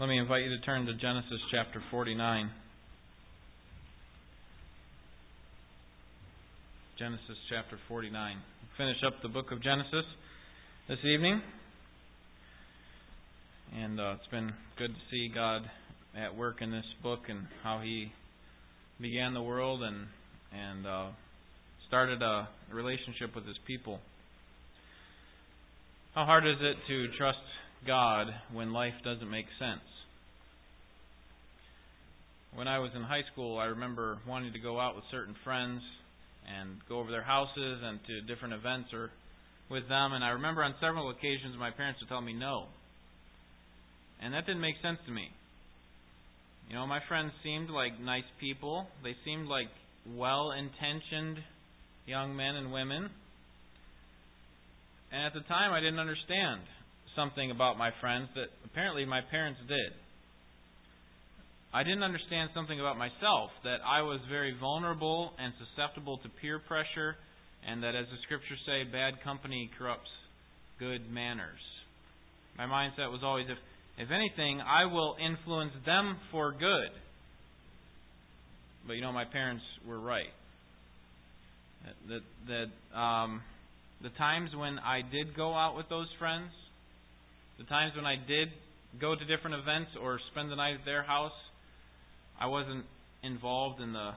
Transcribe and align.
Let 0.00 0.08
me 0.08 0.18
invite 0.18 0.44
you 0.44 0.48
to 0.48 0.60
turn 0.60 0.86
to 0.86 0.94
Genesis 0.94 1.38
chapter 1.52 1.82
49. 1.90 2.50
Genesis 6.98 7.36
chapter 7.50 7.78
49. 7.86 8.36
Finish 8.78 8.96
up 9.06 9.12
the 9.22 9.28
book 9.28 9.52
of 9.52 9.62
Genesis 9.62 10.06
this 10.88 11.00
evening. 11.04 11.42
And 13.76 14.00
uh, 14.00 14.14
it's 14.14 14.30
been 14.30 14.54
good 14.78 14.88
to 14.88 15.00
see 15.10 15.30
God 15.34 15.68
at 16.16 16.34
work 16.34 16.62
in 16.62 16.70
this 16.70 16.86
book 17.02 17.20
and 17.28 17.40
how 17.62 17.82
He 17.84 18.10
began 19.02 19.34
the 19.34 19.42
world 19.42 19.82
and 19.82 20.06
and 20.50 20.86
uh, 20.86 21.08
started 21.88 22.22
a 22.22 22.48
relationship 22.72 23.34
with 23.34 23.44
His 23.46 23.58
people. 23.66 23.98
How 26.14 26.24
hard 26.24 26.46
is 26.46 26.56
it 26.58 26.76
to 26.88 27.18
trust 27.18 27.36
God 27.86 28.28
when 28.52 28.72
life 28.72 28.94
doesn't 29.04 29.30
make 29.30 29.46
sense? 29.58 29.84
When 32.54 32.66
I 32.66 32.78
was 32.78 32.90
in 32.96 33.02
high 33.02 33.22
school, 33.32 33.58
I 33.58 33.66
remember 33.66 34.18
wanting 34.26 34.52
to 34.52 34.58
go 34.58 34.80
out 34.80 34.96
with 34.96 35.04
certain 35.10 35.34
friends 35.44 35.80
and 36.50 36.78
go 36.88 36.98
over 36.98 37.10
their 37.10 37.22
houses 37.22 37.80
and 37.82 38.00
to 38.06 38.20
different 38.22 38.54
events 38.54 38.90
or 38.92 39.10
with 39.70 39.88
them. 39.88 40.12
And 40.12 40.24
I 40.24 40.30
remember 40.30 40.64
on 40.64 40.74
several 40.80 41.10
occasions 41.10 41.54
my 41.58 41.70
parents 41.70 42.00
would 42.00 42.08
tell 42.08 42.20
me 42.20 42.32
no. 42.32 42.66
And 44.20 44.34
that 44.34 44.46
didn't 44.46 44.60
make 44.60 44.74
sense 44.82 44.98
to 45.06 45.12
me. 45.12 45.28
You 46.68 46.74
know, 46.74 46.86
my 46.86 47.00
friends 47.08 47.32
seemed 47.42 47.70
like 47.70 48.00
nice 48.00 48.26
people. 48.38 48.86
They 49.02 49.14
seemed 49.24 49.46
like 49.48 49.68
well 50.16 50.52
intentioned 50.52 51.38
young 52.06 52.36
men 52.36 52.56
and 52.56 52.72
women. 52.72 53.08
And 55.12 55.26
at 55.26 55.34
the 55.34 55.46
time, 55.48 55.72
I 55.72 55.80
didn't 55.80 55.98
understand 55.98 56.62
something 57.16 57.50
about 57.50 57.78
my 57.78 57.90
friends 58.00 58.28
that 58.34 58.48
apparently 58.64 59.04
my 59.04 59.20
parents 59.30 59.60
did. 59.68 59.92
I 61.72 61.84
didn't 61.84 62.02
understand 62.02 62.50
something 62.54 62.80
about 62.80 62.98
myself 62.98 63.50
that 63.62 63.78
I 63.86 64.02
was 64.02 64.18
very 64.28 64.56
vulnerable 64.58 65.30
and 65.38 65.52
susceptible 65.54 66.18
to 66.18 66.28
peer 66.40 66.58
pressure, 66.58 67.14
and 67.66 67.82
that, 67.82 67.94
as 67.94 68.06
the 68.06 68.18
scriptures 68.24 68.58
say, 68.66 68.82
bad 68.90 69.22
company 69.22 69.70
corrupts 69.78 70.10
good 70.80 71.08
manners. 71.10 71.60
My 72.58 72.64
mindset 72.64 73.12
was 73.12 73.20
always 73.22 73.46
if, 73.48 73.58
if 73.98 74.10
anything, 74.10 74.60
I 74.60 74.86
will 74.86 75.14
influence 75.22 75.72
them 75.86 76.16
for 76.32 76.52
good. 76.52 76.90
But 78.86 78.94
you 78.94 79.02
know, 79.02 79.12
my 79.12 79.24
parents 79.24 79.62
were 79.86 80.00
right. 80.00 80.32
That, 82.08 82.20
that, 82.48 82.98
um, 82.98 83.42
the 84.02 84.10
times 84.10 84.50
when 84.56 84.78
I 84.78 85.02
did 85.02 85.36
go 85.36 85.54
out 85.54 85.76
with 85.76 85.88
those 85.88 86.08
friends, 86.18 86.50
the 87.60 87.66
times 87.68 87.92
when 87.94 88.06
I 88.06 88.16
did 88.16 88.48
go 88.98 89.14
to 89.14 89.24
different 89.28 89.60
events 89.60 89.90
or 90.00 90.18
spend 90.32 90.50
the 90.50 90.56
night 90.56 90.80
at 90.80 90.84
their 90.86 91.02
house, 91.02 91.36
I 92.40 92.46
wasn't 92.46 92.86
involved 93.22 93.82
in 93.82 93.92
the 93.92 94.12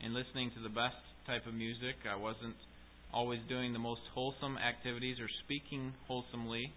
in 0.00 0.14
listening 0.14 0.50
to 0.56 0.62
the 0.62 0.72
best 0.72 0.96
type 1.26 1.46
of 1.46 1.52
music. 1.52 2.00
I 2.10 2.16
wasn't 2.16 2.56
always 3.12 3.40
doing 3.50 3.74
the 3.74 3.78
most 3.78 4.00
wholesome 4.14 4.56
activities 4.56 5.20
or 5.20 5.28
speaking 5.44 5.92
wholesomely. 6.08 6.72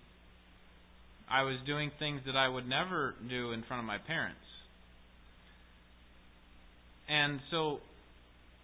I 1.32 1.44
was 1.44 1.56
doing 1.66 1.90
things 2.00 2.20
that 2.26 2.36
I 2.36 2.50
would 2.50 2.68
never 2.68 3.16
do 3.30 3.54
in 3.54 3.64
front 3.64 3.80
of 3.80 3.88
my 3.88 3.98
parents. 3.98 4.44
And 7.08 7.40
so 7.50 7.80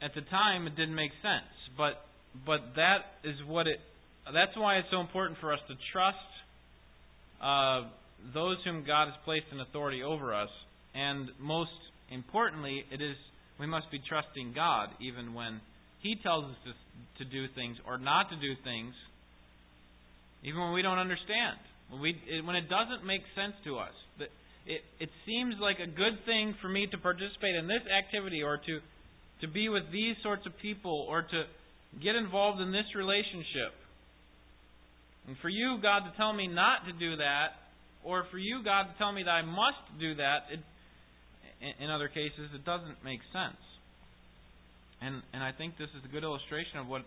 at 0.01 0.11
the 0.13 0.27
time 0.27 0.67
it 0.67 0.75
didn't 0.75 0.95
make 0.95 1.11
sense, 1.23 1.47
but 1.77 2.03
but 2.45 2.75
that 2.75 3.23
is 3.23 3.35
what 3.47 3.65
it. 3.65 3.79
That's 4.25 4.57
why 4.57 4.75
it's 4.75 4.91
so 4.91 4.99
important 4.99 5.39
for 5.39 5.53
us 5.53 5.59
to 5.69 5.75
trust 5.93 6.17
uh, 7.41 7.87
those 8.33 8.57
whom 8.65 8.83
God 8.85 9.07
has 9.07 9.15
placed 9.25 9.45
in 9.51 9.59
authority 9.59 10.03
over 10.03 10.33
us, 10.33 10.49
and 10.93 11.29
most 11.39 11.71
importantly, 12.11 12.83
it 12.91 13.01
is 13.01 13.15
we 13.59 13.67
must 13.67 13.91
be 13.91 13.99
trusting 14.07 14.53
God 14.55 14.89
even 15.01 15.33
when 15.33 15.59
He 16.01 16.15
tells 16.23 16.45
us 16.45 16.57
to, 16.63 17.23
to 17.23 17.29
do 17.29 17.45
things 17.55 17.77
or 17.85 17.97
not 17.97 18.29
to 18.29 18.35
do 18.39 18.55
things, 18.63 18.93
even 20.43 20.59
when 20.59 20.73
we 20.73 20.81
don't 20.81 20.99
understand, 20.99 21.59
when 21.91 22.01
we 22.01 22.15
it, 22.27 22.45
when 22.45 22.55
it 22.55 22.67
doesn't 22.71 23.05
make 23.05 23.21
sense 23.35 23.53
to 23.65 23.77
us. 23.77 23.95
That 24.19 24.31
it 24.65 24.81
it 24.99 25.09
seems 25.25 25.55
like 25.59 25.79
a 25.79 25.87
good 25.87 26.23
thing 26.25 26.55
for 26.61 26.69
me 26.69 26.87
to 26.91 26.97
participate 26.97 27.55
in 27.55 27.67
this 27.67 27.83
activity 27.87 28.43
or 28.43 28.57
to 28.57 28.79
to 29.41 29.47
be 29.47 29.69
with 29.69 29.83
these 29.91 30.15
sorts 30.23 30.45
of 30.45 30.51
people 30.61 31.05
or 31.07 31.21
to 31.21 31.39
get 32.03 32.15
involved 32.15 32.61
in 32.61 32.71
this 32.71 32.87
relationship. 32.95 33.73
And 35.29 35.37
for 35.45 35.49
you, 35.49 35.77
God, 35.77 36.09
to 36.09 36.17
tell 36.17 36.33
me 36.33 36.47
not 36.49 36.89
to 36.89 36.93
do 36.97 37.17
that, 37.17 37.53
or 38.01 38.25
for 38.31 38.39
you, 38.39 38.65
God, 38.65 38.89
to 38.89 38.97
tell 38.97 39.13
me 39.13 39.21
that 39.21 39.29
I 39.29 39.45
must 39.45 39.85
do 40.01 40.15
that, 40.15 40.49
it, 40.49 40.57
in 41.77 41.91
other 41.91 42.07
cases, 42.07 42.49
it 42.55 42.65
doesn't 42.65 43.05
make 43.05 43.21
sense. 43.29 43.61
And 45.05 45.21
and 45.29 45.43
I 45.43 45.51
think 45.53 45.77
this 45.77 45.93
is 45.93 46.01
a 46.01 46.11
good 46.11 46.23
illustration 46.23 46.81
of 46.81 46.87
what 46.87 47.05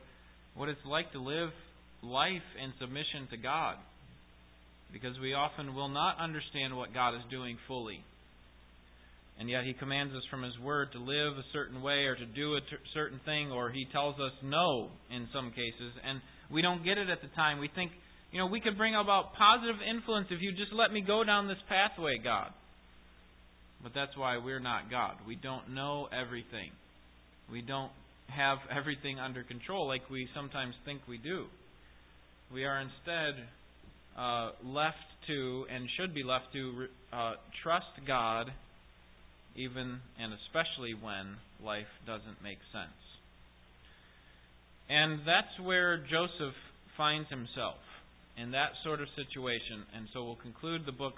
what 0.55 0.69
it's 0.69 0.87
like 0.87 1.10
to 1.12 1.19
live 1.19 1.50
life 2.00 2.47
in 2.62 2.71
submission 2.78 3.27
to 3.34 3.37
God. 3.37 3.75
Because 4.93 5.19
we 5.19 5.34
often 5.34 5.75
will 5.75 5.89
not 5.89 6.21
understand 6.22 6.77
what 6.77 6.94
God 6.94 7.16
is 7.16 7.27
doing 7.28 7.59
fully. 7.66 8.04
And 9.41 9.50
yet 9.50 9.65
He 9.65 9.75
commands 9.75 10.15
us 10.15 10.22
from 10.31 10.44
His 10.44 10.56
Word 10.62 10.93
to 10.93 10.99
live 10.99 11.34
a 11.34 11.47
certain 11.53 11.83
way 11.83 12.06
or 12.06 12.15
to 12.15 12.27
do 12.27 12.54
a 12.54 12.60
t- 12.60 12.87
certain 12.94 13.19
thing, 13.25 13.50
or 13.50 13.72
He 13.72 13.87
tells 13.91 14.15
us 14.21 14.33
no 14.44 14.91
in 15.10 15.27
some 15.34 15.50
cases. 15.50 15.91
And 16.06 16.21
we 16.53 16.60
don't 16.60 16.84
get 16.84 16.99
it 16.99 17.09
at 17.09 17.22
the 17.22 17.33
time. 17.34 17.59
We 17.59 17.71
think, 17.75 17.93
you 18.32 18.38
know, 18.38 18.47
we 18.47 18.60
could 18.60 18.78
bring 18.78 18.94
about 18.94 19.34
positive 19.34 19.76
influence 19.88 20.28
if 20.31 20.41
you 20.41 20.53
just 20.53 20.72
let 20.72 20.91
me 20.91 21.03
go 21.06 21.22
down 21.22 21.48
this 21.48 21.60
pathway, 21.69 22.19
God. 22.22 22.50
But 23.82 23.93
that's 23.94 24.16
why 24.16 24.38
we're 24.38 24.60
not 24.60 24.91
God. 24.91 25.16
We 25.26 25.37
don't 25.37 25.75
know 25.75 26.09
everything. 26.12 26.71
We 27.50 27.60
don't 27.60 27.92
have 28.28 28.59
everything 28.76 29.19
under 29.21 29.42
control 29.42 29.87
like 29.87 30.09
we 30.10 30.28
sometimes 30.34 30.75
think 30.84 31.03
we 31.09 31.19
do. 31.19 31.44
We 32.53 32.65
are 32.65 32.81
instead 32.81 33.44
uh, 34.19 34.50
left 34.65 34.97
to, 35.26 35.66
and 35.71 35.88
should 35.98 36.15
be 36.15 36.22
left 36.22 36.47
to, 36.54 36.87
uh, 37.12 37.32
trust 37.62 37.87
God 38.06 38.50
even 39.56 40.00
and 40.19 40.32
especially 40.32 40.94
when 40.94 41.37
life 41.62 41.91
doesn't 42.06 42.42
make 42.42 42.59
sense. 42.72 42.97
And 44.88 45.21
that's 45.21 45.60
where 45.60 45.98
Joseph 45.98 46.56
finds 46.97 47.28
himself 47.28 47.76
in 48.37 48.53
that 48.53 48.72
sort 48.84 49.00
of 49.00 49.09
situation. 49.16 49.84
And 49.97 50.09
so 50.12 50.25
we'll 50.25 50.41
conclude 50.41 50.87
the 50.87 50.97
book 50.97 51.15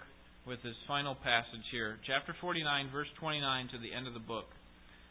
with 0.47 0.60
this 0.62 0.76
final 0.86 1.14
passage 1.14 1.64
here, 1.72 1.97
chapter 2.06 2.36
49, 2.41 2.91
verse 2.92 3.08
29 3.19 3.69
to 3.72 3.78
the 3.80 3.94
end 3.97 4.06
of 4.06 4.12
the 4.12 4.20
book. 4.20 4.44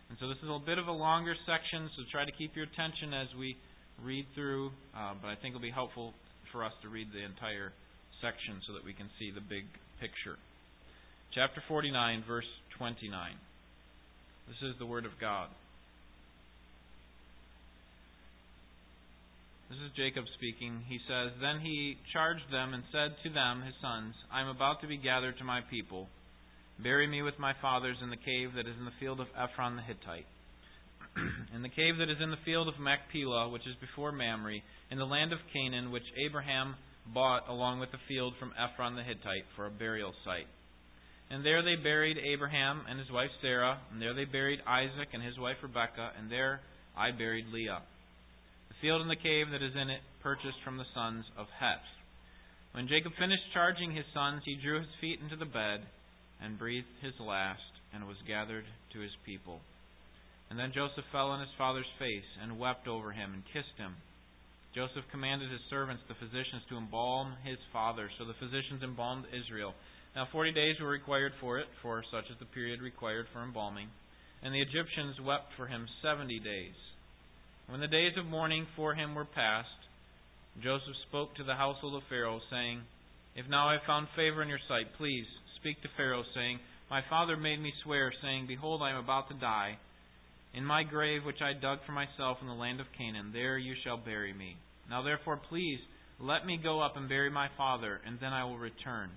And 0.09 0.17
so 0.21 0.29
this 0.29 0.37
is 0.45 0.49
a 0.49 0.61
bit 0.61 0.77
of 0.77 0.85
a 0.85 0.93
longer 0.93 1.33
section, 1.49 1.89
so 1.97 2.05
try 2.11 2.21
to 2.21 2.35
keep 2.37 2.53
your 2.55 2.69
attention 2.69 3.17
as 3.17 3.33
we 3.33 3.57
read 4.03 4.29
through, 4.35 4.69
uh, 4.93 5.17
but 5.17 5.33
I 5.33 5.35
think 5.41 5.57
it'll 5.57 5.65
be 5.65 5.73
helpful 5.73 6.13
for 6.51 6.63
us 6.63 6.73
to 6.85 6.89
read 6.89 7.09
the 7.09 7.25
entire 7.25 7.73
section 8.21 8.61
so 8.67 8.73
that 8.77 8.85
we 8.85 8.93
can 8.93 9.09
see 9.17 9.33
the 9.33 9.41
big 9.41 9.65
picture. 9.97 10.37
Chapter 11.33 11.65
49, 11.65 12.23
verse 12.27 12.47
29. 12.77 13.09
This 14.47 14.61
is 14.69 14.77
the 14.77 14.85
Word 14.85 15.05
of 15.05 15.17
God. 15.19 15.49
This 19.73 19.89
is 19.89 19.97
Jacob 19.97 20.29
speaking. 20.37 20.85
He 20.85 21.01
says, 21.09 21.33
Then 21.41 21.57
he 21.57 21.97
charged 22.13 22.45
them 22.53 22.77
and 22.77 22.85
said 22.93 23.17
to 23.25 23.33
them, 23.33 23.65
his 23.65 23.73
sons, 23.81 24.13
I 24.29 24.45
am 24.45 24.53
about 24.53 24.81
to 24.81 24.87
be 24.87 25.01
gathered 25.01 25.39
to 25.39 25.43
my 25.43 25.61
people. 25.65 26.05
Bury 26.77 27.07
me 27.07 27.23
with 27.23 27.41
my 27.41 27.53
fathers 27.59 27.97
in 28.03 28.11
the 28.13 28.21
cave 28.21 28.53
that 28.53 28.69
is 28.69 28.77
in 28.77 28.85
the 28.85 28.93
field 29.01 29.19
of 29.19 29.33
Ephron 29.33 29.73
the 29.75 29.81
Hittite. 29.81 30.29
in 31.57 31.65
the 31.65 31.73
cave 31.73 31.97
that 31.97 32.13
is 32.13 32.21
in 32.21 32.29
the 32.29 32.45
field 32.45 32.67
of 32.67 32.77
Machpelah, 32.77 33.49
which 33.49 33.65
is 33.65 33.73
before 33.81 34.11
Mamre, 34.11 34.61
in 34.91 34.99
the 35.01 35.09
land 35.09 35.33
of 35.33 35.41
Canaan, 35.49 35.89
which 35.89 36.05
Abraham 36.21 36.75
bought 37.09 37.49
along 37.49 37.79
with 37.79 37.89
the 37.89 38.05
field 38.07 38.37
from 38.37 38.53
Ephron 38.53 38.93
the 38.93 39.01
Hittite 39.01 39.49
for 39.55 39.65
a 39.65 39.73
burial 39.73 40.13
site. 40.23 40.53
And 41.31 41.43
there 41.43 41.65
they 41.65 41.81
buried 41.81 42.21
Abraham 42.21 42.85
and 42.87 42.99
his 42.99 43.09
wife 43.09 43.33
Sarah, 43.41 43.81
and 43.89 43.99
there 43.99 44.13
they 44.13 44.29
buried 44.29 44.61
Isaac 44.69 45.09
and 45.17 45.23
his 45.23 45.39
wife 45.39 45.57
Rebekah, 45.63 46.13
and 46.19 46.29
there 46.29 46.61
I 46.95 47.09
buried 47.09 47.49
Leah. 47.49 47.81
Field 48.83 48.99
and 48.99 49.07
the 49.07 49.15
cave 49.15 49.47
that 49.55 49.63
is 49.63 49.79
in 49.79 49.87
it 49.87 50.03
purchased 50.19 50.59
from 50.67 50.75
the 50.75 50.91
sons 50.91 51.23
of 51.39 51.47
Heth. 51.55 51.87
When 52.75 52.91
Jacob 52.91 53.15
finished 53.15 53.55
charging 53.55 53.95
his 53.95 54.03
sons, 54.11 54.43
he 54.43 54.59
drew 54.59 54.83
his 54.83 54.91
feet 54.99 55.23
into 55.23 55.39
the 55.39 55.47
bed 55.47 55.87
and 56.43 56.59
breathed 56.59 56.91
his 56.99 57.15
last, 57.23 57.63
and 57.95 58.03
was 58.03 58.19
gathered 58.27 58.67
to 58.91 58.99
his 58.99 59.15
people. 59.23 59.63
And 60.51 60.59
then 60.59 60.75
Joseph 60.75 61.07
fell 61.15 61.31
on 61.31 61.39
his 61.39 61.55
father's 61.55 61.87
face 61.95 62.27
and 62.43 62.59
wept 62.59 62.91
over 62.91 63.15
him 63.15 63.31
and 63.31 63.47
kissed 63.55 63.79
him. 63.79 63.95
Joseph 64.75 65.07
commanded 65.15 65.47
his 65.47 65.63
servants, 65.71 66.03
the 66.11 66.19
physicians, 66.19 66.67
to 66.67 66.75
embalm 66.75 67.39
his 67.47 67.63
father. 67.71 68.11
So 68.19 68.27
the 68.27 68.35
physicians 68.35 68.83
embalmed 68.83 69.31
Israel. 69.31 69.71
Now 70.11 70.27
forty 70.27 70.51
days 70.51 70.75
were 70.83 70.91
required 70.91 71.31
for 71.39 71.55
it, 71.55 71.71
for 71.79 72.03
such 72.11 72.27
is 72.27 72.35
the 72.35 72.51
period 72.51 72.83
required 72.83 73.31
for 73.31 73.47
embalming. 73.47 73.87
And 74.43 74.51
the 74.51 74.59
Egyptians 74.59 75.23
wept 75.23 75.55
for 75.55 75.71
him 75.71 75.87
seventy 76.03 76.43
days. 76.43 76.75
When 77.67 77.79
the 77.79 77.87
days 77.87 78.13
of 78.17 78.25
mourning 78.25 78.67
for 78.75 78.93
him 78.93 79.15
were 79.15 79.25
past, 79.25 79.69
Joseph 80.61 80.95
spoke 81.07 81.35
to 81.35 81.43
the 81.43 81.55
household 81.55 81.95
of 81.95 82.07
Pharaoh, 82.09 82.41
saying, 82.51 82.81
If 83.35 83.47
now 83.49 83.69
I 83.69 83.73
have 83.73 83.87
found 83.87 84.07
favor 84.15 84.43
in 84.43 84.49
your 84.49 84.61
sight, 84.67 84.93
please 84.97 85.25
speak 85.59 85.81
to 85.81 85.89
Pharaoh, 85.97 86.23
saying, 86.35 86.59
My 86.89 87.01
father 87.09 87.37
made 87.37 87.59
me 87.59 87.73
swear, 87.83 88.11
saying, 88.21 88.45
Behold, 88.47 88.81
I 88.81 88.91
am 88.91 88.97
about 88.97 89.29
to 89.29 89.35
die. 89.35 89.77
In 90.53 90.65
my 90.65 90.83
grave, 90.83 91.23
which 91.25 91.41
I 91.41 91.53
dug 91.59 91.79
for 91.85 91.93
myself 91.93 92.37
in 92.41 92.47
the 92.47 92.53
land 92.53 92.79
of 92.79 92.85
Canaan, 92.97 93.31
there 93.33 93.57
you 93.57 93.73
shall 93.83 93.97
bury 93.97 94.33
me. 94.33 94.55
Now 94.89 95.01
therefore, 95.01 95.39
please, 95.49 95.79
let 96.19 96.45
me 96.45 96.59
go 96.61 96.79
up 96.79 96.95
and 96.95 97.09
bury 97.09 97.31
my 97.31 97.47
father, 97.57 97.99
and 98.05 98.19
then 98.19 98.33
I 98.33 98.43
will 98.43 98.59
return. 98.59 99.09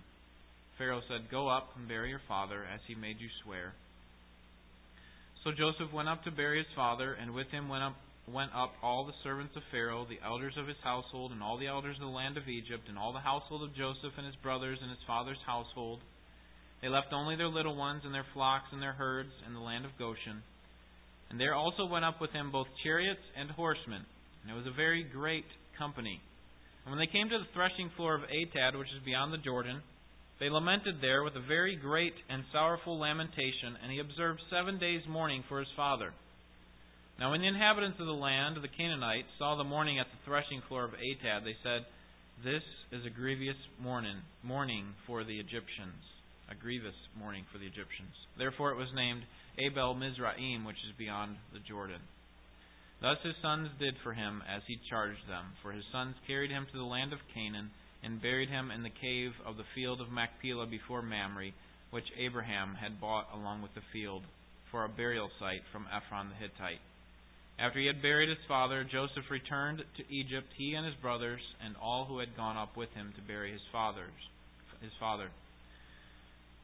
Pharaoh 0.79 1.03
said, 1.09 1.31
Go 1.31 1.49
up 1.49 1.71
and 1.77 1.89
bury 1.89 2.09
your 2.09 2.23
father, 2.27 2.65
as 2.65 2.81
he 2.87 2.95
made 2.95 3.21
you 3.21 3.29
swear. 3.45 3.75
So 5.45 5.51
Joseph 5.53 5.93
went 5.93 6.09
up 6.09 6.25
to 6.25 6.31
bury 6.31 6.59
his 6.59 6.75
father, 6.75 7.13
and 7.13 7.35
with 7.35 7.49
him 7.49 7.69
went 7.69 7.85
up 7.85 7.97
went 8.27 8.51
up 8.55 8.75
all 8.83 9.07
the 9.07 9.17
servants 9.23 9.55
of 9.57 9.63
Pharaoh, 9.71 10.07
the 10.09 10.25
elders 10.25 10.55
of 10.59 10.67
his 10.67 10.81
household, 10.83 11.31
and 11.31 11.43
all 11.43 11.59
the 11.59 11.69
elders 11.69 11.97
of 11.97 12.07
the 12.07 12.17
land 12.19 12.37
of 12.37 12.49
Egypt, 12.49 12.89
and 12.89 12.99
all 12.99 13.13
the 13.13 13.23
household 13.23 13.63
of 13.63 13.77
Joseph 13.77 14.19
and 14.19 14.27
his 14.27 14.35
brothers 14.43 14.79
and 14.83 14.91
his 14.91 15.03
father's 15.07 15.41
household. 15.47 16.01
They 16.83 16.89
left 16.89 17.13
only 17.13 17.37
their 17.37 17.49
little 17.49 17.77
ones 17.77 18.03
and 18.05 18.13
their 18.13 18.27
flocks 18.35 18.69
and 18.73 18.83
their 18.83 18.93
herds 18.93 19.33
in 19.47 19.55
the 19.55 19.61
land 19.61 19.85
of 19.85 19.97
Goshen. 19.99 20.43
And 21.31 21.41
there 21.41 21.55
also 21.55 21.87
went 21.87 22.05
up 22.05 22.21
with 22.21 22.31
him 22.31 22.51
both 22.51 22.67
chariots 22.83 23.23
and 23.39 23.51
horsemen, 23.51 24.03
and 24.43 24.51
it 24.51 24.59
was 24.59 24.67
a 24.67 24.77
very 24.77 25.03
great 25.03 25.47
company. 25.79 26.21
And 26.85 26.93
when 26.93 26.99
they 26.99 27.11
came 27.11 27.29
to 27.29 27.39
the 27.39 27.51
threshing 27.55 27.91
floor 27.97 28.15
of 28.15 28.23
Atad, 28.23 28.79
which 28.79 28.93
is 28.95 29.05
beyond 29.05 29.33
the 29.33 29.43
Jordan, 29.43 29.83
they 30.39 30.51
lamented 30.51 31.01
there 31.01 31.23
with 31.23 31.35
a 31.35 31.49
very 31.49 31.77
great 31.77 32.15
and 32.29 32.45
sorrowful 32.53 32.99
lamentation, 32.99 33.75
and 33.83 33.91
he 33.91 33.99
observed 33.99 34.41
seven 34.51 34.79
days 34.79 35.01
mourning 35.09 35.43
for 35.49 35.59
his 35.59 35.73
father. 35.75 36.13
Now 37.19 37.31
when 37.31 37.41
the 37.41 37.49
inhabitants 37.49 37.97
of 37.99 38.07
the 38.07 38.13
land, 38.13 38.57
the 38.61 38.69
Canaanites, 38.69 39.33
saw 39.39 39.57
the 39.57 39.65
mourning 39.65 39.99
at 39.99 40.07
the 40.13 40.21
threshing 40.27 40.61
floor 40.69 40.85
of 40.85 40.93
Atad, 40.93 41.45
they 41.45 41.57
said, 41.63 41.87
This 42.45 42.63
is 42.93 43.07
a 43.07 43.11
grievous 43.11 43.57
mourning, 43.81 44.21
mourning 44.43 44.93
for 45.07 45.25
the 45.25 45.41
Egyptians. 45.41 45.97
A 46.51 46.55
grievous 46.55 46.95
mourning 47.19 47.47
for 47.51 47.57
the 47.57 47.65
Egyptians. 47.65 48.13
Therefore 48.37 48.71
it 48.71 48.77
was 48.77 48.93
named 48.95 49.23
Abel 49.59 49.95
Mizraim, 49.95 50.65
which 50.65 50.77
is 50.85 50.93
beyond 50.99 51.37
the 51.55 51.59
Jordan. 51.61 52.05
Thus 53.01 53.17
his 53.25 53.35
sons 53.41 53.71
did 53.81 53.97
for 54.05 54.13
him 54.13 54.43
as 54.47 54.63
he 54.69 54.77
charged 54.91 55.27
them. 55.27 55.57
For 55.63 55.73
his 55.73 55.85
sons 55.91 56.17
carried 56.27 56.51
him 56.51 56.67
to 56.71 56.79
the 56.79 56.85
land 56.85 57.15
of 57.15 57.19
Canaan, 57.33 57.71
and 58.05 58.21
buried 58.21 58.51
him 58.51 58.71
in 58.71 58.83
the 58.83 58.93
cave 58.93 59.33
of 59.45 59.57
the 59.57 59.69
field 59.75 60.03
of 60.03 60.13
Machpelah 60.13 60.67
before 60.67 61.03
Mamre, 61.03 61.57
which 61.91 62.13
Abraham 62.19 62.77
had 62.77 63.01
bought 63.01 63.29
along 63.33 63.63
with 63.63 63.75
the 63.75 63.89
field, 63.93 64.23
for 64.71 64.85
a 64.85 64.89
burial 64.89 65.31
site 65.41 65.65
from 65.73 65.89
Ephron 65.91 66.29
the 66.29 66.37
Hittite. 66.37 66.81
After 67.59 67.81
he 67.81 67.87
had 67.87 68.03
buried 68.03 68.29
his 68.29 68.45
father, 68.47 68.85
Joseph 68.85 69.31
returned 69.31 69.83
to 69.97 70.13
Egypt, 70.13 70.49
he 70.57 70.75
and 70.75 70.85
his 70.85 70.95
brothers, 70.97 71.41
and 71.65 71.75
all 71.81 72.05
who 72.05 72.19
had 72.19 72.37
gone 72.37 72.57
up 72.57 72.77
with 72.77 72.91
him 72.91 73.13
to 73.17 73.23
bury 73.23 73.53
his 73.53 73.65
father's 73.73 74.11
his 74.83 74.93
father. 75.01 75.31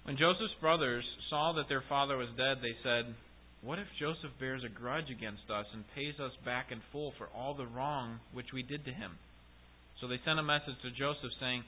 When 0.04 0.18
Joseph's 0.18 0.60
brothers 0.60 1.04
saw 1.30 1.54
that 1.56 1.68
their 1.68 1.82
father 1.88 2.18
was 2.18 2.28
dead, 2.36 2.58
they 2.60 2.76
said, 2.82 3.14
what 3.62 3.78
if 3.78 3.86
Joseph 3.94 4.34
bears 4.40 4.66
a 4.66 4.68
grudge 4.68 5.06
against 5.08 5.46
us 5.46 5.66
and 5.72 5.86
pays 5.94 6.18
us 6.18 6.34
back 6.44 6.74
in 6.74 6.82
full 6.90 7.14
for 7.16 7.30
all 7.30 7.54
the 7.54 7.70
wrong 7.70 8.18
which 8.34 8.50
we 8.52 8.62
did 8.62 8.84
to 8.84 8.92
him? 8.92 9.12
So 10.00 10.08
they 10.08 10.18
sent 10.26 10.42
a 10.42 10.42
message 10.42 10.74
to 10.82 10.90
Joseph 10.90 11.30
saying, 11.38 11.62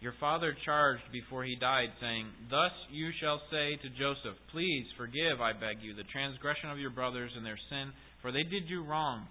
Your 0.00 0.14
father 0.20 0.54
charged 0.64 1.02
before 1.10 1.42
he 1.42 1.58
died, 1.58 1.90
saying, 2.00 2.30
Thus 2.48 2.70
you 2.94 3.10
shall 3.18 3.42
say 3.50 3.74
to 3.82 3.98
Joseph, 3.98 4.38
Please 4.54 4.86
forgive, 4.96 5.42
I 5.42 5.52
beg 5.58 5.82
you, 5.82 5.98
the 5.98 6.06
transgression 6.14 6.70
of 6.70 6.78
your 6.78 6.94
brothers 6.94 7.34
and 7.34 7.44
their 7.44 7.58
sin, 7.68 7.90
for 8.24 8.32
they 8.32 8.42
did 8.42 8.70
you 8.72 8.82
wrong. 8.82 9.26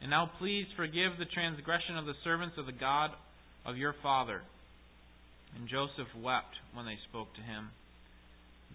And 0.00 0.08
now 0.08 0.30
please 0.38 0.66
forgive 0.76 1.18
the 1.18 1.26
transgression 1.34 1.98
of 1.98 2.06
the 2.06 2.14
servants 2.22 2.54
of 2.56 2.66
the 2.66 2.78
God 2.78 3.10
of 3.66 3.76
your 3.76 3.96
father. 4.00 4.42
And 5.58 5.68
Joseph 5.68 6.06
wept 6.22 6.54
when 6.72 6.86
they 6.86 6.94
spoke 7.10 7.34
to 7.34 7.42
him. 7.42 7.70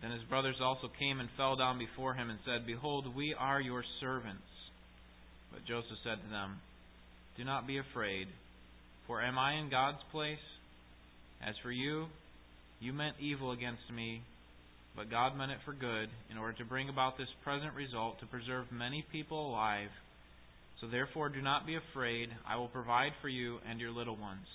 Then 0.01 0.11
his 0.11 0.27
brothers 0.27 0.57
also 0.61 0.91
came 0.99 1.21
and 1.21 1.29
fell 1.38 1.55
down 1.55 1.79
before 1.79 2.13
him 2.13 2.29
and 2.29 2.39
said, 2.44 2.67
Behold, 2.67 3.15
we 3.15 3.33
are 3.39 3.61
your 3.61 3.83
servants. 4.01 4.44
But 5.53 5.65
Joseph 5.65 6.03
said 6.03 6.19
to 6.21 6.29
them, 6.29 6.59
Do 7.38 7.45
not 7.45 7.65
be 7.65 7.79
afraid, 7.79 8.27
for 9.07 9.23
am 9.23 9.39
I 9.39 9.53
in 9.53 9.69
God's 9.69 10.03
place? 10.11 10.44
As 11.41 11.55
for 11.63 11.71
you, 11.71 12.07
you 12.81 12.91
meant 12.91 13.15
evil 13.21 13.53
against 13.53 13.88
me, 13.95 14.21
but 14.97 15.13
God 15.13 15.38
meant 15.38 15.53
it 15.53 15.61
for 15.63 15.77
good, 15.77 16.09
in 16.31 16.41
order 16.41 16.57
to 16.57 16.65
bring 16.65 16.89
about 16.89 17.17
this 17.17 17.29
present 17.44 17.77
result, 17.77 18.19
to 18.19 18.25
preserve 18.25 18.65
many 18.73 19.05
people 19.11 19.47
alive. 19.53 19.94
So 20.81 20.88
therefore, 20.89 21.29
do 21.29 21.39
not 21.39 21.69
be 21.69 21.77
afraid. 21.77 22.29
I 22.49 22.57
will 22.57 22.67
provide 22.67 23.13
for 23.21 23.29
you 23.29 23.59
and 23.69 23.79
your 23.79 23.91
little 23.91 24.17
ones. 24.17 24.49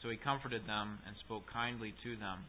So 0.00 0.10
he 0.10 0.16
comforted 0.16 0.62
them 0.62 1.02
and 1.04 1.16
spoke 1.26 1.42
kindly 1.52 1.92
to 2.06 2.14
them. 2.14 2.46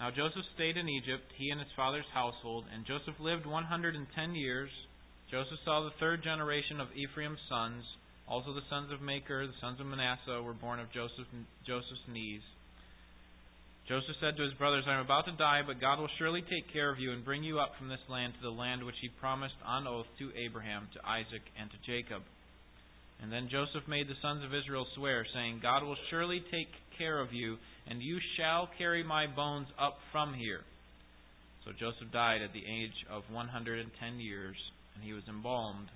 Now 0.00 0.08
Joseph 0.08 0.48
stayed 0.54 0.80
in 0.80 0.88
Egypt, 0.88 1.28
he 1.36 1.50
and 1.50 1.60
his 1.60 1.76
father's 1.76 2.08
household, 2.14 2.64
and 2.72 2.86
Joseph 2.86 3.20
lived 3.20 3.44
110 3.44 4.00
years. 4.34 4.70
Joseph 5.30 5.60
saw 5.64 5.84
the 5.84 5.98
third 6.00 6.24
generation 6.24 6.80
of 6.80 6.88
Ephraim's 6.96 7.42
sons. 7.50 7.84
Also 8.26 8.54
the 8.54 8.64
sons 8.70 8.92
of 8.92 9.02
Machir, 9.04 9.44
the 9.44 9.60
sons 9.60 9.80
of 9.80 9.86
Manasseh, 9.86 10.40
were 10.40 10.56
born 10.56 10.80
of 10.80 10.88
Joseph, 10.92 11.28
Joseph's 11.66 12.08
knees. 12.08 12.40
Joseph 13.88 14.20
said 14.20 14.36
to 14.36 14.44
his 14.44 14.52
brothers, 14.60 14.84
I 14.86 15.00
am 15.00 15.04
about 15.04 15.24
to 15.24 15.32
die, 15.40 15.62
but 15.66 15.80
God 15.80 15.98
will 15.98 16.12
surely 16.18 16.42
take 16.44 16.70
care 16.76 16.92
of 16.92 17.00
you 17.00 17.12
and 17.12 17.24
bring 17.24 17.42
you 17.42 17.58
up 17.58 17.72
from 17.78 17.88
this 17.88 18.04
land 18.12 18.34
to 18.36 18.42
the 18.44 18.52
land 18.52 18.84
which 18.84 19.00
he 19.00 19.08
promised 19.18 19.56
on 19.64 19.88
oath 19.88 20.04
to 20.20 20.28
Abraham, 20.36 20.92
to 20.92 21.00
Isaac, 21.08 21.40
and 21.56 21.70
to 21.72 21.78
Jacob. 21.88 22.20
And 23.22 23.32
then 23.32 23.48
Joseph 23.50 23.88
made 23.88 24.06
the 24.06 24.20
sons 24.20 24.44
of 24.44 24.52
Israel 24.52 24.84
swear, 24.94 25.24
saying, 25.32 25.60
God 25.64 25.82
will 25.82 25.96
surely 26.10 26.44
take 26.52 26.68
care 26.98 27.18
of 27.18 27.32
you 27.32 27.56
and 27.88 28.02
you 28.02 28.18
shall 28.36 28.68
carry 28.76 29.02
my 29.02 29.26
bones 29.26 29.68
up 29.80 29.96
from 30.12 30.34
here. 30.34 30.60
So 31.64 31.72
Joseph 31.72 32.12
died 32.12 32.42
at 32.42 32.52
the 32.52 32.64
age 32.68 32.96
of 33.10 33.24
110 33.32 33.88
years, 34.20 34.56
and 34.94 35.02
he 35.02 35.12
was 35.12 35.24
embalmed 35.28 35.88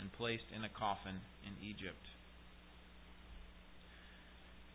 and 0.00 0.12
placed 0.16 0.48
in 0.56 0.64
a 0.64 0.72
coffin 0.72 1.20
in 1.44 1.52
Egypt. 1.60 2.00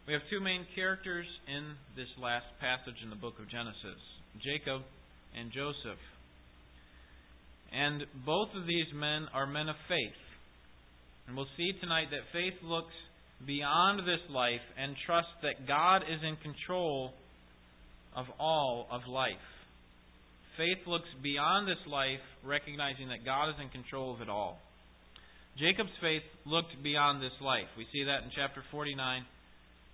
We 0.09 0.17
have 0.17 0.25
two 0.33 0.41
main 0.41 0.65
characters 0.73 1.29
in 1.45 1.77
this 1.93 2.09
last 2.17 2.49
passage 2.57 2.97
in 3.05 3.13
the 3.13 3.21
book 3.21 3.37
of 3.37 3.45
Genesis 3.45 4.01
Jacob 4.41 4.81
and 5.37 5.53
Joseph. 5.53 6.01
And 7.69 8.01
both 8.25 8.49
of 8.57 8.65
these 8.65 8.89
men 8.97 9.29
are 9.37 9.45
men 9.45 9.69
of 9.69 9.77
faith. 9.85 10.17
And 11.27 11.37
we'll 11.37 11.53
see 11.53 11.77
tonight 11.77 12.09
that 12.09 12.25
faith 12.33 12.57
looks 12.65 12.97
beyond 13.45 14.01
this 14.01 14.25
life 14.33 14.65
and 14.81 14.97
trusts 15.05 15.29
that 15.45 15.69
God 15.69 16.01
is 16.01 16.17
in 16.25 16.41
control 16.41 17.13
of 18.17 18.25
all 18.41 18.89
of 18.89 19.05
life. 19.05 19.45
Faith 20.57 20.89
looks 20.89 21.13
beyond 21.21 21.69
this 21.69 21.85
life, 21.85 22.25
recognizing 22.41 23.13
that 23.13 23.21
God 23.29 23.53
is 23.53 23.61
in 23.61 23.69
control 23.69 24.17
of 24.17 24.25
it 24.25 24.29
all. 24.29 24.57
Jacob's 25.61 25.93
faith 26.01 26.25
looked 26.49 26.73
beyond 26.81 27.21
this 27.21 27.37
life. 27.45 27.69
We 27.77 27.85
see 27.93 28.09
that 28.09 28.25
in 28.25 28.33
chapter 28.33 28.65
49, 28.73 28.97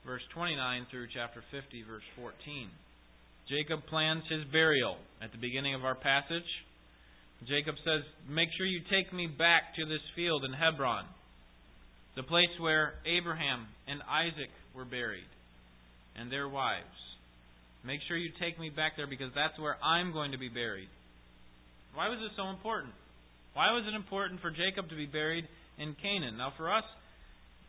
verse 0.05 0.23
29 0.33 0.87
through 0.91 1.07
chapter 1.13 1.43
50, 1.51 1.83
verse 1.89 2.05
14. 2.15 2.33
Jacob 3.49 3.85
plans 3.89 4.23
his 4.29 4.45
burial 4.51 4.97
at 5.21 5.31
the 5.31 5.41
beginning 5.41 5.75
of 5.75 5.85
our 5.85 5.95
passage. 5.95 6.49
Jacob 7.45 7.75
says, 7.83 8.01
Make 8.29 8.49
sure 8.57 8.65
you 8.65 8.81
take 8.89 9.13
me 9.13 9.27
back 9.27 9.75
to 9.77 9.85
this 9.85 10.01
field 10.15 10.45
in 10.45 10.53
Hebron 10.53 11.05
the 12.15 12.23
place 12.23 12.51
where 12.59 12.95
Abraham 13.03 13.67
and 13.87 13.99
Isaac 14.07 14.51
were 14.73 14.87
buried, 14.87 15.27
and 16.15 16.31
their 16.31 16.47
wives. 16.47 16.95
Make 17.83 17.99
sure 18.07 18.17
you 18.17 18.31
take 18.39 18.57
me 18.57 18.71
back 18.71 18.95
there 18.95 19.07
because 19.07 19.35
that's 19.35 19.59
where 19.59 19.75
I'm 19.83 20.15
going 20.15 20.31
to 20.31 20.39
be 20.39 20.49
buried. 20.49 20.87
Why 21.93 22.07
was 22.07 22.17
this 22.23 22.31
so 22.39 22.49
important? 22.49 22.95
Why 23.53 23.71
was 23.75 23.83
it 23.87 23.95
important 23.95 24.41
for 24.41 24.49
Jacob 24.49 24.89
to 24.89 24.95
be 24.95 25.05
buried 25.05 25.45
in 25.77 25.95
Canaan? 26.01 26.39
Now, 26.39 26.51
for 26.57 26.71
us, 26.71 26.83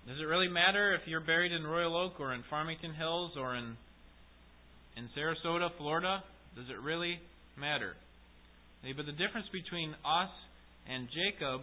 does 0.07 0.19
it 0.21 0.25
really 0.25 0.49
matter 0.49 0.95
if 0.95 1.03
you're 1.07 1.21
buried 1.21 1.51
in 1.51 1.67
Royal 1.67 1.97
Oak 1.97 2.21
or 2.21 2.33
in 2.33 2.43
Farmington 2.49 2.95
Hills 2.95 3.33
or 3.37 3.57
in 3.57 3.77
in 4.97 5.11
Sarasota, 5.19 5.69
Florida? 5.77 6.23
Does 6.55 6.67
it 6.71 6.81
really 6.81 7.19
matter? 7.59 7.95
But 8.83 9.05
the 9.05 9.19
difference 9.19 9.51
between 9.51 9.91
us 10.07 10.31
and 10.87 11.09
Jacob 11.11 11.63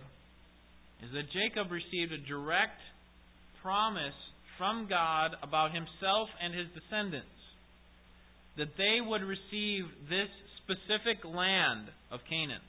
is 1.02 1.10
that 1.16 1.32
Jacob 1.32 1.72
received 1.72 2.12
a 2.12 2.20
direct 2.28 2.84
promise 3.64 4.18
from 4.58 4.88
God 4.92 5.32
about 5.42 5.72
himself 5.72 6.28
and 6.44 6.54
his 6.54 6.68
descendants 6.76 7.32
that 8.58 8.76
they 8.78 9.00
would 9.00 9.24
receive 9.24 9.88
this 10.12 10.30
specific 10.62 11.24
land 11.24 11.88
of 12.12 12.20
Canaan. 12.28 12.62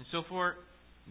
And 0.00 0.06
so 0.10 0.22
for 0.28 0.56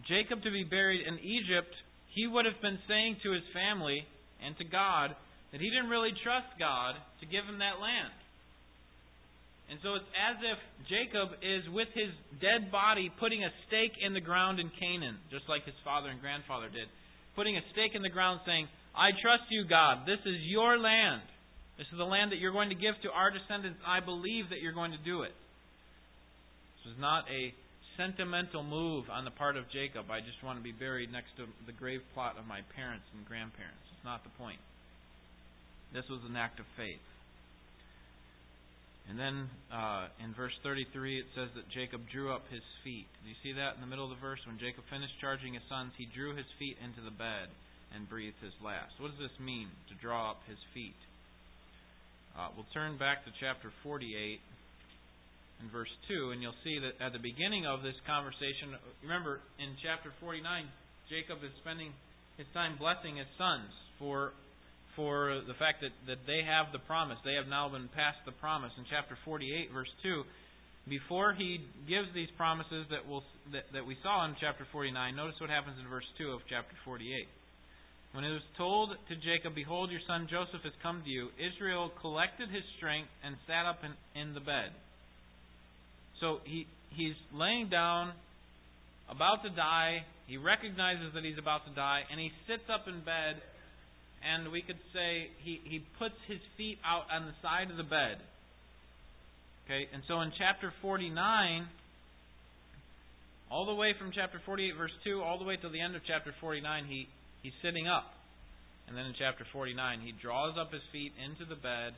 Jacob 0.09 0.43
to 0.43 0.51
be 0.51 0.65
buried 0.65 1.05
in 1.05 1.21
Egypt, 1.21 1.71
he 2.13 2.27
would 2.27 2.45
have 2.45 2.61
been 2.61 2.79
saying 2.87 3.17
to 3.23 3.33
his 3.33 3.43
family 3.53 4.05
and 4.41 4.57
to 4.57 4.65
God 4.65 5.15
that 5.51 5.61
he 5.61 5.69
didn't 5.69 5.89
really 5.89 6.13
trust 6.25 6.49
God 6.57 6.97
to 7.21 7.25
give 7.25 7.45
him 7.45 7.59
that 7.59 7.81
land. 7.81 8.13
And 9.69 9.79
so 9.81 9.95
it's 9.95 10.11
as 10.13 10.37
if 10.43 10.59
Jacob 10.85 11.39
is 11.41 11.63
with 11.71 11.89
his 11.95 12.11
dead 12.37 12.69
body 12.69 13.09
putting 13.17 13.41
a 13.41 13.51
stake 13.65 13.95
in 14.01 14.13
the 14.13 14.21
ground 14.21 14.59
in 14.59 14.69
Canaan, 14.77 15.17
just 15.31 15.47
like 15.47 15.65
his 15.65 15.77
father 15.81 16.09
and 16.09 16.19
grandfather 16.19 16.67
did. 16.69 16.85
Putting 17.33 17.57
a 17.57 17.63
stake 17.73 17.95
in 17.95 18.03
the 18.03 18.13
ground 18.13 18.41
saying, 18.45 18.67
I 18.93 19.09
trust 19.23 19.49
you, 19.49 19.65
God. 19.65 20.05
This 20.05 20.21
is 20.25 20.37
your 20.45 20.77
land. 20.77 21.25
This 21.81 21.89
is 21.89 21.97
the 21.97 22.05
land 22.05 22.29
that 22.29 22.37
you're 22.37 22.53
going 22.53 22.69
to 22.69 22.77
give 22.77 22.93
to 23.01 23.09
our 23.09 23.33
descendants. 23.33 23.81
I 23.81 24.03
believe 24.03 24.53
that 24.53 24.61
you're 24.61 24.77
going 24.77 24.93
to 24.93 25.01
do 25.01 25.25
it. 25.25 25.33
This 26.77 26.93
is 26.93 26.99
not 27.01 27.25
a 27.31 27.49
sentimental 27.97 28.63
move 28.63 29.09
on 29.09 29.25
the 29.25 29.31
part 29.31 29.57
of 29.57 29.69
Jacob. 29.69 30.09
I 30.09 30.19
just 30.19 30.41
want 30.43 30.59
to 30.59 30.63
be 30.63 30.71
buried 30.73 31.11
next 31.11 31.35
to 31.37 31.45
the 31.65 31.75
grave 31.75 32.01
plot 32.13 32.37
of 32.37 32.45
my 32.45 32.61
parents 32.75 33.05
and 33.13 33.25
grandparents. 33.25 33.83
It's 33.93 34.05
not 34.05 34.23
the 34.23 34.33
point. 34.37 34.59
This 35.93 36.05
was 36.09 36.21
an 36.25 36.35
act 36.35 36.59
of 36.59 36.65
faith. 36.75 37.03
And 39.09 39.19
then 39.19 39.51
uh, 39.67 40.07
in 40.23 40.33
verse 40.33 40.55
33, 40.63 41.19
it 41.19 41.27
says 41.35 41.51
that 41.59 41.67
Jacob 41.75 42.07
drew 42.07 42.31
up 42.31 42.47
his 42.47 42.63
feet. 42.87 43.05
Do 43.21 43.29
you 43.29 43.37
see 43.43 43.51
that 43.53 43.75
in 43.75 43.81
the 43.83 43.89
middle 43.89 44.07
of 44.07 44.15
the 44.15 44.23
verse? 44.23 44.39
When 44.47 44.57
Jacob 44.57 44.87
finished 44.87 45.19
charging 45.19 45.53
his 45.59 45.65
sons, 45.67 45.91
he 45.99 46.07
drew 46.07 46.33
his 46.33 46.47
feet 46.57 46.79
into 46.79 47.03
the 47.03 47.11
bed 47.11 47.51
and 47.91 48.07
breathed 48.07 48.39
his 48.39 48.55
last. 48.63 48.95
What 48.97 49.11
does 49.11 49.19
this 49.19 49.37
mean, 49.43 49.67
to 49.91 49.95
draw 49.99 50.31
up 50.31 50.41
his 50.47 50.57
feet? 50.73 50.97
Uh, 52.33 52.49
we'll 52.55 52.69
turn 52.73 52.97
back 52.97 53.27
to 53.27 53.31
chapter 53.37 53.69
48 53.83 54.39
and 55.61 55.71
verse 55.71 55.91
2, 56.09 56.31
and 56.31 56.41
you'll 56.41 56.57
see 56.63 56.79
that 56.79 56.97
at 57.03 57.13
the 57.13 57.21
beginning 57.21 57.65
of 57.65 57.81
this 57.83 57.95
conversation, 58.05 58.75
remember 59.01 59.39
in 59.59 59.75
chapter 59.79 60.11
49, 60.19 60.41
Jacob 61.09 61.43
is 61.43 61.53
spending 61.61 61.93
his 62.37 62.47
time 62.53 62.75
blessing 62.79 63.17
his 63.17 63.29
sons 63.37 63.69
for 63.99 64.33
for 64.95 65.41
the 65.49 65.57
fact 65.57 65.81
that, 65.81 65.93
that 66.05 66.21
they 66.29 66.45
have 66.45 66.69
the 66.69 66.77
promise. 66.85 67.17
They 67.25 67.33
have 67.33 67.49
now 67.49 67.65
been 67.65 67.89
passed 67.97 68.21
the 68.29 68.35
promise. 68.37 68.69
In 68.77 68.85
chapter 68.89 69.17
48, 69.25 69.73
verse 69.73 69.89
2, 70.05 70.21
before 70.85 71.33
he 71.33 71.63
gives 71.87 72.11
these 72.13 72.29
promises 72.37 72.85
that, 72.91 73.01
we'll, 73.07 73.25
that, 73.57 73.65
that 73.73 73.85
we 73.85 73.97
saw 74.03 74.21
in 74.29 74.35
chapter 74.37 74.67
49, 74.69 74.93
notice 75.15 75.33
what 75.39 75.49
happens 75.49 75.81
in 75.81 75.89
verse 75.89 76.05
2 76.21 76.29
of 76.29 76.45
chapter 76.45 76.75
48. 76.85 77.09
When 78.13 78.21
it 78.21 78.29
was 78.29 78.45
told 78.57 78.93
to 78.93 79.15
Jacob, 79.25 79.57
Behold, 79.57 79.89
your 79.89 80.03
son 80.05 80.29
Joseph 80.29 80.61
has 80.61 80.77
come 80.85 81.01
to 81.01 81.09
you, 81.09 81.33
Israel 81.41 81.89
collected 81.97 82.53
his 82.53 82.61
strength 82.77 83.09
and 83.25 83.33
sat 83.49 83.65
up 83.65 83.81
in, 83.81 83.97
in 84.13 84.37
the 84.37 84.43
bed. 84.43 84.69
So 86.23 86.39
he, 86.47 86.63
he's 86.95 87.19
laying 87.35 87.67
down, 87.67 88.15
about 89.11 89.43
to 89.43 89.51
die. 89.51 90.07
He 90.25 90.39
recognizes 90.39 91.11
that 91.19 91.27
he's 91.27 91.37
about 91.37 91.67
to 91.67 91.75
die, 91.75 92.07
and 92.07 92.15
he 92.15 92.31
sits 92.47 92.63
up 92.71 92.87
in 92.87 93.03
bed, 93.03 93.43
and 94.23 94.47
we 94.47 94.63
could 94.63 94.79
say 94.95 95.27
he, 95.43 95.59
he 95.67 95.83
puts 95.99 96.15
his 96.31 96.39
feet 96.55 96.79
out 96.87 97.11
on 97.11 97.27
the 97.27 97.35
side 97.43 97.67
of 97.67 97.75
the 97.75 97.83
bed. 97.83 98.23
Okay, 99.67 99.83
and 99.91 99.99
so 100.07 100.23
in 100.23 100.31
chapter 100.39 100.71
49, 100.79 101.11
all 103.51 103.67
the 103.67 103.75
way 103.75 103.91
from 103.99 104.15
chapter 104.15 104.39
48, 104.47 104.79
verse 104.79 104.95
2, 105.03 105.19
all 105.19 105.37
the 105.37 105.43
way 105.43 105.59
to 105.59 105.67
the 105.67 105.83
end 105.83 105.93
of 105.93 106.07
chapter 106.07 106.31
49, 106.39 106.87
he, 106.87 107.07
He's 107.43 107.53
sitting 107.59 107.91
up. 107.91 108.07
And 108.87 108.95
then 108.95 109.11
in 109.11 109.15
chapter 109.19 109.43
49, 109.51 109.99
he 109.99 110.15
draws 110.23 110.55
up 110.55 110.71
his 110.71 110.83
feet 110.95 111.11
into 111.19 111.43
the 111.43 111.59
bed 111.59 111.91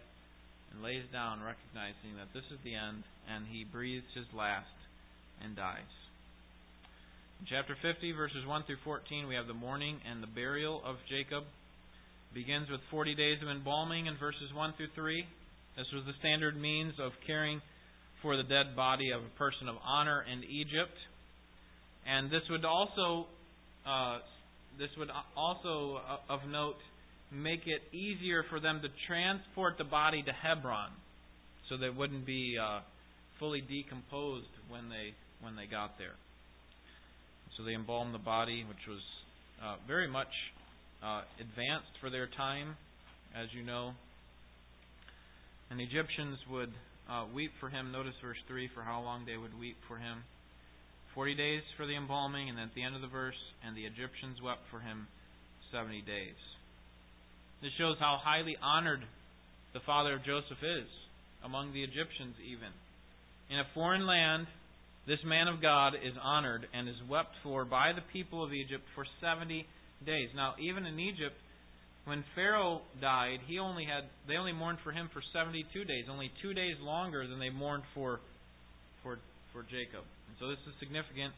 and 0.75 0.83
lays 0.83 1.07
down, 1.15 1.39
recognizing 1.39 2.19
that 2.19 2.35
this 2.35 2.43
is 2.51 2.59
the 2.67 2.75
end, 2.75 3.07
and 3.31 3.47
he 3.47 3.63
breathes 3.63 4.11
his 4.11 4.27
last 4.35 4.75
and 5.39 5.55
dies. 5.55 5.95
In 7.39 7.47
chapter 7.47 7.79
50, 7.79 8.11
verses 8.11 8.43
1 8.43 8.67
through 8.67 8.83
14, 8.83 9.27
we 9.27 9.35
have 9.35 9.47
the 9.47 9.55
mourning 9.55 9.99
and 10.03 10.19
the 10.21 10.27
burial 10.27 10.83
of 10.83 10.99
Jacob. 11.07 11.47
It 11.47 12.35
begins 12.35 12.67
with 12.69 12.83
40 12.91 13.15
days 13.15 13.39
of 13.39 13.47
embalming 13.47 14.07
in 14.07 14.19
verses 14.19 14.51
1 14.51 14.75
through 14.75 14.91
3. 14.95 15.23
This 15.79 15.87
was 15.95 16.03
the 16.03 16.19
standard 16.19 16.59
means 16.59 16.93
of 16.99 17.11
caring 17.25 17.61
for 18.21 18.35
the 18.35 18.43
dead 18.43 18.75
body 18.75 19.11
of 19.11 19.23
a 19.23 19.33
person 19.39 19.67
of 19.67 19.75
honor 19.79 20.23
in 20.27 20.43
Egypt. 20.43 20.95
And 22.07 22.31
this 22.31 22.43
would 22.51 22.63
also 22.63 23.27
uh, 23.85 24.19
this 24.77 24.89
would 24.97 25.09
also, 25.37 26.01
uh, 26.03 26.33
of 26.33 26.41
note, 26.49 26.79
make 27.35 27.67
it 27.67 27.81
easier 27.95 28.43
for 28.49 28.59
them 28.59 28.81
to 28.81 28.89
transport 29.07 29.77
the 29.77 29.83
body 29.83 30.23
to 30.23 30.31
Hebron, 30.31 30.89
so 31.69 31.75
it 31.75 31.95
wouldn't 31.95 32.25
be 32.25 32.55
uh, 32.61 32.79
fully 33.39 33.61
decomposed 33.61 34.51
when 34.69 34.89
they 34.89 35.13
when 35.41 35.55
they 35.55 35.65
got 35.65 35.97
there. 35.97 36.15
So 37.57 37.63
they 37.63 37.73
embalmed 37.73 38.13
the 38.13 38.23
body, 38.23 38.63
which 38.67 38.83
was 38.87 39.01
uh, 39.63 39.75
very 39.87 40.07
much 40.07 40.31
uh, 41.03 41.21
advanced 41.39 41.93
for 42.01 42.09
their 42.09 42.27
time, 42.37 42.75
as 43.35 43.47
you 43.55 43.63
know. 43.63 43.91
And 45.69 45.79
the 45.79 45.83
Egyptians 45.83 46.37
would 46.49 46.71
uh, 47.09 47.25
weep 47.33 47.51
for 47.59 47.69
him. 47.69 47.91
Notice 47.91 48.13
verse 48.21 48.37
3 48.47 48.69
for 48.73 48.81
how 48.83 49.01
long 49.01 49.25
they 49.25 49.37
would 49.37 49.57
weep 49.57 49.77
for 49.87 49.97
him. 49.97 50.23
Forty 51.13 51.33
days 51.33 51.63
for 51.77 51.87
the 51.87 51.95
embalming, 51.95 52.49
and 52.49 52.59
at 52.59 52.75
the 52.75 52.83
end 52.83 52.93
of 52.93 53.01
the 53.01 53.07
verse, 53.07 53.39
and 53.65 53.71
the 53.71 53.85
Egyptians 53.87 54.41
wept 54.43 54.67
for 54.69 54.81
him 54.81 55.07
seventy 55.71 56.01
days. 56.01 56.35
This 57.61 57.71
shows 57.77 57.97
how 57.99 58.19
highly 58.21 58.55
honored 58.61 59.01
the 59.73 59.79
father 59.85 60.13
of 60.15 60.25
Joseph 60.25 60.61
is, 60.61 60.87
among 61.43 61.73
the 61.73 61.83
Egyptians 61.83 62.35
even. 62.43 62.71
In 63.49 63.59
a 63.59 63.67
foreign 63.73 64.07
land, 64.07 64.47
this 65.07 65.19
man 65.23 65.47
of 65.47 65.61
God 65.61 65.93
is 65.93 66.13
honored 66.21 66.65
and 66.73 66.89
is 66.89 66.95
wept 67.09 67.35
for 67.43 67.65
by 67.65 67.93
the 67.93 68.01
people 68.11 68.43
of 68.43 68.53
Egypt 68.53 68.83
for 68.95 69.05
70 69.21 69.65
days. 70.05 70.29
Now, 70.35 70.55
even 70.59 70.85
in 70.85 70.99
Egypt, 70.99 71.35
when 72.05 72.23
Pharaoh 72.33 72.81
died, 73.01 73.39
he 73.47 73.59
only 73.59 73.85
had 73.85 74.05
they 74.27 74.37
only 74.37 74.53
mourned 74.53 74.77
for 74.83 74.91
him 74.91 75.09
for 75.13 75.21
72 75.33 75.65
days, 75.85 76.05
only 76.09 76.31
2 76.41 76.53
days 76.53 76.77
longer 76.81 77.27
than 77.27 77.39
they 77.39 77.49
mourned 77.49 77.83
for 77.93 78.19
for 79.01 79.17
for 79.53 79.63
Jacob. 79.63 80.05
And 80.29 80.35
so 80.39 80.49
this 80.49 80.61
is 80.69 80.73
significant, 80.79 81.33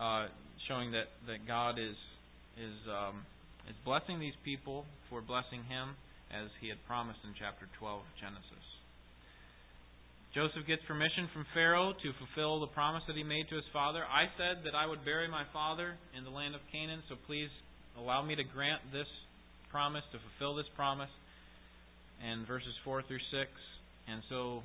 uh, 0.00 0.28
showing 0.68 0.92
that, 0.92 1.08
that 1.26 1.46
God 1.46 1.78
is 1.78 1.96
is 2.60 2.76
um, 2.88 3.24
is 3.68 3.76
blessing 3.84 4.18
these 4.18 4.36
people 4.44 4.84
for 5.08 5.20
blessing 5.20 5.62
him 5.68 5.94
as 6.32 6.48
he 6.60 6.68
had 6.68 6.80
promised 6.86 7.20
in 7.24 7.34
chapter 7.38 7.68
12 7.78 8.00
of 8.00 8.12
Genesis. 8.18 8.66
Joseph 10.32 10.64
gets 10.64 10.80
permission 10.88 11.28
from 11.36 11.44
Pharaoh 11.52 11.92
to 11.92 12.08
fulfill 12.16 12.64
the 12.64 12.72
promise 12.72 13.04
that 13.06 13.20
he 13.20 13.22
made 13.22 13.52
to 13.52 13.56
his 13.56 13.68
father. 13.68 14.00
I 14.00 14.32
said 14.40 14.64
that 14.64 14.72
I 14.72 14.88
would 14.88 15.04
bury 15.04 15.28
my 15.28 15.44
father 15.52 15.92
in 16.16 16.24
the 16.24 16.32
land 16.32 16.56
of 16.56 16.64
Canaan, 16.72 17.04
so 17.08 17.20
please 17.28 17.52
allow 18.00 18.24
me 18.24 18.34
to 18.34 18.44
grant 18.44 18.80
this 18.96 19.08
promise, 19.68 20.04
to 20.12 20.18
fulfill 20.18 20.56
this 20.56 20.68
promise. 20.72 21.12
And 22.24 22.46
verses 22.46 22.72
4 22.84 23.04
through 23.04 23.20
6. 23.28 23.50
And 24.08 24.22
so 24.32 24.62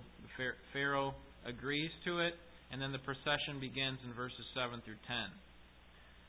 Pharaoh 0.72 1.13
agrees 1.46 1.92
to 2.06 2.20
it, 2.24 2.34
and 2.72 2.82
then 2.82 2.96
the 2.96 3.04
procession 3.04 3.60
begins 3.60 4.00
in 4.08 4.16
verses 4.16 4.48
7 4.56 4.80
through 4.88 5.00
10. 5.04 5.36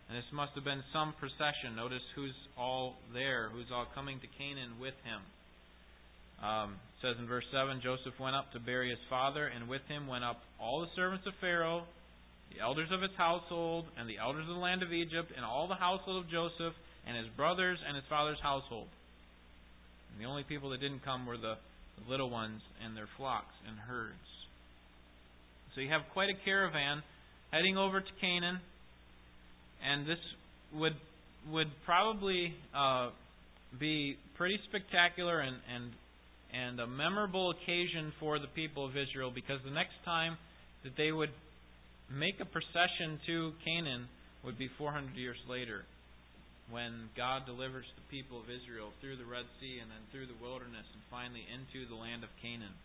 And 0.09 0.17
this 0.17 0.25
must 0.33 0.57
have 0.57 0.65
been 0.65 0.83
some 0.93 1.13
procession. 1.21 1.77
Notice 1.77 2.05
who's 2.17 2.35
all 2.57 2.97
there, 3.13 3.53
who's 3.53 3.69
all 3.69 3.87
coming 3.95 4.19
to 4.21 4.29
Canaan 4.41 4.81
with 4.81 4.97
him. 5.05 5.21
Um, 6.41 6.81
says 7.03 7.17
in 7.19 7.27
verse 7.27 7.45
7 7.53 7.83
Joseph 7.83 8.17
went 8.19 8.37
up 8.37 8.53
to 8.53 8.61
bury 8.61 8.89
his 8.89 9.03
father, 9.11 9.47
and 9.47 9.69
with 9.69 9.83
him 9.89 10.07
went 10.07 10.25
up 10.25 10.41
all 10.57 10.81
the 10.81 10.93
servants 10.97 11.27
of 11.27 11.35
Pharaoh, 11.41 11.85
the 12.55 12.63
elders 12.63 12.89
of 12.91 13.03
his 13.03 13.13
household, 13.19 13.85
and 13.99 14.09
the 14.09 14.17
elders 14.17 14.49
of 14.49 14.55
the 14.55 14.63
land 14.63 14.83
of 14.83 14.93
Egypt, 14.93 15.29
and 15.37 15.45
all 15.45 15.69
the 15.69 15.77
household 15.77 16.25
of 16.25 16.31
Joseph, 16.31 16.73
and 17.07 17.17
his 17.17 17.29
brothers, 17.37 17.79
and 17.87 17.97
his 17.97 18.07
father's 18.09 18.41
household. 18.41 18.89
And 20.13 20.25
the 20.25 20.31
only 20.31 20.45
people 20.45 20.71
that 20.71 20.81
didn't 20.81 21.05
come 21.05 21.27
were 21.27 21.37
the 21.37 21.61
little 22.09 22.31
ones 22.31 22.63
and 22.85 22.97
their 22.97 23.09
flocks 23.17 23.55
and 23.67 23.77
herds. 23.77 24.29
So 25.75 25.81
you 25.81 25.91
have 25.91 26.03
quite 26.13 26.31
a 26.31 26.45
caravan 26.45 27.03
heading 27.51 27.77
over 27.77 28.01
to 28.01 28.13
Canaan, 28.21 28.61
and 29.85 30.07
this 30.07 30.19
would 30.75 30.97
would 31.51 31.69
probably 31.85 32.55
uh, 32.75 33.11
be 33.79 34.17
pretty 34.37 34.59
spectacular 34.69 35.41
and 35.41 35.57
and 35.73 35.93
and 36.53 36.81
a 36.81 36.87
memorable 36.87 37.53
occasion 37.53 38.13
for 38.19 38.39
the 38.39 38.49
people 38.55 38.85
of 38.85 38.97
Israel 38.97 39.31
because 39.35 39.61
the 39.65 39.71
next 39.71 39.97
time 40.05 40.37
that 40.85 40.97
they 40.97 41.13
would 41.13 41.31
make 42.09 42.41
a 42.41 42.49
procession 42.49 43.21
to 43.27 43.53
Canaan 43.65 44.09
would 44.45 44.57
be 44.57 44.69
400 44.79 45.13
years 45.17 45.37
later 45.49 45.85
when 46.71 47.13
God 47.17 47.45
delivers 47.45 47.85
the 47.97 48.07
people 48.09 48.41
of 48.41 48.49
Israel 48.49 48.93
through 49.01 49.17
the 49.17 49.29
Red 49.29 49.45
Sea 49.61 49.81
and 49.81 49.89
then 49.89 50.01
through 50.13 50.29
the 50.29 50.37
wilderness 50.41 50.85
and 50.93 51.03
finally 51.09 51.45
into 51.49 51.89
the 51.89 51.97
land 51.97 52.25
of 52.25 52.33
Canaan. 52.41 52.77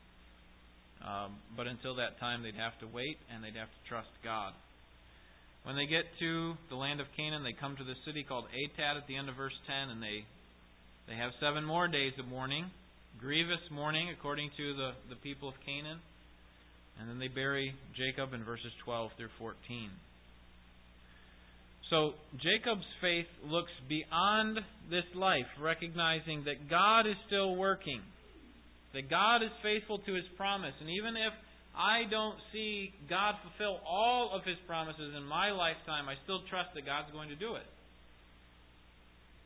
Um, 1.03 1.35
but 1.55 1.67
until 1.67 1.99
that 1.99 2.15
time, 2.19 2.43
they'd 2.43 2.55
have 2.55 2.79
to 2.79 2.87
wait 2.87 3.19
and 3.27 3.43
they'd 3.43 3.59
have 3.59 3.71
to 3.71 3.81
trust 3.91 4.11
God. 4.23 4.55
When 5.63 5.75
they 5.75 5.85
get 5.87 6.03
to 6.19 6.53
the 6.69 6.75
land 6.75 6.99
of 6.99 7.07
Canaan, 7.15 7.43
they 7.43 7.55
come 7.55 7.75
to 7.77 7.83
the 7.83 7.95
city 8.05 8.23
called 8.27 8.45
Atad 8.51 8.97
at 8.97 9.07
the 9.07 9.15
end 9.15 9.29
of 9.29 9.35
verse 9.35 9.55
10, 9.67 9.95
and 9.95 10.03
they 10.03 10.27
they 11.07 11.15
have 11.15 11.31
seven 11.39 11.65
more 11.65 11.87
days 11.87 12.13
of 12.19 12.27
mourning, 12.27 12.71
grievous 13.19 13.59
mourning 13.71 14.09
according 14.17 14.49
to 14.55 14.73
the, 14.73 14.91
the 15.09 15.15
people 15.17 15.49
of 15.49 15.55
Canaan. 15.65 15.99
And 16.99 17.09
then 17.09 17.19
they 17.19 17.27
bury 17.27 17.73
Jacob 17.97 18.33
in 18.33 18.43
verses 18.43 18.71
12 18.85 19.11
through 19.17 19.33
14. 19.39 19.57
So 21.89 22.13
Jacob's 22.39 22.87
faith 23.01 23.27
looks 23.45 23.71
beyond 23.89 24.59
this 24.89 25.03
life, 25.15 25.49
recognizing 25.61 26.45
that 26.45 26.69
God 26.69 27.01
is 27.01 27.17
still 27.27 27.55
working. 27.55 28.01
That 28.93 29.09
God 29.09 29.43
is 29.43 29.51
faithful 29.61 29.99
to 29.99 30.13
His 30.13 30.25
promise. 30.37 30.73
And 30.79 30.89
even 30.89 31.17
if 31.17 31.33
I 31.75 32.05
don't 32.09 32.37
see 32.53 32.93
God 33.09 33.35
fulfill 33.41 33.81
all 33.85 34.31
of 34.33 34.45
His 34.45 34.57
promises 34.67 35.13
in 35.17 35.25
my 35.25 35.51
lifetime, 35.51 36.07
I 36.07 36.15
still 36.23 36.41
trust 36.49 36.69
that 36.75 36.85
God's 36.85 37.11
going 37.11 37.29
to 37.29 37.35
do 37.35 37.55
it. 37.55 37.65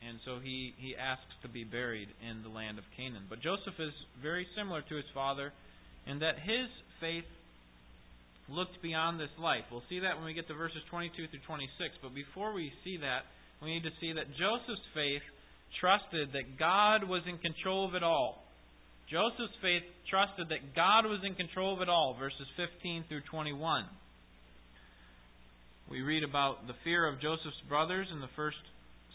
And 0.05 0.19
so 0.25 0.37
he, 0.37 0.73
he 0.77 0.93
asks 0.95 1.33
to 1.41 1.49
be 1.49 1.63
buried 1.63 2.09
in 2.21 2.43
the 2.43 2.49
land 2.53 2.77
of 2.77 2.85
Canaan. 2.95 3.25
But 3.29 3.41
Joseph 3.41 3.73
is 3.79 3.93
very 4.21 4.45
similar 4.55 4.81
to 4.81 4.95
his 4.95 5.09
father 5.13 5.51
in 6.05 6.19
that 6.19 6.37
his 6.37 6.69
faith 7.01 7.25
looked 8.47 8.79
beyond 8.81 9.19
this 9.19 9.33
life. 9.39 9.65
We'll 9.71 9.83
see 9.89 9.99
that 9.99 10.15
when 10.15 10.25
we 10.25 10.33
get 10.33 10.47
to 10.47 10.53
verses 10.53 10.79
22 10.89 11.27
through 11.27 11.45
26. 11.47 11.99
But 12.01 12.13
before 12.13 12.53
we 12.53 12.71
see 12.83 12.97
that, 13.01 13.25
we 13.61 13.73
need 13.73 13.83
to 13.83 13.95
see 13.99 14.13
that 14.13 14.29
Joseph's 14.37 14.87
faith 14.93 15.25
trusted 15.81 16.31
that 16.31 16.55
God 16.57 17.03
was 17.09 17.23
in 17.27 17.37
control 17.39 17.87
of 17.87 17.95
it 17.95 18.03
all. 18.03 18.46
Joseph's 19.07 19.55
faith 19.63 19.87
trusted 20.11 20.51
that 20.51 20.75
God 20.75 21.07
was 21.07 21.23
in 21.23 21.35
control 21.35 21.73
of 21.73 21.81
it 21.81 21.87
all, 21.87 22.15
verses 22.19 22.47
15 22.59 23.05
through 23.07 23.23
21. 23.31 23.87
We 25.89 26.01
read 26.03 26.27
about 26.27 26.67
the 26.67 26.75
fear 26.83 27.07
of 27.07 27.21
Joseph's 27.23 27.63
brothers 27.71 28.07
in 28.11 28.19
the 28.19 28.27
first 28.35 28.59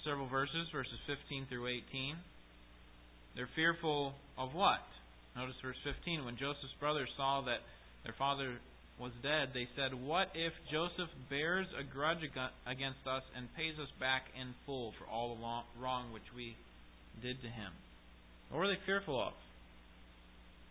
several 0.05 0.29
verses, 0.33 0.65
verses 0.73 0.97
15 1.05 1.45
through 1.53 1.69
18. 1.69 2.17
They're 3.37 3.53
fearful 3.55 4.17
of 4.41 4.57
what? 4.57 4.81
Notice 5.37 5.61
verse 5.61 5.77
15. 5.85 6.25
When 6.25 6.41
Joseph's 6.41 6.73
brothers 6.81 7.13
saw 7.21 7.45
that 7.45 7.61
their 8.05 8.17
father 8.17 8.57
was 8.97 9.13
dead, 9.21 9.53
they 9.53 9.69
said, 9.77 9.93
What 9.93 10.33
if 10.33 10.57
Joseph 10.73 11.13
bears 11.29 11.69
a 11.77 11.85
grudge 11.85 12.25
against 12.65 13.05
us 13.05 13.25
and 13.37 13.45
pays 13.61 13.77
us 13.77 13.93
back 14.01 14.25
in 14.41 14.57
full 14.65 14.97
for 14.97 15.05
all 15.05 15.37
the 15.37 15.41
wrong 15.77 16.13
which 16.17 16.29
we 16.33 16.57
did 17.21 17.37
to 17.45 17.49
him? 17.53 17.77
What 18.49 18.65
were 18.65 18.73
they 18.73 18.81
fearful 18.89 19.21
of? 19.21 19.37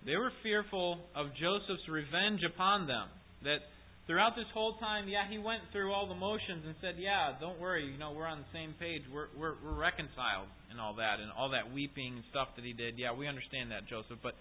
They 0.05 0.17
were 0.17 0.31
fearful 0.41 0.97
of 1.15 1.27
Joseph's 1.37 1.85
revenge 1.89 2.41
upon 2.41 2.87
them. 2.87 3.07
That 3.43 3.61
throughout 4.07 4.33
this 4.35 4.49
whole 4.53 4.77
time, 4.81 5.07
yeah, 5.07 5.29
he 5.29 5.37
went 5.37 5.61
through 5.71 5.93
all 5.93 6.07
the 6.07 6.17
motions 6.17 6.65
and 6.65 6.73
said, 6.81 6.97
"Yeah, 6.97 7.37
don't 7.39 7.59
worry, 7.59 7.85
you 7.85 7.97
know, 7.97 8.11
we're 8.11 8.25
on 8.25 8.41
the 8.41 8.51
same 8.53 8.73
page. 8.79 9.01
We're 9.13 9.29
we're, 9.37 9.55
we're 9.61 9.77
reconciled 9.77 10.49
and 10.69 10.81
all 10.81 10.95
that, 10.97 11.21
and 11.21 11.29
all 11.37 11.53
that 11.53 11.69
weeping 11.69 12.17
and 12.17 12.25
stuff 12.31 12.49
that 12.55 12.65
he 12.65 12.73
did. 12.73 12.97
Yeah, 12.97 13.13
we 13.13 13.27
understand 13.27 13.69
that, 13.69 13.85
Joseph. 13.85 14.17
But 14.23 14.33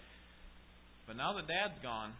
but 1.05 1.15
now 1.15 1.33
that 1.37 1.45
Dad's 1.45 1.77
gone, 1.83 2.13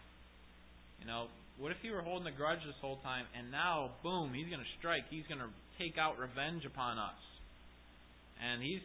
you 1.02 1.08
know, 1.08 1.28
what 1.58 1.72
if 1.72 1.78
he 1.82 1.90
were 1.90 2.02
holding 2.02 2.28
a 2.30 2.36
grudge 2.36 2.62
this 2.66 2.78
whole 2.82 2.98
time, 3.02 3.26
and 3.38 3.50
now, 3.50 3.98
boom, 4.04 4.34
he's 4.34 4.50
going 4.50 4.62
to 4.62 4.74
strike. 4.78 5.10
He's 5.10 5.26
going 5.26 5.42
to 5.42 5.50
take 5.82 5.98
out 5.98 6.22
revenge 6.22 6.66
upon 6.66 6.98
us, 6.98 7.22
and 8.38 8.62
he's, 8.62 8.82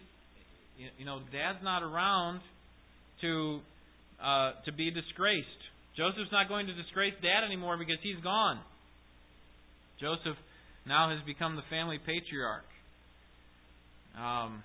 you 0.96 1.04
know, 1.04 1.20
Dad's 1.32 1.60
not 1.64 1.82
around 1.82 2.40
to 3.20 3.60
uh, 4.22 4.52
to 4.64 4.72
be 4.72 4.90
disgraced. 4.90 5.62
Joseph's 5.96 6.32
not 6.32 6.48
going 6.48 6.66
to 6.66 6.74
disgrace 6.74 7.14
dad 7.22 7.44
anymore 7.44 7.76
because 7.78 7.98
he's 8.02 8.20
gone. 8.22 8.60
Joseph 10.00 10.36
now 10.86 11.10
has 11.10 11.24
become 11.24 11.56
the 11.56 11.66
family 11.70 11.98
patriarch. 11.98 12.68
Um, 14.16 14.62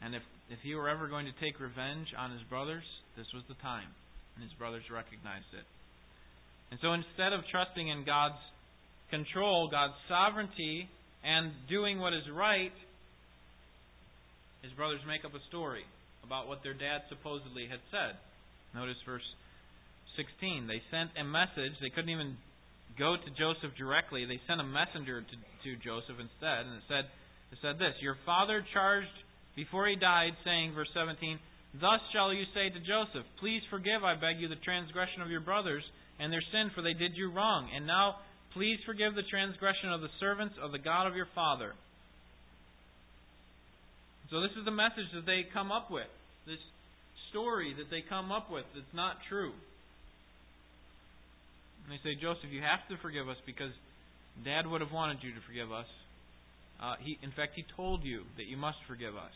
and 0.00 0.14
if 0.14 0.22
if 0.48 0.60
he 0.64 0.74
were 0.74 0.88
ever 0.88 1.08
going 1.08 1.28
to 1.28 1.36
take 1.44 1.60
revenge 1.60 2.08
on 2.16 2.32
his 2.32 2.40
brothers, 2.48 2.84
this 3.16 3.28
was 3.36 3.44
the 3.52 3.58
time, 3.60 3.92
and 4.36 4.40
his 4.40 4.52
brothers 4.56 4.84
recognized 4.88 5.52
it. 5.52 5.66
And 6.72 6.80
so 6.80 6.96
instead 6.96 7.36
of 7.36 7.44
trusting 7.52 7.84
in 7.84 8.04
God's 8.08 8.40
control, 9.10 9.68
God's 9.68 9.96
sovereignty, 10.08 10.88
and 11.20 11.52
doing 11.68 12.00
what 12.00 12.12
is 12.16 12.24
right, 12.32 12.72
his 14.62 14.72
brothers 14.72 15.00
make 15.04 15.24
up 15.24 15.36
a 15.36 15.42
story 15.48 15.84
about 16.24 16.48
what 16.48 16.64
their 16.64 16.74
dad 16.74 17.04
supposedly 17.08 17.68
had 17.68 17.80
said. 17.92 18.16
Notice 18.74 19.00
verse 19.06 19.24
16. 20.16 20.66
They 20.66 20.82
sent 20.90 21.14
a 21.16 21.24
message. 21.24 21.76
They 21.80 21.90
couldn't 21.90 22.10
even 22.10 22.36
go 22.98 23.16
to 23.16 23.30
Joseph 23.38 23.72
directly. 23.78 24.26
They 24.26 24.42
sent 24.50 24.60
a 24.60 24.66
messenger 24.66 25.22
to, 25.22 25.34
to 25.36 25.70
Joseph 25.80 26.18
instead, 26.18 26.66
and 26.66 26.76
it 26.76 26.86
said, 26.90 27.04
it 27.54 27.58
said 27.62 27.76
this 27.78 27.94
Your 28.02 28.18
father 28.26 28.64
charged 28.74 29.14
before 29.54 29.86
he 29.88 29.96
died, 29.96 30.34
saying, 30.44 30.74
verse 30.74 30.90
17, 30.92 31.38
Thus 31.80 32.02
shall 32.12 32.32
you 32.32 32.44
say 32.52 32.68
to 32.68 32.80
Joseph, 32.82 33.24
Please 33.40 33.62
forgive, 33.70 34.02
I 34.02 34.18
beg 34.18 34.42
you, 34.42 34.48
the 34.48 34.60
transgression 34.64 35.22
of 35.22 35.30
your 35.30 35.40
brothers 35.40 35.84
and 36.18 36.32
their 36.32 36.44
sin, 36.50 36.70
for 36.74 36.82
they 36.82 36.94
did 36.94 37.14
you 37.14 37.30
wrong. 37.30 37.70
And 37.74 37.86
now 37.86 38.18
please 38.54 38.78
forgive 38.86 39.14
the 39.14 39.26
transgression 39.30 39.92
of 39.92 40.00
the 40.00 40.12
servants 40.18 40.54
of 40.62 40.72
the 40.72 40.82
God 40.82 41.06
of 41.06 41.14
your 41.14 41.30
father. 41.34 41.74
So 44.30 44.42
this 44.42 44.52
is 44.58 44.64
the 44.64 44.74
message 44.74 45.08
that 45.14 45.24
they 45.24 45.46
come 45.54 45.72
up 45.72 45.90
with. 45.90 46.10
This 46.44 46.60
story 47.30 47.74
that 47.76 47.90
they 47.90 48.02
come 48.08 48.32
up 48.32 48.50
with 48.50 48.64
that's 48.74 48.94
not 48.94 49.16
true. 49.28 49.52
And 51.84 51.92
they 51.92 52.00
say, 52.04 52.20
Joseph, 52.20 52.50
you 52.50 52.60
have 52.60 52.84
to 52.92 53.00
forgive 53.00 53.28
us 53.28 53.40
because 53.46 53.72
Dad 54.44 54.66
would 54.66 54.80
have 54.80 54.92
wanted 54.92 55.18
you 55.22 55.32
to 55.32 55.42
forgive 55.46 55.72
us. 55.72 55.88
Uh, 56.78 56.94
he, 57.00 57.18
in 57.22 57.32
fact, 57.32 57.52
he 57.56 57.64
told 57.76 58.04
you 58.04 58.22
that 58.36 58.46
you 58.46 58.56
must 58.56 58.78
forgive 58.86 59.16
us. 59.16 59.34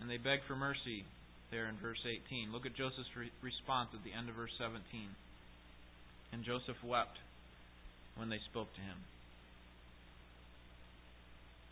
And 0.00 0.10
they 0.10 0.16
beg 0.16 0.40
for 0.48 0.56
mercy 0.56 1.04
there 1.52 1.68
in 1.68 1.76
verse 1.78 2.00
18. 2.02 2.50
Look 2.50 2.66
at 2.66 2.74
Joseph's 2.74 3.12
re- 3.14 3.30
response 3.44 3.90
at 3.94 4.02
the 4.02 4.10
end 4.10 4.28
of 4.28 4.34
verse 4.34 4.50
17. 4.58 4.80
And 6.32 6.42
Joseph 6.42 6.80
wept 6.82 7.20
when 8.16 8.28
they 8.28 8.40
spoke 8.50 8.72
to 8.74 8.82
him. 8.82 8.98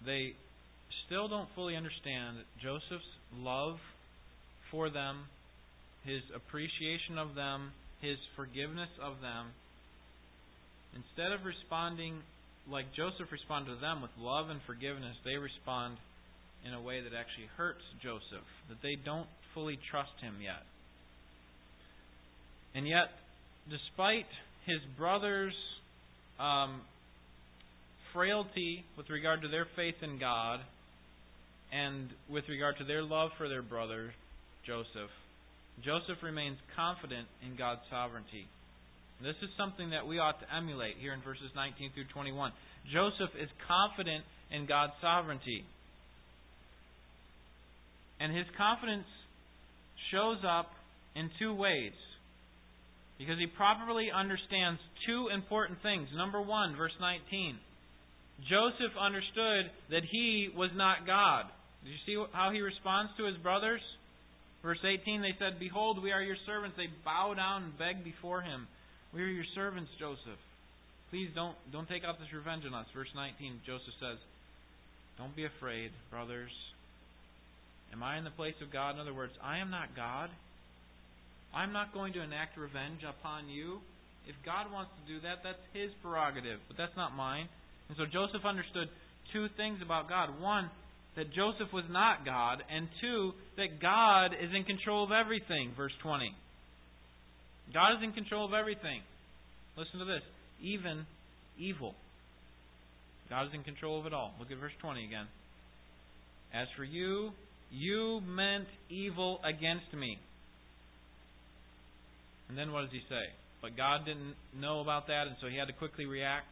They 0.05 0.37
still 1.07 1.27
don't 1.29 1.49
fully 1.57 1.77
understand 1.77 2.45
Joseph's 2.63 3.09
love 3.35 3.81
for 4.71 4.91
them, 4.91 5.27
his 6.05 6.23
appreciation 6.35 7.19
of 7.19 7.35
them, 7.35 7.73
his 8.01 8.17
forgiveness 8.37 8.91
of 9.03 9.21
them, 9.21 9.53
instead 10.95 11.33
of 11.33 11.45
responding 11.45 12.21
like 12.69 12.87
Joseph 12.95 13.31
responded 13.33 13.75
to 13.75 13.81
them 13.81 14.03
with 14.03 14.11
love 14.19 14.51
and 14.51 14.61
forgiveness, 14.67 15.17
they 15.25 15.37
respond 15.37 15.97
in 16.67 16.75
a 16.75 16.81
way 16.81 17.01
that 17.01 17.17
actually 17.17 17.49
hurts 17.57 17.83
Joseph, 18.03 18.47
that 18.69 18.79
they 18.83 18.97
don't 19.05 19.29
fully 19.55 19.79
trust 19.91 20.13
him 20.21 20.35
yet. 20.43 20.63
And 22.75 22.87
yet, 22.87 23.11
despite 23.69 24.29
his 24.67 24.79
brother's 24.97 25.57
um, 26.39 26.83
frailty 28.13 28.85
with 28.97 29.09
regard 29.11 29.43
to 29.43 29.49
their 29.49 29.67
faith 29.75 29.97
in 30.03 30.19
God 30.19 30.61
and 31.73 32.09
with 32.29 32.45
regard 32.49 32.77
to 32.79 32.85
their 32.85 33.03
love 33.03 33.31
for 33.39 33.49
their 33.49 33.63
brother, 33.63 34.13
Joseph, 34.67 35.13
Joseph 35.85 36.21
remains 36.23 36.59
confident 36.77 37.27
in 37.45 37.57
God's 37.57 37.81
sovereignty. 37.91 38.49
This 39.23 39.37
is 39.45 39.53
something 39.57 39.91
that 39.91 40.07
we 40.07 40.19
ought 40.19 40.41
to 40.41 40.49
emulate 40.49 40.97
here 40.97 41.13
in 41.13 41.21
verses 41.21 41.53
19 41.55 41.93
through 41.93 42.09
21. 42.13 42.53
Joseph 42.93 43.33
is 43.37 43.49
confident 43.69 44.25
in 44.51 44.65
God's 44.65 44.97
sovereignty. 45.01 45.65
And 48.21 48.37
his 48.37 48.49
confidence 48.57 49.09
shows 50.13 50.41
up 50.45 50.73
in 51.17 51.29
two 51.39 51.53
ways. 51.53 51.93
Because 53.21 53.37
he 53.37 53.47
properly 53.47 54.09
understands 54.09 54.81
two 55.05 55.29
important 55.29 55.81
things. 55.83 56.09
Number 56.17 56.41
one, 56.41 56.77
verse 56.77 56.97
19. 57.01 57.57
Joseph 58.49 58.97
understood 58.97 59.69
that 59.93 60.05
he 60.09 60.49
was 60.57 60.71
not 60.73 61.05
God. 61.07 61.45
Did 61.85 61.93
you 61.93 62.01
see 62.09 62.17
how 62.33 62.51
he 62.53 62.61
responds 62.61 63.13
to 63.19 63.29
his 63.29 63.37
brothers? 63.45 63.85
Verse 64.63 64.81
18, 64.85 65.23
they 65.23 65.35
said, 65.39 65.59
Behold, 65.59 66.03
we 66.03 66.13
are 66.13 66.23
your 66.23 66.37
servants. 66.45 66.77
They 66.77 66.93
bow 67.05 67.33
down 67.35 67.65
and 67.65 67.79
beg 67.79 68.05
before 68.05 68.43
him. 68.43 68.69
We 69.15 69.23
are 69.23 69.33
your 69.33 69.49
servants, 69.55 69.91
Joseph. 69.99 70.41
Please 71.11 71.31
don't, 71.35 71.57
don't 71.73 71.89
take 71.89 72.05
out 72.05 72.21
this 72.21 72.31
revenge 72.33 72.63
on 72.69 72.75
us. 72.75 72.87
Verse 72.95 73.11
19, 73.17 73.65
Joseph 73.67 73.97
says, 73.99 74.19
Don't 75.19 75.35
be 75.35 75.49
afraid, 75.49 75.91
brothers. 76.11 76.53
Am 77.93 78.03
I 78.03 78.19
in 78.19 78.25
the 78.25 78.37
place 78.37 78.55
of 78.63 78.73
God? 78.73 78.95
In 78.95 79.01
other 79.01 79.15
words, 79.15 79.33
I 79.43 79.59
am 79.59 79.71
not 79.71 79.97
God. 79.97 80.31
I'm 81.55 81.73
not 81.73 81.93
going 81.93 82.13
to 82.15 82.23
enact 82.23 82.57
revenge 82.57 83.03
upon 83.03 83.49
you. 83.49 83.83
If 84.29 84.37
God 84.47 84.71
wants 84.71 84.93
to 84.95 85.03
do 85.11 85.19
that, 85.27 85.43
that's 85.43 85.63
his 85.75 85.91
prerogative, 85.99 86.61
but 86.69 86.77
that's 86.77 86.95
not 86.95 87.17
mine. 87.17 87.49
And 87.89 87.99
so 87.99 88.07
Joseph 88.07 88.47
understood 88.47 88.87
two 89.33 89.51
things 89.57 89.83
about 89.83 90.09
God. 90.09 90.39
One, 90.39 90.71
that 91.21 91.35
Joseph 91.35 91.69
was 91.71 91.85
not 91.91 92.25
God, 92.25 92.63
and 92.75 92.89
two, 93.03 93.33
that 93.59 93.77
God 93.77 94.33
is 94.33 94.49
in 94.57 94.65
control 94.65 95.05
of 95.05 95.13
everything. 95.13 95.77
Verse 95.77 95.93
20. 96.03 96.33
God 97.75 97.93
is 97.99 98.03
in 98.03 98.13
control 98.13 98.47
of 98.47 98.55
everything. 98.55 99.05
Listen 99.77 100.01
to 100.01 100.07
this. 100.07 100.25
Even 100.63 101.05
evil. 101.59 101.95
God 103.29 103.49
is 103.49 103.51
in 103.53 103.63
control 103.65 104.01
of 104.01 104.07
it 104.07 104.15
all. 104.15 104.33
Look 104.41 104.51
at 104.51 104.57
verse 104.59 104.73
20 104.81 105.05
again. 105.05 105.27
As 106.55 106.69
for 106.75 106.85
you, 106.85 107.33
you 107.71 108.23
meant 108.27 108.67
evil 108.89 109.41
against 109.45 109.93
me. 109.93 110.17
And 112.49 112.57
then 112.57 112.73
what 112.73 112.81
does 112.81 112.93
he 112.93 113.01
say? 113.11 113.29
But 113.61 113.77
God 113.77 114.07
didn't 114.07 114.37
know 114.59 114.81
about 114.81 115.07
that, 115.09 115.29
and 115.29 115.37
so 115.43 115.49
he 115.49 115.59
had 115.59 115.69
to 115.69 115.75
quickly 115.75 116.07
react. 116.07 116.49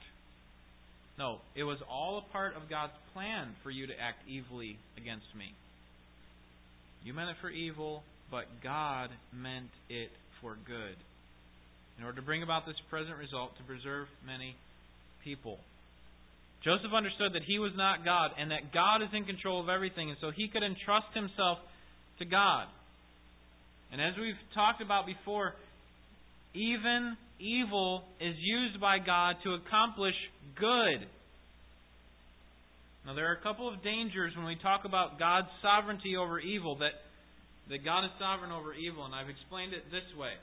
No, 1.19 1.39
it 1.57 1.65
was 1.65 1.79
all 1.91 2.19
a 2.19 2.33
part 2.33 2.55
of 2.55 2.71
God's 2.71 2.93
plan 3.13 3.57
for 3.65 3.71
you 3.71 3.87
to 3.89 3.93
act 3.93 4.23
evilly 4.31 4.79
against 4.97 5.27
me. 5.37 5.51
You 7.03 7.13
meant 7.13 7.31
it 7.31 7.37
for 7.41 7.51
evil, 7.51 8.03
but 8.31 8.47
God 8.63 9.11
meant 9.35 9.75
it 9.91 10.11
for 10.41 10.57
good. 10.67 10.95
In 11.99 12.05
order 12.05 12.21
to 12.21 12.23
bring 12.23 12.45
about 12.45 12.67
this 12.67 12.77
present 12.89 13.19
result, 13.19 13.57
to 13.59 13.65
preserve 13.65 14.07
many 14.25 14.55
people. 15.25 15.59
Joseph 16.63 16.95
understood 16.95 17.35
that 17.35 17.43
he 17.47 17.59
was 17.59 17.73
not 17.75 18.05
God 18.05 18.31
and 18.39 18.51
that 18.51 18.73
God 18.73 19.03
is 19.03 19.11
in 19.13 19.25
control 19.25 19.61
of 19.61 19.69
everything, 19.69 20.11
and 20.11 20.19
so 20.21 20.31
he 20.31 20.47
could 20.47 20.63
entrust 20.63 21.11
himself 21.15 21.59
to 22.21 22.25
God. 22.25 22.67
And 23.91 24.01
as 24.01 24.15
we've 24.21 24.39
talked 24.55 24.83
about 24.83 25.07
before, 25.07 25.55
even 26.55 27.17
evil 27.41 28.03
is 28.21 28.35
used 28.39 28.81
by 28.81 28.99
God 28.99 29.37
to 29.45 29.55
accomplish 29.55 30.15
good. 30.59 31.07
Now, 33.07 33.15
there 33.15 33.31
are 33.31 33.39
a 33.39 33.43
couple 33.43 33.65
of 33.73 33.83
dangers 33.83 34.37
when 34.37 34.45
we 34.45 34.57
talk 34.61 34.85
about 34.85 35.19
God's 35.19 35.49
sovereignty 35.63 36.17
over 36.17 36.39
evil, 36.39 36.77
that, 36.85 36.93
that 37.71 37.81
God 37.85 38.05
is 38.05 38.13
sovereign 38.21 38.53
over 38.53 38.75
evil, 38.75 39.07
and 39.07 39.15
I've 39.15 39.31
explained 39.33 39.73
it 39.73 39.89
this 39.91 40.05
way 40.19 40.37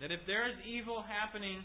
that 0.00 0.12
if 0.12 0.20
there 0.26 0.44
is 0.44 0.56
evil 0.68 1.00
happening 1.00 1.64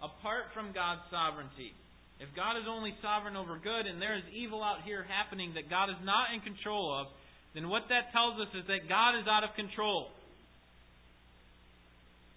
apart 0.00 0.48
from 0.56 0.72
God's 0.72 1.04
sovereignty, 1.12 1.76
if 2.22 2.30
God 2.32 2.56
is 2.56 2.64
only 2.70 2.94
sovereign 3.02 3.36
over 3.36 3.58
good 3.58 3.84
and 3.90 4.00
there 4.00 4.16
is 4.16 4.24
evil 4.32 4.62
out 4.62 4.86
here 4.86 5.04
happening 5.04 5.52
that 5.58 5.68
God 5.68 5.90
is 5.90 5.98
not 6.06 6.30
in 6.32 6.40
control 6.40 6.94
of, 6.94 7.10
then 7.52 7.68
what 7.68 7.90
that 7.90 8.14
tells 8.14 8.38
us 8.38 8.48
is 8.54 8.64
that 8.70 8.86
God 8.88 9.18
is 9.18 9.26
out 9.26 9.42
of 9.42 9.50
control. 9.58 10.13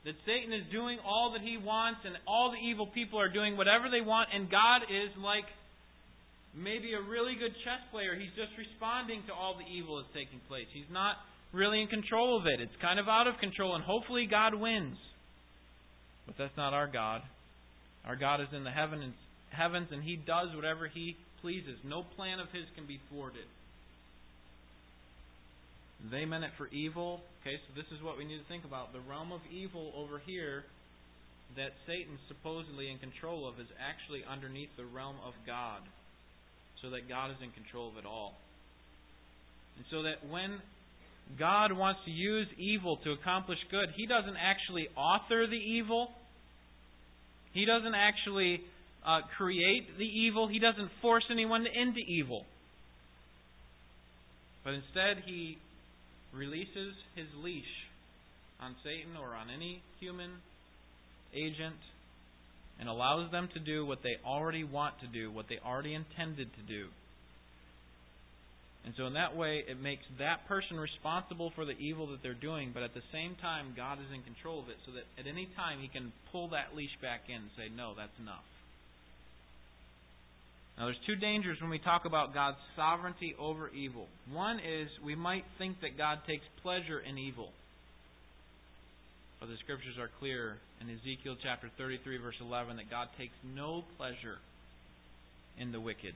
That 0.07 0.15
Satan 0.23 0.55
is 0.55 0.63
doing 0.71 1.03
all 1.03 1.35
that 1.35 1.43
he 1.43 1.59
wants 1.59 2.07
and 2.07 2.15
all 2.23 2.55
the 2.55 2.61
evil 2.63 2.87
people 2.95 3.19
are 3.19 3.27
doing 3.27 3.59
whatever 3.59 3.91
they 3.91 3.99
want, 3.99 4.31
and 4.31 4.47
God 4.47 4.87
is 4.87 5.11
like 5.19 5.43
maybe 6.55 6.95
a 6.95 7.03
really 7.03 7.35
good 7.35 7.51
chess 7.67 7.83
player. 7.91 8.15
He's 8.15 8.31
just 8.39 8.55
responding 8.55 9.27
to 9.27 9.35
all 9.35 9.59
the 9.59 9.67
evil 9.67 9.99
that's 9.99 10.15
taking 10.15 10.39
place. 10.47 10.71
He's 10.71 10.87
not 10.87 11.19
really 11.51 11.83
in 11.83 11.91
control 11.91 12.39
of 12.39 12.47
it. 12.47 12.63
It's 12.63 12.75
kind 12.79 13.03
of 13.03 13.11
out 13.11 13.27
of 13.27 13.35
control, 13.43 13.75
and 13.75 13.83
hopefully 13.83 14.31
God 14.31 14.55
wins. 14.55 14.95
But 16.23 16.39
that's 16.39 16.55
not 16.55 16.71
our 16.71 16.87
God. 16.87 17.19
Our 18.07 18.15
God 18.15 18.39
is 18.39 18.47
in 18.55 18.63
the 18.63 18.71
heavens 18.71 19.11
heavens 19.51 19.87
and 19.91 20.03
he 20.03 20.15
does 20.15 20.53
whatever 20.55 20.87
he 20.87 21.15
pleases. 21.41 21.79
No 21.83 22.03
plan 22.15 22.39
of 22.39 22.47
his 22.51 22.65
can 22.75 22.85
be 22.85 22.99
thwarted. 23.09 23.47
They 26.11 26.25
meant 26.25 26.43
it 26.43 26.51
for 26.57 26.67
evil. 26.69 27.21
Okay, 27.41 27.57
so 27.65 27.73
this 27.73 27.89
is 27.89 28.03
what 28.03 28.17
we 28.17 28.25
need 28.25 28.37
to 28.37 28.47
think 28.47 28.65
about. 28.65 28.93
The 28.93 29.01
realm 29.01 29.31
of 29.31 29.41
evil 29.49 29.91
over 29.97 30.21
here 30.25 30.63
that 31.55 31.73
Satan's 31.87 32.21
supposedly 32.27 32.91
in 32.91 32.99
control 32.99 33.47
of 33.47 33.59
is 33.59 33.67
actually 33.81 34.21
underneath 34.29 34.69
the 34.77 34.85
realm 34.85 35.15
of 35.25 35.33
God. 35.45 35.81
So 36.81 36.91
that 36.91 37.09
God 37.09 37.31
is 37.31 37.37
in 37.41 37.49
control 37.51 37.89
of 37.89 37.97
it 37.97 38.05
all. 38.05 38.37
And 39.77 39.85
so 39.89 40.03
that 40.03 40.21
when 40.29 40.61
God 41.39 41.73
wants 41.73 42.01
to 42.05 42.11
use 42.11 42.47
evil 42.57 42.97
to 43.03 43.11
accomplish 43.11 43.57
good, 43.71 43.89
He 43.97 44.05
doesn't 44.05 44.37
actually 44.37 44.87
author 44.95 45.47
the 45.47 45.57
evil. 45.57 46.09
He 47.53 47.65
doesn't 47.65 47.95
actually 47.95 48.61
uh, 49.05 49.21
create 49.37 49.97
the 49.97 50.05
evil. 50.05 50.47
He 50.47 50.59
doesn't 50.59 50.91
force 51.01 51.25
anyone 51.31 51.65
into 51.65 51.99
evil. 51.99 52.45
But 54.63 54.75
instead, 54.75 55.23
he 55.25 55.57
releases 56.33 56.93
his 57.15 57.27
leash 57.43 57.63
on 58.59 58.75
Satan 58.83 59.15
or 59.15 59.35
on 59.35 59.49
any 59.49 59.81
human 59.99 60.31
agent 61.33 61.77
and 62.79 62.89
allows 62.89 63.31
them 63.31 63.49
to 63.53 63.59
do 63.59 63.85
what 63.85 63.99
they 64.03 64.17
already 64.25 64.63
want 64.63 64.99
to 65.01 65.07
do, 65.07 65.31
what 65.31 65.45
they 65.49 65.59
already 65.65 65.93
intended 65.93 66.49
to 66.53 66.63
do. 66.67 66.87
And 68.85 68.95
so, 68.95 69.03
in 69.03 69.19
that 69.19 69.35
way, 69.35 69.67
it 69.67 69.81
makes 69.81 70.03
that 70.17 70.47
person 70.47 70.79
responsible 70.79 71.51
for 71.55 71.65
the 71.65 71.75
evil 71.75 72.07
that 72.07 72.23
they're 72.23 72.39
doing, 72.39 72.71
but 72.73 72.83
at 72.83 72.93
the 72.93 73.03
same 73.11 73.35
time, 73.41 73.73
God 73.75 73.99
is 73.99 74.07
in 74.15 74.23
control 74.23 74.63
of 74.63 74.69
it, 74.69 74.77
so 74.85 74.93
that 74.95 75.03
at 75.19 75.27
any 75.27 75.49
time 75.59 75.83
He 75.83 75.89
can 75.89 76.13
pull 76.31 76.47
that 76.55 76.71
leash 76.71 76.95
back 77.01 77.27
in 77.27 77.35
and 77.35 77.51
say, 77.57 77.67
No, 77.67 77.91
that's 77.97 78.15
enough. 78.15 78.47
Now, 80.77 80.85
there's 80.85 81.01
two 81.07 81.15
dangers 81.15 81.57
when 81.59 81.71
we 81.71 81.79
talk 81.79 82.05
about 82.05 82.35
God's 82.35 82.57
sovereignty 82.75 83.35
over 83.39 83.69
evil. 83.69 84.05
One 84.31 84.59
is 84.59 84.87
we 85.03 85.15
might 85.15 85.43
think 85.57 85.81
that 85.81 85.97
God 85.97 86.19
takes 86.27 86.45
pleasure 86.61 86.99
in 86.99 87.17
evil. 87.17 87.49
But 89.39 89.47
the 89.47 89.57
scriptures 89.63 89.97
are 89.99 90.09
clear 90.19 90.57
in 90.81 90.89
Ezekiel 90.89 91.35
chapter 91.41 91.69
33, 91.77 92.17
verse 92.17 92.37
11, 92.41 92.77
that 92.77 92.89
God 92.89 93.07
takes 93.17 93.33
no 93.43 93.83
pleasure 93.97 94.37
in 95.59 95.71
the 95.71 95.79
wicked. 95.79 96.13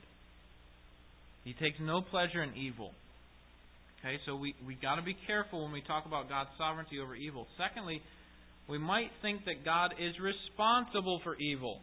He 1.44 1.54
takes 1.54 1.78
no 1.82 2.02
pleasure 2.02 2.44
in 2.44 2.54
evil. 2.56 2.92
Okay, 4.00 4.18
so 4.26 4.36
we 4.36 4.54
we 4.66 4.76
got 4.76 4.96
to 4.96 5.02
be 5.02 5.16
careful 5.26 5.64
when 5.64 5.72
we 5.72 5.82
talk 5.82 6.06
about 6.06 6.30
God's 6.30 6.50
sovereignty 6.58 7.00
over 7.00 7.16
evil. 7.16 7.46
Secondly, 7.58 8.02
we 8.68 8.78
might 8.78 9.10
think 9.22 9.46
that 9.46 9.66
God 9.66 9.94
is 10.00 10.14
responsible 10.22 11.20
for 11.24 11.36
evil, 11.36 11.80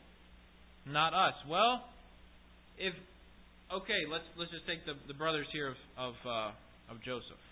not 0.87 1.15
us. 1.15 1.35
Well, 1.49 1.83
if 2.79 2.95
okay, 3.73 4.01
let's 4.11 4.25
let's 4.39 4.51
just 4.51 4.67
take 4.67 4.85
the, 4.87 4.95
the 5.07 5.15
brothers 5.15 5.47
here 5.53 5.69
of 5.69 5.79
of, 5.97 6.15
uh, 6.25 6.93
of 6.93 7.03
Joseph. 7.05 7.43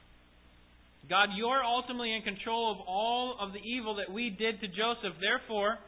God, 1.09 1.31
you're 1.37 1.63
ultimately 1.63 2.15
in 2.15 2.23
control 2.23 2.73
of 2.73 2.79
all 2.87 3.39
of 3.39 3.53
the 3.53 3.63
evil 3.63 3.97
that 3.97 4.11
we 4.11 4.31
did 4.31 4.59
to 4.61 4.67
Joseph. 4.67 5.15
Therefore, 5.21 5.79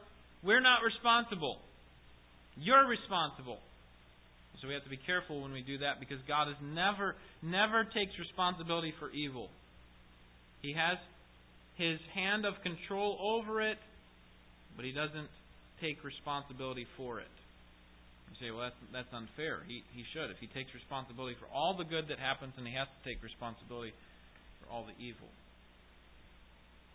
we're 0.45 0.63
not 0.63 0.87
responsible. 0.87 1.59
You're 2.57 2.87
responsible. 2.87 3.59
So 4.61 4.67
we 4.67 4.75
have 4.75 4.85
to 4.85 4.91
be 4.91 4.99
careful 5.07 5.43
when 5.43 5.53
we 5.53 5.63
do 5.63 5.79
that 5.79 6.01
because 6.01 6.19
God 6.27 6.49
is 6.49 6.59
never 6.63 7.15
never 7.43 7.85
takes 7.85 8.15
responsibility 8.19 8.93
for 8.99 9.11
evil. 9.11 9.51
He 10.63 10.75
has 10.75 10.99
his 11.77 11.99
hand 12.15 12.45
of 12.45 12.55
control 12.63 13.19
over 13.23 13.63
it, 13.63 13.79
but 14.75 14.85
he 14.85 14.91
doesn't 14.91 15.31
take 15.81 16.03
responsibility 16.03 16.87
for 16.97 17.21
it. 17.21 17.31
You 18.31 18.37
say, 18.41 18.51
well, 18.51 18.69
that's, 18.69 18.81
that's 18.93 19.13
unfair. 19.13 19.65
He, 19.67 19.83
he 19.97 20.05
should. 20.13 20.31
If 20.31 20.39
he 20.39 20.49
takes 20.53 20.73
responsibility 20.75 21.37
for 21.41 21.49
all 21.49 21.77
the 21.77 21.89
good 21.89 22.09
that 22.09 22.19
happens, 22.19 22.53
and 22.57 22.67
he 22.67 22.75
has 22.75 22.89
to 22.89 23.01
take 23.05 23.23
responsibility 23.23 23.93
for 24.61 24.73
all 24.73 24.85
the 24.85 24.97
evil. 25.01 25.29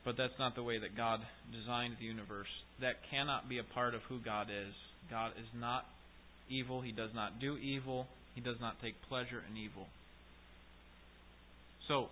But 0.06 0.18
that's 0.18 0.36
not 0.38 0.56
the 0.56 0.64
way 0.64 0.78
that 0.80 0.96
God 0.96 1.24
designed 1.52 1.96
the 2.00 2.06
universe. 2.06 2.52
That 2.82 3.00
cannot 3.10 3.48
be 3.48 3.58
a 3.58 3.64
part 3.64 3.96
of 3.96 4.02
who 4.12 4.20
God 4.20 4.52
is. 4.52 4.76
God 5.10 5.32
is 5.40 5.48
not 5.56 5.86
evil. 6.50 6.82
He 6.82 6.92
does 6.92 7.12
not 7.16 7.40
do 7.40 7.56
evil. 7.58 8.08
He 8.36 8.42
does 8.42 8.60
not 8.60 8.76
take 8.82 8.96
pleasure 9.08 9.42
in 9.50 9.56
evil. 9.56 9.88
So, 11.88 12.08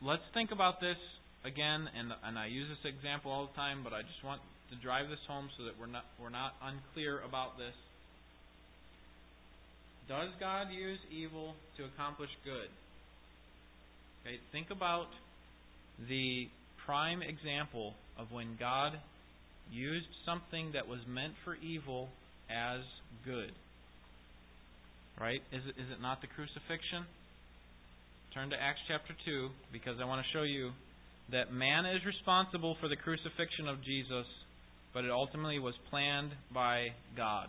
let's 0.00 0.24
think 0.32 0.52
about 0.52 0.80
this 0.80 1.00
again, 1.44 1.88
and, 1.92 2.12
and 2.24 2.38
I 2.38 2.46
use 2.46 2.68
this 2.68 2.92
example 2.92 3.30
all 3.30 3.46
the 3.46 3.56
time, 3.56 3.84
but 3.84 3.92
I 3.92 4.00
just 4.02 4.24
want 4.24 4.40
to 4.72 4.76
drive 4.80 5.08
this 5.08 5.20
home 5.28 5.48
so 5.56 5.64
that 5.64 5.76
we're 5.76 5.92
not, 5.92 6.04
we're 6.20 6.32
not 6.32 6.56
unclear 6.64 7.20
about 7.20 7.56
this. 7.60 7.76
Does 10.08 10.28
God 10.38 10.68
use 10.68 10.98
evil 11.10 11.54
to 11.76 11.84
accomplish 11.84 12.30
good? 12.44 12.68
Okay, 14.20 14.36
think 14.52 14.68
about 14.70 15.08
the 16.08 16.48
prime 16.84 17.22
example 17.22 17.94
of 18.18 18.30
when 18.30 18.56
God 18.58 18.92
used 19.72 20.06
something 20.26 20.72
that 20.74 20.86
was 20.86 21.00
meant 21.08 21.32
for 21.44 21.56
evil 21.56 22.08
as 22.50 22.80
good. 23.24 23.52
Right? 25.20 25.40
Is 25.52 25.62
it, 25.64 25.80
is 25.80 25.88
it 25.88 26.02
not 26.02 26.20
the 26.20 26.26
crucifixion? 26.26 27.06
Turn 28.34 28.50
to 28.50 28.56
Acts 28.56 28.80
chapter 28.88 29.14
2 29.24 29.48
because 29.72 29.96
I 30.02 30.04
want 30.04 30.20
to 30.20 30.28
show 30.36 30.42
you 30.42 30.72
that 31.30 31.52
man 31.52 31.86
is 31.86 32.04
responsible 32.04 32.76
for 32.80 32.88
the 32.88 32.96
crucifixion 32.96 33.68
of 33.68 33.82
Jesus, 33.84 34.26
but 34.92 35.04
it 35.04 35.10
ultimately 35.10 35.58
was 35.58 35.74
planned 35.88 36.32
by 36.52 36.88
God. 37.16 37.48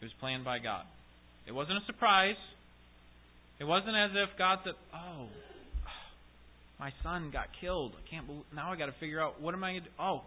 It 0.00 0.04
was 0.04 0.12
planned 0.20 0.44
by 0.44 0.58
God. 0.58 0.84
It 1.46 1.52
wasn't 1.52 1.78
a 1.78 1.86
surprise. 1.86 2.38
It 3.58 3.64
wasn't 3.64 3.96
as 3.96 4.10
if 4.14 4.38
God 4.38 4.58
said, 4.62 4.74
"Oh, 4.94 5.26
my 6.78 6.92
son 7.02 7.30
got 7.32 7.48
killed. 7.60 7.92
I 7.96 8.08
can't 8.08 8.26
believe. 8.26 8.44
Now 8.54 8.70
I 8.70 8.76
got 8.76 8.86
to 8.86 8.98
figure 9.00 9.20
out 9.20 9.40
what 9.40 9.54
am 9.54 9.64
I 9.64 9.72
going 9.72 9.82
to 9.82 9.88
do? 9.88 9.94
Oh, 9.98 10.22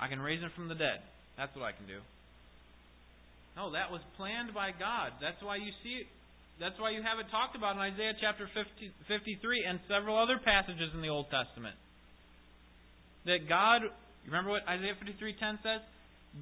I 0.00 0.08
can 0.08 0.20
raise 0.20 0.40
him 0.40 0.50
from 0.56 0.68
the 0.68 0.74
dead. 0.74 1.02
That's 1.36 1.54
what 1.54 1.64
I 1.64 1.72
can 1.72 1.86
do." 1.86 2.00
No, 3.56 3.72
that 3.72 3.90
was 3.90 4.00
planned 4.16 4.54
by 4.54 4.70
God. 4.72 5.12
That's 5.20 5.40
why 5.42 5.56
you 5.56 5.70
see 5.82 6.02
it. 6.02 6.08
That's 6.58 6.78
why 6.78 6.90
you 6.90 7.02
have 7.02 7.18
it 7.18 7.30
talked 7.30 7.56
about 7.56 7.74
in 7.76 7.82
Isaiah 7.82 8.14
chapter 8.20 8.48
50, 8.54 8.90
53 9.06 9.64
and 9.64 9.80
several 9.88 10.16
other 10.16 10.38
passages 10.38 10.90
in 10.94 11.02
the 11.02 11.10
Old 11.10 11.26
Testament. 11.30 11.76
That 13.26 13.48
God, 13.48 13.82
remember 14.26 14.50
what 14.50 14.66
Isaiah 14.68 14.94
53:10 14.94 15.58
says? 15.62 15.82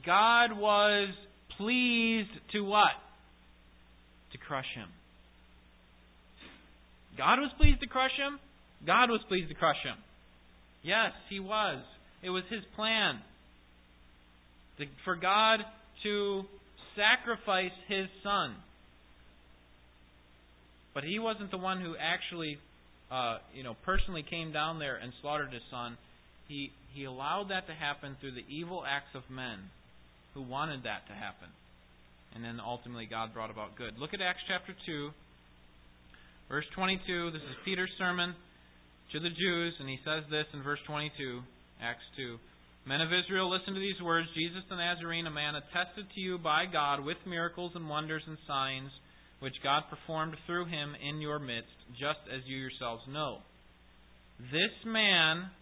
God 0.05 0.53
was 0.53 1.09
pleased 1.63 2.31
to 2.53 2.61
what? 2.65 2.99
To 4.33 4.39
crush 4.39 4.67
him. 4.75 4.89
God 7.17 7.39
was 7.39 7.51
pleased 7.59 7.81
to 7.81 7.87
crush 7.87 8.17
him. 8.19 8.39
God 8.87 9.11
was 9.11 9.21
pleased 9.29 9.49
to 9.49 9.55
crush 9.55 9.77
him. 9.85 9.97
Yes, 10.83 11.13
he 11.31 11.39
was. 11.39 11.83
It 12.23 12.31
was 12.31 12.43
his 12.51 12.63
plan 12.75 13.21
for 15.05 15.15
God 15.15 15.61
to 16.03 16.43
sacrifice 16.97 17.71
his 17.89 18.07
son. 18.25 18.57
But 20.95 21.05
he 21.05 21.19
wasn't 21.19 21.51
the 21.51 21.59
one 21.59 21.81
who 21.81 21.95
actually, 21.95 22.59
uh, 23.11 23.39
you 23.55 23.63
know, 23.63 23.77
personally 23.85 24.25
came 24.29 24.53
down 24.53 24.79
there 24.79 24.97
and 24.97 25.13
slaughtered 25.23 25.53
his 25.53 25.63
son. 25.71 25.97
He 26.49 26.71
he 26.93 27.05
allowed 27.05 27.51
that 27.51 27.67
to 27.69 27.75
happen 27.75 28.17
through 28.21 28.33
the 28.33 28.45
evil 28.51 28.83
acts 28.87 29.15
of 29.15 29.23
men 29.31 29.71
who 30.35 30.43
wanted 30.43 30.85
that 30.85 31.07
to 31.09 31.15
happen. 31.15 31.49
and 32.35 32.45
then 32.45 32.59
ultimately 32.61 33.07
God 33.07 33.35
brought 33.35 33.51
about 33.51 33.77
good. 33.77 33.99
Look 33.99 34.15
at 34.15 34.21
Acts 34.21 34.41
chapter 34.49 34.73
2, 34.87 35.11
verse 36.49 36.65
22. 36.75 37.31
This 37.31 37.43
is 37.43 37.57
Peter's 37.65 37.93
sermon 37.99 38.35
to 39.13 39.21
the 39.21 39.29
Jews, 39.29 39.75
and 39.81 39.89
he 39.89 39.99
says 40.05 40.25
this 40.31 40.47
in 40.55 40.63
verse 40.63 40.81
22, 40.87 41.13
Acts 41.83 42.05
2. 42.17 42.37
Men 42.89 43.01
of 43.01 43.13
Israel, 43.13 43.53
listen 43.53 43.75
to 43.75 43.81
these 43.81 44.01
words. 44.03 44.27
Jesus 44.35 44.65
the 44.69 44.77
Nazarene, 44.77 45.27
a 45.27 45.31
man 45.31 45.55
attested 45.55 46.09
to 46.15 46.21
you 46.21 46.39
by 46.39 46.65
God 46.73 47.05
with 47.05 47.19
miracles 47.29 47.73
and 47.75 47.89
wonders 47.89 48.23
and 48.27 48.39
signs, 48.49 48.91
which 49.41 49.55
God 49.63 49.83
performed 49.91 50.35
through 50.47 50.67
him 50.67 50.97
in 50.99 51.21
your 51.21 51.39
midst, 51.39 51.77
just 52.01 52.25
as 52.33 52.41
you 52.47 52.57
yourselves 52.57 53.03
know. 53.09 53.39
This 54.51 54.75
man 54.87 55.53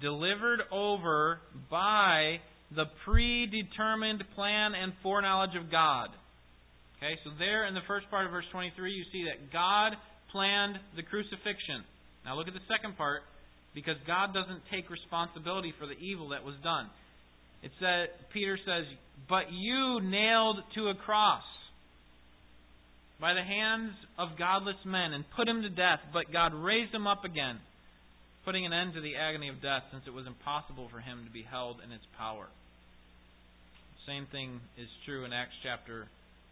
delivered 0.00 0.60
over 0.70 1.40
by 1.70 2.36
the 2.74 2.86
predetermined 3.04 4.22
plan 4.34 4.74
and 4.74 4.92
foreknowledge 5.02 5.56
of 5.56 5.70
God. 5.70 6.08
Okay, 6.98 7.18
so 7.24 7.30
there 7.38 7.66
in 7.66 7.74
the 7.74 7.82
first 7.86 8.08
part 8.10 8.26
of 8.26 8.32
verse 8.32 8.46
23, 8.52 8.92
you 8.92 9.04
see 9.12 9.24
that 9.24 9.52
God 9.52 9.96
planned 10.30 10.78
the 10.96 11.02
crucifixion. 11.02 11.84
Now 12.24 12.36
look 12.36 12.48
at 12.48 12.54
the 12.54 12.68
second 12.70 12.96
part, 12.96 13.22
because 13.74 13.96
God 14.06 14.32
doesn't 14.32 14.62
take 14.70 14.88
responsibility 14.90 15.72
for 15.78 15.86
the 15.86 15.98
evil 15.98 16.28
that 16.30 16.44
was 16.44 16.54
done. 16.62 16.88
It 17.62 17.72
said 17.80 18.08
Peter 18.32 18.58
says, 18.64 18.86
"But 19.28 19.50
you 19.50 20.00
nailed 20.00 20.62
to 20.74 20.88
a 20.88 20.94
cross 20.94 21.44
by 23.18 23.34
the 23.34 23.42
hands 23.42 23.94
of 24.18 24.36
godless 24.36 24.84
men 24.84 25.12
and 25.12 25.28
put 25.30 25.48
him 25.48 25.62
to 25.62 25.70
death, 25.70 26.00
but 26.12 26.30
God 26.32 26.54
raised 26.54 26.94
him 26.94 27.06
up 27.06 27.24
again, 27.24 27.60
putting 28.44 28.66
an 28.66 28.72
end 28.72 28.94
to 28.94 29.00
the 29.00 29.16
agony 29.16 29.48
of 29.48 29.62
death, 29.62 29.84
since 29.90 30.06
it 30.06 30.12
was 30.12 30.26
impossible 30.26 30.88
for 30.88 31.00
him 31.00 31.24
to 31.24 31.30
be 31.30 31.42
held 31.42 31.80
in 31.80 31.92
its 31.92 32.04
power." 32.18 32.48
Same 34.06 34.26
thing 34.32 34.60
is 34.76 34.88
true 35.06 35.24
in 35.24 35.32
Acts 35.32 35.54
chapter 35.62 36.08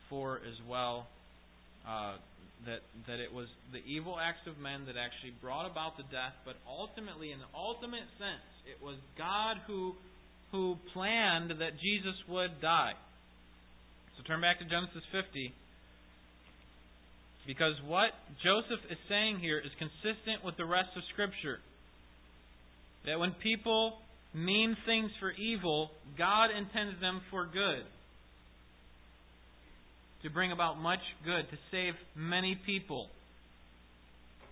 4 0.08 0.36
as 0.46 0.58
well. 0.68 1.06
Uh, 1.86 2.14
that 2.66 2.84
that 3.08 3.18
it 3.20 3.32
was 3.32 3.48
the 3.72 3.80
evil 3.88 4.20
acts 4.20 4.44
of 4.44 4.60
men 4.60 4.84
that 4.84 4.96
actually 5.00 5.32
brought 5.40 5.64
about 5.64 5.96
the 5.96 6.04
death, 6.12 6.36
but 6.44 6.60
ultimately, 6.68 7.32
in 7.32 7.40
the 7.40 7.48
ultimate 7.56 8.04
sense, 8.20 8.44
it 8.68 8.76
was 8.84 9.00
God 9.16 9.56
who 9.66 9.96
who 10.52 10.76
planned 10.92 11.50
that 11.50 11.78
Jesus 11.80 12.18
would 12.28 12.60
die. 12.60 12.92
So 14.18 14.24
turn 14.26 14.40
back 14.40 14.58
to 14.58 14.66
Genesis 14.66 15.02
50. 15.12 15.54
Because 17.46 17.74
what 17.86 18.12
Joseph 18.44 18.84
is 18.90 18.98
saying 19.08 19.38
here 19.40 19.58
is 19.58 19.72
consistent 19.78 20.44
with 20.44 20.56
the 20.58 20.66
rest 20.66 20.90
of 20.96 21.02
Scripture. 21.14 21.58
That 23.06 23.18
when 23.18 23.32
people 23.42 23.96
mean 24.34 24.76
things 24.86 25.10
for 25.18 25.30
evil, 25.32 25.90
God 26.16 26.50
intends 26.50 27.00
them 27.00 27.20
for 27.30 27.46
good. 27.46 27.84
To 30.22 30.30
bring 30.30 30.52
about 30.52 30.78
much 30.78 31.00
good, 31.24 31.48
to 31.50 31.56
save 31.70 31.94
many 32.14 32.58
people. 32.66 33.08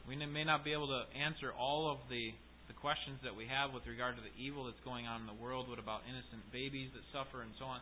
We 0.08 0.16
may 0.16 0.44
not 0.44 0.64
be 0.64 0.72
able 0.72 0.88
to 0.88 1.04
answer 1.12 1.52
all 1.52 1.92
of 1.92 1.98
the, 2.08 2.32
the 2.66 2.76
questions 2.80 3.20
that 3.22 3.36
we 3.36 3.44
have 3.44 3.76
with 3.76 3.84
regard 3.84 4.16
to 4.16 4.22
the 4.24 4.32
evil 4.40 4.64
that's 4.64 4.80
going 4.82 5.04
on 5.04 5.20
in 5.20 5.26
the 5.28 5.36
world, 5.36 5.68
what 5.68 5.78
about 5.78 6.00
innocent 6.08 6.40
babies 6.50 6.88
that 6.96 7.04
suffer 7.12 7.42
and 7.42 7.52
so 7.60 7.66
on. 7.66 7.80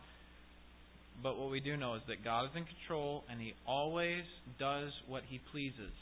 But 1.23 1.39
what 1.39 1.49
we 1.49 1.59
do 1.59 1.77
know 1.77 1.95
is 1.95 2.01
that 2.07 2.23
God 2.23 2.45
is 2.45 2.51
in 2.55 2.65
control 2.67 3.23
and 3.31 3.39
He 3.39 3.55
always 3.65 4.27
does 4.59 4.91
what 5.07 5.23
He 5.25 5.39
pleases. 5.51 5.95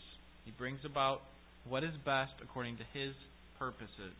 He 0.43 0.51
brings 0.51 0.79
about 0.83 1.21
what 1.69 1.83
is 1.83 1.93
best 2.03 2.33
according 2.43 2.77
to 2.77 2.85
His 2.91 3.13
purposes. 3.57 4.17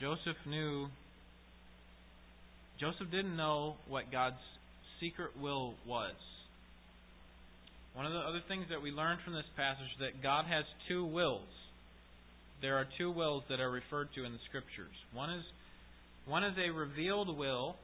Joseph 0.00 0.36
knew 0.46 0.86
Joseph 2.80 3.10
didn't 3.10 3.36
know 3.36 3.74
what 3.88 4.12
God's 4.12 4.38
secret 5.00 5.30
will 5.40 5.74
was. 5.86 6.14
One 7.94 8.06
of 8.06 8.12
the 8.12 8.20
other 8.20 8.40
things 8.46 8.66
that 8.70 8.80
we 8.80 8.92
learned 8.92 9.20
from 9.24 9.34
this 9.34 9.48
passage 9.56 9.90
is 9.98 10.00
that 10.00 10.22
God 10.22 10.44
has 10.46 10.64
two 10.86 11.04
wills. 11.04 11.50
There 12.62 12.76
are 12.76 12.86
two 12.96 13.10
wills 13.10 13.42
that 13.50 13.58
are 13.58 13.70
referred 13.70 14.08
to 14.14 14.24
in 14.24 14.32
the 14.32 14.38
scriptures. 14.48 14.94
One 15.12 15.30
is 15.30 15.44
one 16.26 16.44
is 16.44 16.54
a 16.58 16.70
revealed 16.70 17.36
will. 17.36 17.74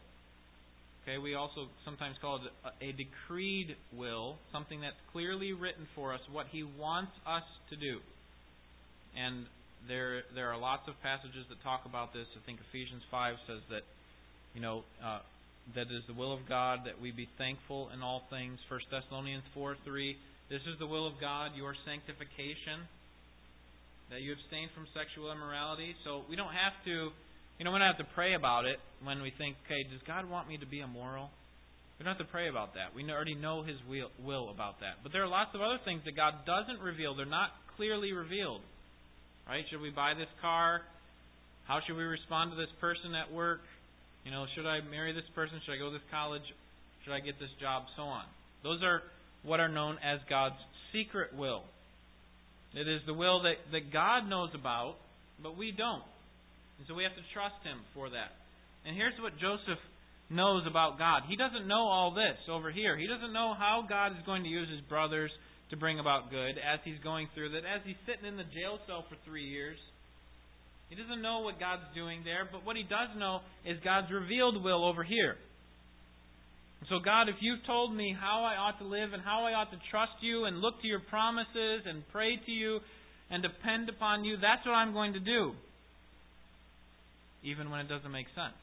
Okay, 1.02 1.18
we 1.18 1.34
also 1.34 1.66
sometimes 1.84 2.16
call 2.20 2.36
it 2.36 2.42
a, 2.80 2.92
decreed 2.92 3.76
will, 3.92 4.36
something 4.52 4.80
that's 4.80 4.96
clearly 5.12 5.52
written 5.52 5.86
for 5.94 6.14
us 6.14 6.20
what 6.30 6.46
he 6.52 6.62
wants 6.62 7.12
us 7.26 7.42
to 7.70 7.76
do. 7.76 7.98
And 9.16 9.46
there 9.88 10.22
there 10.34 10.50
are 10.52 10.58
lots 10.58 10.88
of 10.88 10.94
passages 11.02 11.46
that 11.48 11.62
talk 11.62 11.84
about 11.86 12.12
this. 12.12 12.26
I 12.36 12.40
think 12.46 12.60
Ephesians 12.70 13.02
five 13.10 13.36
says 13.46 13.60
that 13.70 13.84
you 14.54 14.60
know 14.60 14.84
uh, 15.04 15.20
that 15.74 15.88
is 15.88 16.04
the 16.06 16.14
will 16.14 16.32
of 16.32 16.44
God 16.48 16.80
that 16.84 17.00
we 17.00 17.10
be 17.10 17.28
thankful 17.38 17.90
in 17.92 18.02
all 18.02 18.22
things. 18.30 18.58
First 18.68 18.86
Thessalonians 18.90 19.44
four 19.52 19.76
three. 19.84 20.16
This 20.50 20.60
is 20.68 20.76
the 20.78 20.86
will 20.86 21.08
of 21.08 21.16
God, 21.20 21.56
your 21.56 21.72
sanctification, 21.88 22.84
that 24.12 24.20
you 24.20 24.36
abstain 24.36 24.68
from 24.76 24.84
sexual 24.92 25.32
immorality. 25.32 25.96
So 26.04 26.28
we 26.28 26.36
don't 26.36 26.52
have 26.52 26.76
to, 26.84 27.16
you 27.56 27.64
know, 27.64 27.72
we 27.72 27.80
don't 27.80 27.88
have 27.88 28.04
to 28.04 28.12
pray 28.12 28.36
about 28.36 28.68
it 28.68 28.76
when 29.00 29.24
we 29.24 29.32
think, 29.40 29.56
okay, 29.64 29.88
does 29.88 30.04
God 30.04 30.28
want 30.28 30.44
me 30.44 30.60
to 30.60 30.68
be 30.68 30.84
immoral? 30.84 31.32
We 31.96 32.04
don't 32.04 32.12
have 32.12 32.26
to 32.26 32.30
pray 32.30 32.52
about 32.52 32.74
that. 32.76 32.92
We 32.92 33.08
already 33.08 33.34
know 33.34 33.64
His 33.64 33.80
will, 33.88 34.12
will 34.20 34.50
about 34.52 34.84
that. 34.84 35.00
But 35.00 35.16
there 35.16 35.24
are 35.24 35.32
lots 35.32 35.56
of 35.56 35.64
other 35.64 35.80
things 35.80 36.04
that 36.04 36.12
God 36.12 36.44
doesn't 36.44 36.84
reveal. 36.84 37.16
They're 37.16 37.24
not 37.24 37.56
clearly 37.80 38.12
revealed. 38.12 38.60
Right? 39.48 39.64
Should 39.70 39.80
we 39.80 39.90
buy 39.90 40.14
this 40.14 40.30
car? 40.40 40.80
How 41.68 41.80
should 41.86 41.96
we 41.96 42.04
respond 42.04 42.52
to 42.52 42.56
this 42.56 42.72
person 42.80 43.14
at 43.14 43.32
work? 43.32 43.60
You 44.24 44.30
know, 44.30 44.46
should 44.56 44.66
I 44.66 44.80
marry 44.88 45.12
this 45.12 45.28
person? 45.34 45.60
Should 45.64 45.76
I 45.76 45.78
go 45.78 45.92
to 45.92 45.96
this 45.96 46.08
college? 46.10 46.44
Should 47.04 47.12
I 47.12 47.20
get 47.20 47.36
this 47.38 47.52
job? 47.60 47.84
So 47.96 48.02
on. 48.02 48.24
Those 48.62 48.80
are 48.82 49.02
what 49.44 49.60
are 49.60 49.68
known 49.68 49.96
as 50.00 50.20
God's 50.28 50.56
secret 50.92 51.36
will. 51.36 51.64
It 52.72 52.88
is 52.88 53.00
the 53.06 53.14
will 53.14 53.42
that, 53.44 53.60
that 53.72 53.92
God 53.92 54.28
knows 54.28 54.50
about, 54.54 54.96
but 55.42 55.56
we 55.56 55.70
don't. 55.70 56.02
And 56.78 56.88
so 56.88 56.94
we 56.94 57.04
have 57.04 57.14
to 57.14 57.24
trust 57.36 57.60
Him 57.62 57.84
for 57.92 58.08
that. 58.10 58.32
And 58.84 58.96
here's 58.96 59.14
what 59.20 59.36
Joseph 59.38 59.80
knows 60.30 60.64
about 60.66 60.98
God. 60.98 61.22
He 61.28 61.36
doesn't 61.36 61.68
know 61.68 61.84
all 61.86 62.12
this 62.12 62.36
over 62.48 62.72
here. 62.72 62.96
He 62.96 63.06
doesn't 63.06 63.32
know 63.32 63.54
how 63.56 63.84
God 63.88 64.12
is 64.12 64.24
going 64.26 64.42
to 64.42 64.48
use 64.48 64.68
his 64.68 64.80
brothers 64.88 65.30
to 65.74 65.80
bring 65.80 65.98
about 65.98 66.30
good 66.30 66.54
as 66.54 66.78
he's 66.86 67.02
going 67.02 67.26
through 67.34 67.50
that, 67.50 67.66
as 67.66 67.82
he's 67.82 67.98
sitting 68.06 68.22
in 68.22 68.38
the 68.38 68.46
jail 68.54 68.78
cell 68.86 69.02
for 69.10 69.18
three 69.26 69.42
years. 69.42 69.76
He 70.88 70.94
doesn't 70.94 71.20
know 71.20 71.42
what 71.42 71.58
God's 71.58 71.90
doing 71.98 72.22
there, 72.22 72.46
but 72.46 72.62
what 72.64 72.78
he 72.78 72.86
does 72.86 73.10
know 73.18 73.42
is 73.66 73.82
God's 73.82 74.06
revealed 74.14 74.62
will 74.62 74.86
over 74.86 75.02
here. 75.02 75.34
So, 76.88 77.02
God, 77.02 77.28
if 77.28 77.36
you've 77.40 77.64
told 77.66 77.96
me 77.96 78.14
how 78.14 78.46
I 78.46 78.54
ought 78.54 78.78
to 78.78 78.86
live 78.86 79.10
and 79.12 79.22
how 79.22 79.42
I 79.48 79.58
ought 79.58 79.72
to 79.72 79.80
trust 79.90 80.14
you 80.20 80.44
and 80.44 80.60
look 80.60 80.78
to 80.82 80.86
your 80.86 81.00
promises 81.00 81.82
and 81.88 82.04
pray 82.12 82.36
to 82.36 82.52
you 82.52 82.78
and 83.30 83.42
depend 83.42 83.88
upon 83.88 84.22
you, 84.22 84.36
that's 84.36 84.64
what 84.66 84.78
I'm 84.78 84.92
going 84.92 85.14
to 85.14 85.20
do. 85.20 85.52
Even 87.42 87.70
when 87.70 87.80
it 87.80 87.88
doesn't 87.88 88.12
make 88.12 88.28
sense. 88.36 88.60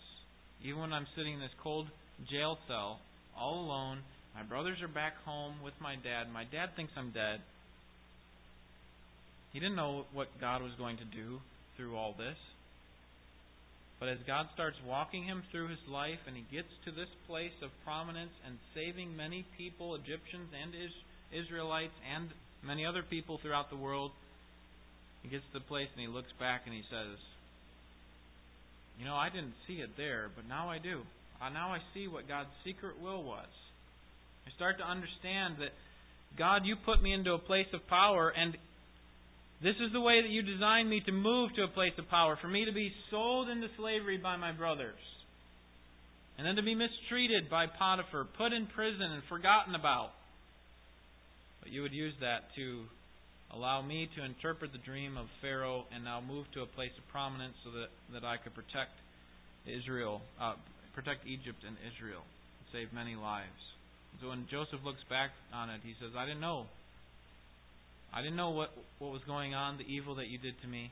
Even 0.64 0.80
when 0.80 0.94
I'm 0.94 1.08
sitting 1.18 1.34
in 1.34 1.40
this 1.42 1.56
cold 1.62 1.88
jail 2.30 2.58
cell, 2.68 3.00
all 3.36 3.66
alone, 3.66 4.00
my 4.36 4.44
brothers 4.44 4.82
are 4.82 4.88
back 4.88 5.14
home 5.26 5.56
with 5.64 5.74
my 5.82 5.96
dad. 5.96 6.32
My 6.32 6.46
dad 6.46 6.76
thinks 6.76 6.94
I'm 6.96 7.12
dead. 7.12 7.42
He 9.54 9.60
didn't 9.60 9.76
know 9.76 10.06
what 10.14 10.28
God 10.40 10.62
was 10.62 10.72
going 10.78 10.98
to 10.98 11.06
do 11.06 11.40
through 11.76 11.98
all 11.98 12.16
this. 12.18 12.38
But 14.00 14.10
as 14.10 14.18
God 14.26 14.48
starts 14.56 14.78
walking 14.88 15.24
him 15.24 15.44
through 15.52 15.70
his 15.70 15.84
life 15.88 16.18
and 16.26 16.36
he 16.36 16.42
gets 16.50 16.72
to 16.86 16.92
this 16.92 17.12
place 17.28 17.54
of 17.62 17.70
prominence 17.86 18.34
and 18.48 18.58
saving 18.74 19.16
many 19.16 19.46
people, 19.58 19.94
Egyptians 19.94 20.50
and 20.58 20.74
Israelites 21.30 21.94
and 22.02 22.30
many 22.66 22.86
other 22.86 23.04
people 23.04 23.38
throughout 23.38 23.70
the 23.70 23.78
world, 23.78 24.12
he 25.22 25.30
gets 25.30 25.46
to 25.54 25.60
the 25.60 25.70
place 25.70 25.88
and 25.94 26.02
he 26.02 26.08
looks 26.08 26.34
back 26.40 26.64
and 26.66 26.74
he 26.74 26.82
says, 26.90 27.14
You 28.98 29.06
know, 29.06 29.14
I 29.14 29.30
didn't 29.30 29.54
see 29.68 29.86
it 29.86 29.94
there, 29.98 30.32
but 30.36 30.48
now 30.50 30.70
I 30.70 30.80
do. 30.80 31.02
Uh, 31.38 31.50
now 31.50 31.70
I 31.70 31.80
see 31.94 32.08
what 32.08 32.28
God's 32.28 32.50
secret 32.66 33.00
will 33.00 33.22
was. 33.24 33.50
I 34.48 34.52
start 34.56 34.78
to 34.80 34.86
understand 34.86 35.56
that, 35.60 35.74
God, 36.38 36.62
you 36.66 36.76
put 36.86 37.02
me 37.02 37.14
into 37.14 37.34
a 37.34 37.40
place 37.40 37.68
of 37.74 37.86
power, 37.88 38.30
and 38.30 38.56
this 39.62 39.76
is 39.78 39.94
the 39.94 40.02
way 40.02 40.22
that 40.22 40.30
you 40.30 40.42
designed 40.42 40.90
me 40.90 41.02
to 41.06 41.12
move 41.12 41.54
to 41.56 41.64
a 41.64 41.68
place 41.68 41.94
of 42.00 42.10
power, 42.10 42.38
for 42.42 42.48
me 42.48 42.66
to 42.66 42.74
be 42.74 42.92
sold 43.10 43.50
into 43.50 43.68
slavery 43.78 44.18
by 44.18 44.38
my 44.38 44.52
brothers, 44.52 45.00
and 46.38 46.48
then 46.48 46.56
to 46.56 46.64
be 46.64 46.74
mistreated 46.74 47.50
by 47.50 47.68
Potiphar, 47.68 48.26
put 48.38 48.54
in 48.54 48.66
prison, 48.74 49.12
and 49.14 49.24
forgotten 49.30 49.76
about. 49.76 50.12
But 51.62 51.72
you 51.72 51.84
would 51.84 51.94
use 51.94 52.14
that 52.22 52.50
to 52.56 52.86
allow 53.54 53.82
me 53.82 54.10
to 54.18 54.24
interpret 54.24 54.72
the 54.72 54.80
dream 54.80 55.18
of 55.18 55.28
Pharaoh 55.42 55.86
and 55.94 56.04
now 56.04 56.22
move 56.22 56.46
to 56.54 56.62
a 56.62 56.66
place 56.66 56.92
of 56.98 57.04
prominence 57.12 57.54
so 57.64 57.72
that, 57.72 57.90
that 58.14 58.26
I 58.26 58.38
could 58.38 58.56
protect 58.56 58.96
Israel, 59.68 60.22
uh, 60.40 60.56
protect 60.96 61.28
Egypt 61.28 61.62
and 61.68 61.78
Israel, 61.86 62.24
and 62.26 62.66
save 62.74 62.94
many 62.96 63.16
lives. 63.16 63.71
So 64.20 64.30
when 64.30 64.46
Joseph 64.52 64.84
looks 64.84 65.02
back 65.10 65.32
on 65.54 65.70
it, 65.70 65.82
he 65.84 65.94
says, 66.02 66.12
I 66.18 66.26
didn't 66.26 66.42
know. 66.42 66.66
I 68.14 68.22
didn't 68.22 68.36
know 68.36 68.52
what, 68.52 68.70
what 69.00 69.12
was 69.12 69.22
going 69.26 69.56
on, 69.56 69.78
the 69.78 69.88
evil 69.88 70.16
that 70.16 70.28
you 70.28 70.38
did 70.38 70.60
to 70.62 70.68
me. 70.68 70.92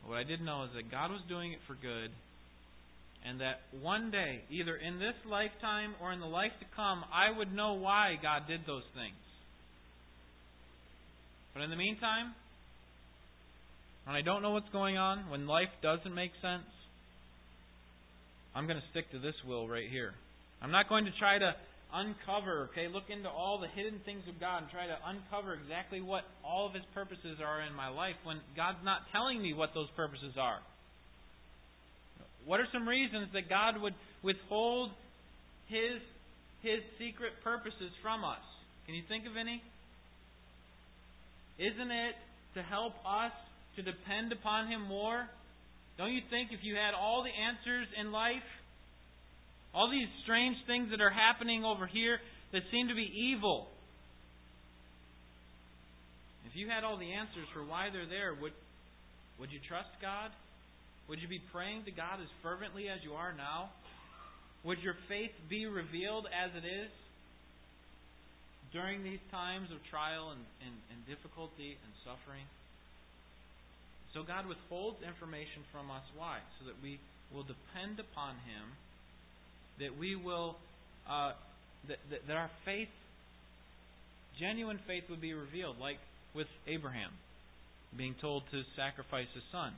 But 0.00 0.10
what 0.10 0.18
I 0.18 0.24
did 0.24 0.40
know 0.40 0.64
is 0.64 0.70
that 0.74 0.90
God 0.90 1.10
was 1.10 1.20
doing 1.28 1.52
it 1.52 1.60
for 1.68 1.74
good, 1.74 2.10
And 3.26 3.40
that 3.40 3.58
one 3.82 4.10
day, 4.10 4.42
either 4.50 4.76
in 4.76 4.98
this 4.98 5.18
lifetime 5.28 5.94
or 6.00 6.12
in 6.12 6.20
the 6.20 6.26
life 6.26 6.52
to 6.60 6.66
come, 6.76 7.02
I 7.10 7.36
would 7.36 7.52
know 7.52 7.74
why 7.74 8.14
God 8.22 8.42
did 8.46 8.60
those 8.66 8.86
things. 8.94 9.18
But 11.52 11.62
in 11.62 11.70
the 11.70 11.76
meantime, 11.76 12.34
when 14.04 14.14
I 14.14 14.22
don't 14.22 14.42
know 14.42 14.50
what's 14.50 14.70
going 14.70 14.96
on, 14.96 15.28
when 15.30 15.46
life 15.46 15.74
doesn't 15.82 16.14
make 16.14 16.30
sense, 16.40 16.70
I'm 18.54 18.66
going 18.66 18.78
to 18.78 18.88
stick 18.90 19.10
to 19.10 19.18
this 19.18 19.34
will 19.46 19.66
right 19.66 19.90
here. 19.90 20.14
I'm 20.62 20.70
not 20.70 20.88
going 20.88 21.04
to 21.06 21.12
try 21.18 21.38
to 21.38 21.52
uncover, 21.96 22.68
okay, 22.70 22.92
look 22.92 23.08
into 23.08 23.28
all 23.28 23.56
the 23.56 23.72
hidden 23.72 24.00
things 24.04 24.22
of 24.28 24.36
God 24.38 24.68
and 24.68 24.70
try 24.70 24.84
to 24.86 24.96
uncover 25.08 25.56
exactly 25.56 26.04
what 26.04 26.28
all 26.44 26.68
of 26.68 26.76
His 26.76 26.84
purposes 26.92 27.40
are 27.40 27.64
in 27.64 27.72
my 27.72 27.88
life 27.88 28.20
when 28.24 28.36
God's 28.52 28.84
not 28.84 29.08
telling 29.12 29.40
me 29.40 29.56
what 29.56 29.72
those 29.72 29.88
purposes 29.96 30.36
are. 30.36 30.60
What 32.44 32.60
are 32.60 32.68
some 32.72 32.86
reasons 32.86 33.32
that 33.32 33.48
God 33.48 33.80
would 33.80 33.96
withhold 34.22 34.92
His 35.72 35.98
His 36.60 36.84
secret 37.00 37.40
purposes 37.42 37.90
from 38.04 38.22
us? 38.22 38.44
Can 38.84 38.94
you 38.94 39.02
think 39.08 39.24
of 39.24 39.34
any? 39.40 39.64
Isn't 41.58 41.90
it 41.90 42.14
to 42.54 42.62
help 42.62 42.92
us 43.08 43.32
to 43.76 43.82
depend 43.82 44.32
upon 44.32 44.68
Him 44.68 44.84
more? 44.84 45.26
Don't 45.96 46.12
you 46.12 46.20
think 46.28 46.52
if 46.52 46.60
you 46.60 46.76
had 46.76 46.92
all 46.92 47.24
the 47.24 47.32
answers 47.32 47.88
in 47.98 48.12
life, 48.12 48.44
all 49.76 49.92
these 49.92 50.08
strange 50.24 50.56
things 50.64 50.88
that 50.88 51.04
are 51.04 51.12
happening 51.12 51.60
over 51.60 51.84
here 51.84 52.16
that 52.56 52.64
seem 52.72 52.88
to 52.88 52.96
be 52.96 53.04
evil, 53.04 53.68
if 56.48 56.56
you 56.56 56.64
had 56.72 56.80
all 56.80 56.96
the 56.96 57.12
answers 57.12 57.44
for 57.52 57.60
why 57.60 57.92
they're 57.92 58.08
there, 58.08 58.32
would, 58.40 58.56
would 59.36 59.52
you 59.52 59.60
trust 59.68 59.92
God? 60.00 60.32
Would 61.12 61.20
you 61.20 61.28
be 61.28 61.44
praying 61.52 61.84
to 61.84 61.92
God 61.92 62.24
as 62.24 62.30
fervently 62.40 62.88
as 62.88 63.04
you 63.04 63.12
are 63.20 63.36
now? 63.36 63.68
Would 64.64 64.80
your 64.80 64.96
faith 65.12 65.36
be 65.52 65.68
revealed 65.68 66.24
as 66.32 66.56
it 66.56 66.64
is 66.64 66.90
during 68.72 69.04
these 69.04 69.22
times 69.28 69.68
of 69.68 69.78
trial 69.92 70.32
and, 70.32 70.40
and, 70.64 70.74
and 70.88 70.98
difficulty 71.04 71.76
and 71.76 71.92
suffering? 72.00 72.48
So 74.16 74.24
God 74.24 74.48
withholds 74.48 75.04
information 75.04 75.68
from 75.68 75.92
us. 75.92 76.02
Why? 76.16 76.40
So 76.56 76.72
that 76.72 76.80
we 76.80 76.96
will 77.28 77.44
depend 77.44 78.00
upon 78.00 78.40
Him, 78.48 78.72
that 79.78 79.98
we 79.98 80.16
will, 80.16 80.56
uh, 81.08 81.32
that, 81.88 81.98
that, 82.10 82.20
that 82.28 82.36
our 82.36 82.50
faith, 82.64 82.92
genuine 84.40 84.78
faith, 84.86 85.04
would 85.10 85.20
be 85.20 85.34
revealed, 85.34 85.78
like 85.78 85.98
with 86.34 86.48
Abraham 86.66 87.10
being 87.96 88.14
told 88.20 88.42
to 88.50 88.62
sacrifice 88.76 89.28
his 89.32 89.44
son. 89.52 89.72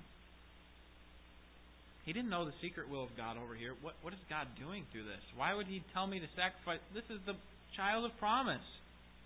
He 2.05 2.13
didn't 2.17 2.31
know 2.31 2.49
the 2.49 2.57
secret 2.65 2.89
will 2.89 3.05
of 3.05 3.13
God 3.21 3.37
over 3.37 3.55
here. 3.55 3.77
What, 3.83 3.95
what 4.01 4.17
is 4.17 4.23
God 4.33 4.49
doing 4.59 4.89
through 4.91 5.05
this? 5.05 5.21
Why 5.37 5.53
would 5.53 5.69
He 5.69 5.85
tell 5.93 6.09
me 6.09 6.17
to 6.17 6.31
sacrifice? 6.33 6.81
This 6.97 7.05
is 7.13 7.21
the 7.29 7.37
child 7.77 8.09
of 8.09 8.17
promise. 8.17 8.65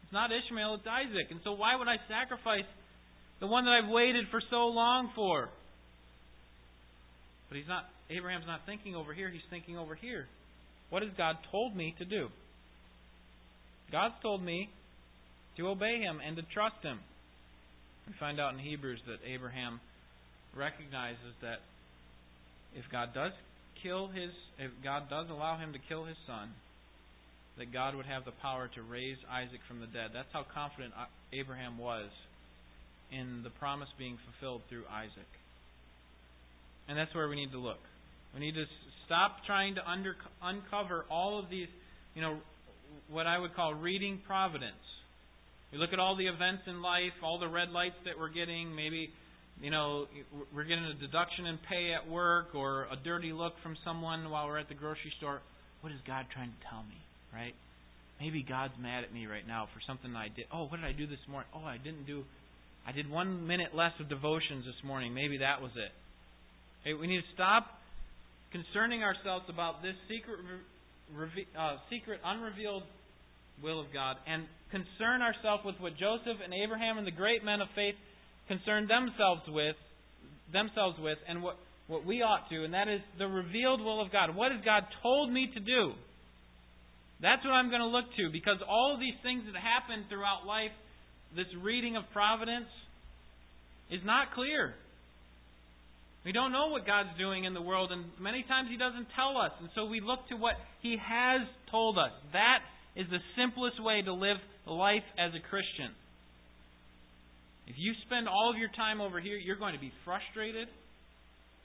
It's 0.03 0.13
not 0.13 0.35
Ishmael, 0.35 0.83
it's 0.83 0.89
Isaac. 0.91 1.31
And 1.31 1.39
so 1.47 1.55
why 1.55 1.79
would 1.79 1.87
I 1.87 2.03
sacrifice 2.11 2.67
the 3.43 3.51
one 3.51 3.67
that 3.67 3.73
I've 3.73 3.91
waited 3.91 4.27
for 4.31 4.41
so 4.51 4.71
long 4.71 5.11
for. 5.17 5.51
But 7.51 7.59
he's 7.59 7.67
not 7.67 7.91
Abraham's 8.09 8.47
not 8.47 8.61
thinking 8.67 8.95
over 8.95 9.13
here, 9.13 9.29
he's 9.29 9.43
thinking 9.51 9.77
over 9.77 9.97
here. 9.97 10.27
What 10.93 11.01
has 11.01 11.13
God 11.17 11.41
told 11.51 11.75
me 11.75 11.95
to 11.97 12.05
do? 12.05 12.29
God's 13.91 14.21
told 14.21 14.45
me 14.45 14.69
to 15.57 15.69
obey 15.69 15.97
him 15.97 16.21
and 16.21 16.37
to 16.37 16.43
trust 16.53 16.85
him. 16.85 17.01
We 18.07 18.13
find 18.21 18.39
out 18.39 18.53
in 18.53 18.61
Hebrews 18.61 19.01
that 19.07 19.25
Abraham 19.25 19.81
recognizes 20.55 21.33
that 21.41 21.65
if 22.77 22.85
God 22.93 23.15
does 23.15 23.33
kill 23.83 24.09
his 24.09 24.37
if 24.59 24.71
God 24.85 25.09
does 25.09 25.31
allow 25.31 25.57
him 25.57 25.73
to 25.73 25.79
kill 25.89 26.05
his 26.05 26.17
son, 26.27 26.53
that 27.57 27.73
God 27.73 27.97
would 27.97 28.05
have 28.05 28.27
the 28.27 28.37
power 28.45 28.69
to 28.75 28.83
raise 28.83 29.17
Isaac 29.33 29.65
from 29.67 29.81
the 29.81 29.89
dead. 29.89 30.13
That's 30.13 30.29
how 30.35 30.45
confident 30.45 30.93
Abraham 31.33 31.79
was 31.79 32.13
in 33.11 33.41
the 33.43 33.51
promise 33.57 33.89
being 33.97 34.19
fulfilled 34.29 34.61
through 34.69 34.85
Isaac. 34.93 35.33
And 36.87 36.99
that's 36.99 37.15
where 37.15 37.29
we 37.33 37.37
need 37.37 37.53
to 37.53 37.59
look. 37.59 37.81
We 38.35 38.41
need 38.41 38.61
to 38.61 38.69
stop 39.07 39.37
trying 39.47 39.75
to 39.77 39.83
under, 39.88 40.17
uncover 40.43 41.05
all 41.11 41.38
of 41.38 41.51
these, 41.51 41.69
you 42.15 42.23
know, 42.23 42.38
what 43.11 43.27
I 43.27 43.38
would 43.38 43.55
call 43.55 43.75
reading 43.75 44.21
providence. 44.27 44.83
We 45.73 45.79
look 45.79 45.93
at 45.93 45.99
all 45.99 46.17
the 46.17 46.27
events 46.27 46.62
in 46.67 46.83
life, 46.83 47.17
all 47.25 47.38
the 47.38 47.49
red 47.49 47.71
lights 47.71 47.97
that 48.05 48.19
we're 48.19 48.33
getting, 48.33 48.75
maybe, 48.77 49.09
you 49.61 49.71
know, 49.71 50.07
we're 50.55 50.65
getting 50.65 50.85
a 50.85 50.95
deduction 50.95 51.47
in 51.47 51.59
pay 51.69 51.93
at 51.97 52.11
work 52.11 52.55
or 52.55 52.85
a 52.93 52.97
dirty 53.03 53.33
look 53.33 53.55
from 53.62 53.77
someone 53.85 54.29
while 54.31 54.47
we're 54.47 54.59
at 54.59 54.69
the 54.69 54.75
grocery 54.75 55.12
store. 55.19 55.41
What 55.81 55.93
is 55.93 55.99
God 56.07 56.27
trying 56.33 56.51
to 56.51 56.61
tell 56.69 56.83
me, 56.85 57.01
right? 57.33 57.55
Maybe 58.21 58.45
God's 58.47 58.75
mad 58.79 59.03
at 59.05 59.12
me 59.12 59.27
right 59.27 59.47
now 59.47 59.67
for 59.73 59.81
something 59.87 60.15
I 60.15 60.29
did. 60.29 60.45
Oh, 60.53 60.69
what 60.69 60.77
did 60.77 60.85
I 60.85 60.93
do 60.93 61.07
this 61.07 61.23
morning? 61.29 61.49
Oh, 61.57 61.65
I 61.65 61.79
didn't 61.79 62.07
do 62.07 62.23
I 62.87 62.93
did 62.93 63.09
one 63.09 63.47
minute 63.47 63.75
less 63.75 63.93
of 64.01 64.09
devotions 64.09 64.65
this 64.67 64.79
morning. 64.85 65.15
Maybe 65.15 65.38
that 65.38 65.62
was 65.62 65.71
it. 65.77 65.93
Hey, 66.85 66.95
we 66.95 67.07
need 67.07 67.23
to 67.23 67.31
stop 67.35 67.67
concerning 68.53 69.03
ourselves 69.03 69.45
about 69.49 69.83
this 69.83 69.97
secret, 70.07 70.38
uh, 71.59 71.77
secret, 71.91 72.21
unrevealed 72.25 72.85
will 73.62 73.81
of 73.81 73.93
God, 73.93 74.17
and 74.29 74.45
concern 74.71 75.21
ourselves 75.21 75.65
with 75.65 75.77
what 75.81 75.97
Joseph 75.97 76.38
and 76.45 76.53
Abraham 76.53 76.99
and 76.99 77.07
the 77.07 77.17
great 77.17 77.45
men 77.45 77.61
of 77.61 77.69
faith 77.75 77.97
concerned 78.49 78.88
themselves 78.88 79.43
with, 79.49 79.77
themselves 80.53 80.97
with, 81.01 81.19
and 81.29 81.43
what 81.43 81.57
what 81.88 82.07
we 82.07 82.23
ought 82.23 82.49
to, 82.49 82.65
and 82.65 82.73
that 82.73 82.88
is 82.88 83.01
the 83.19 83.27
revealed 83.27 83.81
will 83.83 84.01
of 84.01 84.12
God. 84.12 84.35
What 84.35 84.53
has 84.53 84.65
God 84.65 84.85
told 85.03 85.33
me 85.33 85.51
to 85.53 85.61
do? 85.61 85.93
That's 87.21 87.45
what 87.45 87.53
I'm 87.53 87.69
going 87.69 87.83
to 87.83 87.91
look 87.91 88.07
to, 88.17 88.31
because 88.33 88.59
all 88.67 88.95
of 88.95 89.01
these 89.01 89.19
things 89.23 89.43
that 89.45 89.59
happen 89.59 90.07
throughout 90.09 90.47
life 90.47 90.73
this 91.37 91.47
reading 91.62 91.97
of 91.97 92.05
providence 92.12 92.69
is 93.91 94.01
not 94.05 94.33
clear. 94.35 94.75
We 96.25 96.31
don't 96.33 96.53
know 96.53 96.69
what 96.69 96.87
God's 96.87 97.19
doing 97.19 97.45
in 97.45 97.55
the 97.55 97.63
world, 97.63 97.91
and 97.91 98.05
many 98.21 98.45
times 98.47 98.69
He 98.71 98.79
doesn't 98.79 99.09
tell 99.17 99.37
us. 99.37 99.51
And 99.61 99.69
so 99.75 99.87
we 99.87 100.01
look 100.01 100.21
to 100.29 100.37
what 100.37 100.55
He 100.81 100.97
has 100.97 101.43
told 101.71 101.99
us. 101.99 102.13
That 102.33 102.63
is 102.95 103.07
the 103.11 103.19
simplest 103.37 103.83
way 103.83 104.03
to 104.03 104.13
live 104.13 104.37
life 104.67 105.03
as 105.19 105.33
a 105.35 105.43
Christian. 105.49 105.91
If 107.67 107.75
you 107.79 107.93
spend 108.07 108.29
all 108.29 108.51
of 108.53 108.59
your 108.59 108.71
time 108.77 109.01
over 109.01 109.21
here, 109.21 109.37
you're 109.37 109.59
going 109.59 109.75
to 109.75 109.81
be 109.81 109.93
frustrated. 110.05 110.69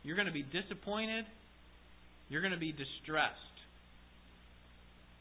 You're 0.03 0.15
going 0.15 0.27
to 0.27 0.33
be 0.33 0.45
disappointed. 0.45 1.25
You're 2.29 2.41
going 2.41 2.53
to 2.53 2.59
be 2.59 2.71
distressed. 2.71 3.57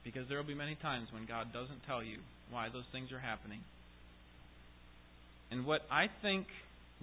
Because 0.04 0.28
there 0.28 0.38
will 0.38 0.46
be 0.46 0.54
many 0.54 0.76
times 0.76 1.08
when 1.12 1.26
God 1.26 1.52
doesn't 1.52 1.84
tell 1.86 2.02
you 2.02 2.18
why 2.50 2.68
those 2.72 2.86
things 2.92 3.10
are 3.12 3.18
happening. 3.18 3.60
And 5.50 5.66
what 5.66 5.82
I 5.90 6.06
think, 6.22 6.46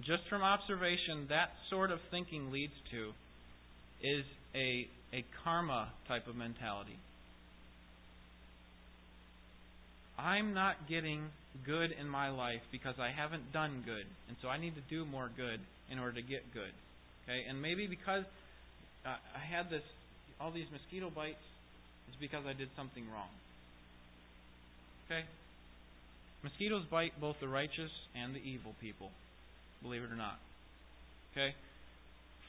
just 0.00 0.22
from 0.28 0.42
observation, 0.42 1.26
that 1.28 1.50
sort 1.70 1.90
of 1.90 1.98
thinking 2.10 2.50
leads 2.50 2.72
to 2.90 3.12
is 4.02 4.24
a, 4.54 4.88
a 5.14 5.24
karma 5.44 5.92
type 6.08 6.26
of 6.26 6.34
mentality. 6.34 6.98
I'm 10.18 10.54
not 10.54 10.88
getting 10.88 11.30
good 11.66 11.90
in 11.92 12.08
my 12.08 12.30
life 12.30 12.62
because 12.70 12.94
I 12.98 13.10
haven't 13.10 13.52
done 13.52 13.82
good. 13.84 14.06
And 14.28 14.36
so 14.42 14.48
I 14.48 14.58
need 14.58 14.74
to 14.74 14.84
do 14.90 15.04
more 15.04 15.30
good 15.36 15.60
in 15.90 15.98
order 15.98 16.14
to 16.14 16.22
get 16.22 16.52
good. 16.52 16.74
Okay? 17.24 17.42
And 17.48 17.60
maybe 17.60 17.86
because 17.86 18.24
uh, 19.06 19.10
I 19.10 19.42
had 19.44 19.70
this 19.70 19.82
all 20.40 20.50
these 20.50 20.66
mosquito 20.72 21.10
bites, 21.14 21.42
it's 22.08 22.18
because 22.20 22.44
I 22.46 22.52
did 22.52 22.68
something 22.76 23.04
wrong. 23.10 23.30
Okay? 25.06 25.22
Mosquitoes 26.42 26.84
bite 26.90 27.12
both 27.20 27.36
the 27.40 27.48
righteous 27.48 27.90
and 28.14 28.34
the 28.34 28.40
evil 28.40 28.74
people, 28.80 29.10
believe 29.84 30.02
it 30.02 30.10
or 30.10 30.16
not. 30.16 30.40
Okay? 31.32 31.54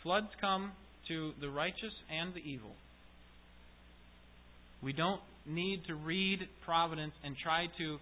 Floods 0.02 0.32
come 0.40 0.72
to 1.10 1.34
the 1.42 1.50
righteous 1.50 1.94
and 2.10 2.34
the 2.34 2.40
evil. 2.40 2.72
We 4.82 4.94
don't 4.94 5.22
need 5.46 5.82
to 5.88 5.96
read 5.96 6.40
providence 6.64 7.14
and 7.24 7.36
try 7.44 7.68
to 7.78 7.98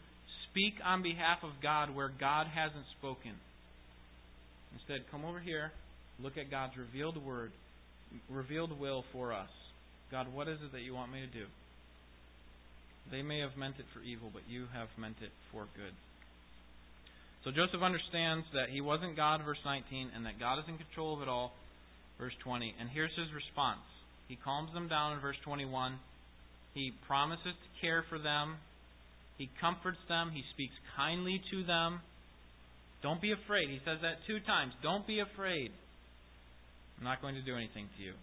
speak 0.50 0.74
on 0.86 1.02
behalf 1.02 1.40
of 1.44 1.52
God 1.62 1.96
where 1.96 2.12
God 2.20 2.48
hasn't 2.48 2.86
spoken. 3.00 3.34
Instead, 4.74 5.10
come 5.12 5.26
over 5.26 5.40
here, 5.40 5.72
look 6.20 6.38
at 6.38 6.52
God's 6.52 6.74
revealed 6.78 7.18
word, 7.24 7.52
revealed 8.30 8.78
will 8.80 9.04
for 9.12 9.34
us. 9.34 9.50
God, 10.12 10.28
what 10.34 10.48
is 10.48 10.60
it 10.64 10.72
that 10.74 10.82
you 10.82 10.94
want 10.94 11.12
me 11.12 11.22
to 11.22 11.28
do? 11.28 11.46
They 13.12 13.22
may 13.22 13.40
have 13.40 13.58
meant 13.58 13.76
it 13.80 13.86
for 13.94 14.02
evil, 14.02 14.30
but 14.32 14.44
you 14.48 14.66
have 14.74 14.88
meant 14.98 15.18
it 15.22 15.32
for 15.52 15.68
good. 15.76 15.94
So 17.44 17.52
Joseph 17.52 17.84
understands 17.84 18.48
that 18.56 18.72
he 18.72 18.80
wasn't 18.80 19.16
God, 19.16 19.44
verse 19.44 19.60
19, 19.66 20.12
and 20.16 20.26
that 20.26 20.40
God 20.40 20.60
is 20.60 20.66
in 20.68 20.80
control 20.80 21.16
of 21.16 21.22
it 21.22 21.28
all, 21.28 21.52
verse 22.18 22.34
20. 22.44 22.74
And 22.80 22.90
here's 22.90 23.12
his 23.20 23.28
response. 23.36 23.84
He 24.28 24.40
calms 24.40 24.72
them 24.74 24.88
down 24.88 25.14
in 25.14 25.20
verse 25.20 25.36
21. 25.44 26.00
He 26.74 26.92
promises 27.06 27.52
to 27.52 27.70
care 27.82 28.06
for 28.08 28.18
them. 28.18 28.56
He 29.38 29.50
comforts 29.60 30.00
them. 30.08 30.32
He 30.32 30.44
speaks 30.54 30.74
kindly 30.96 31.42
to 31.52 31.66
them. 31.66 32.00
Don't 33.04 33.22
be 33.22 33.34
afraid. 33.36 33.68
He 33.68 33.84
says 33.84 34.00
that 34.02 34.24
two 34.26 34.40
times. 34.48 34.72
Don't 34.82 35.06
be 35.06 35.20
afraid. 35.20 35.72
I'm 36.98 37.04
not 37.04 37.22
going 37.22 37.36
to 37.36 37.44
do 37.44 37.58
anything 37.58 37.92
to 37.98 38.04
you. 38.04 38.14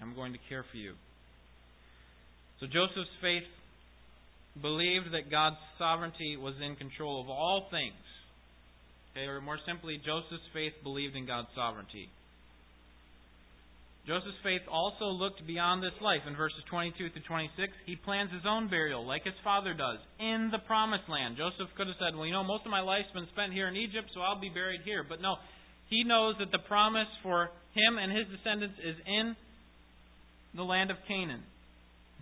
I'm 0.00 0.14
going 0.14 0.32
to 0.32 0.40
care 0.48 0.64
for 0.70 0.78
you. 0.78 0.94
So 2.60 2.66
Joseph's 2.66 3.12
faith 3.20 3.44
believed 4.60 5.12
that 5.12 5.30
God's 5.30 5.60
sovereignty 5.78 6.36
was 6.40 6.54
in 6.64 6.76
control 6.76 7.20
of 7.20 7.28
all 7.28 7.68
things. 7.70 8.00
Okay, 9.12 9.28
or 9.28 9.40
more 9.40 9.58
simply, 9.68 10.00
Joseph's 10.00 10.48
faith 10.56 10.72
believed 10.82 11.16
in 11.16 11.26
God's 11.26 11.52
sovereignty. 11.54 12.08
Joseph's 14.08 14.40
faith 14.42 14.66
also 14.66 15.14
looked 15.14 15.46
beyond 15.46 15.78
this 15.78 15.94
life. 16.02 16.26
In 16.26 16.34
verses 16.34 16.58
22 16.70 17.12
to 17.14 17.20
26, 17.22 17.70
he 17.86 17.94
plans 17.94 18.32
his 18.32 18.42
own 18.48 18.66
burial, 18.66 19.06
like 19.06 19.22
his 19.22 19.36
father 19.44 19.74
does, 19.74 20.02
in 20.18 20.48
the 20.50 20.58
promised 20.66 21.06
land. 21.06 21.36
Joseph 21.36 21.70
could 21.76 21.86
have 21.86 22.00
said, 22.02 22.16
Well, 22.16 22.26
you 22.26 22.32
know, 22.32 22.42
most 22.42 22.66
of 22.66 22.72
my 22.72 22.80
life's 22.80 23.12
been 23.14 23.30
spent 23.30 23.52
here 23.52 23.68
in 23.68 23.76
Egypt, 23.76 24.10
so 24.10 24.24
I'll 24.24 24.40
be 24.40 24.50
buried 24.50 24.80
here. 24.82 25.06
But 25.06 25.22
no, 25.22 25.36
he 25.86 26.02
knows 26.02 26.34
that 26.40 26.50
the 26.50 26.64
promise 26.66 27.06
for 27.22 27.52
him 27.76 28.00
and 28.00 28.10
his 28.10 28.26
descendants 28.32 28.80
is 28.82 28.96
in 29.06 29.36
the 30.56 30.64
land 30.64 30.90
of 30.90 30.96
Canaan. 31.06 31.44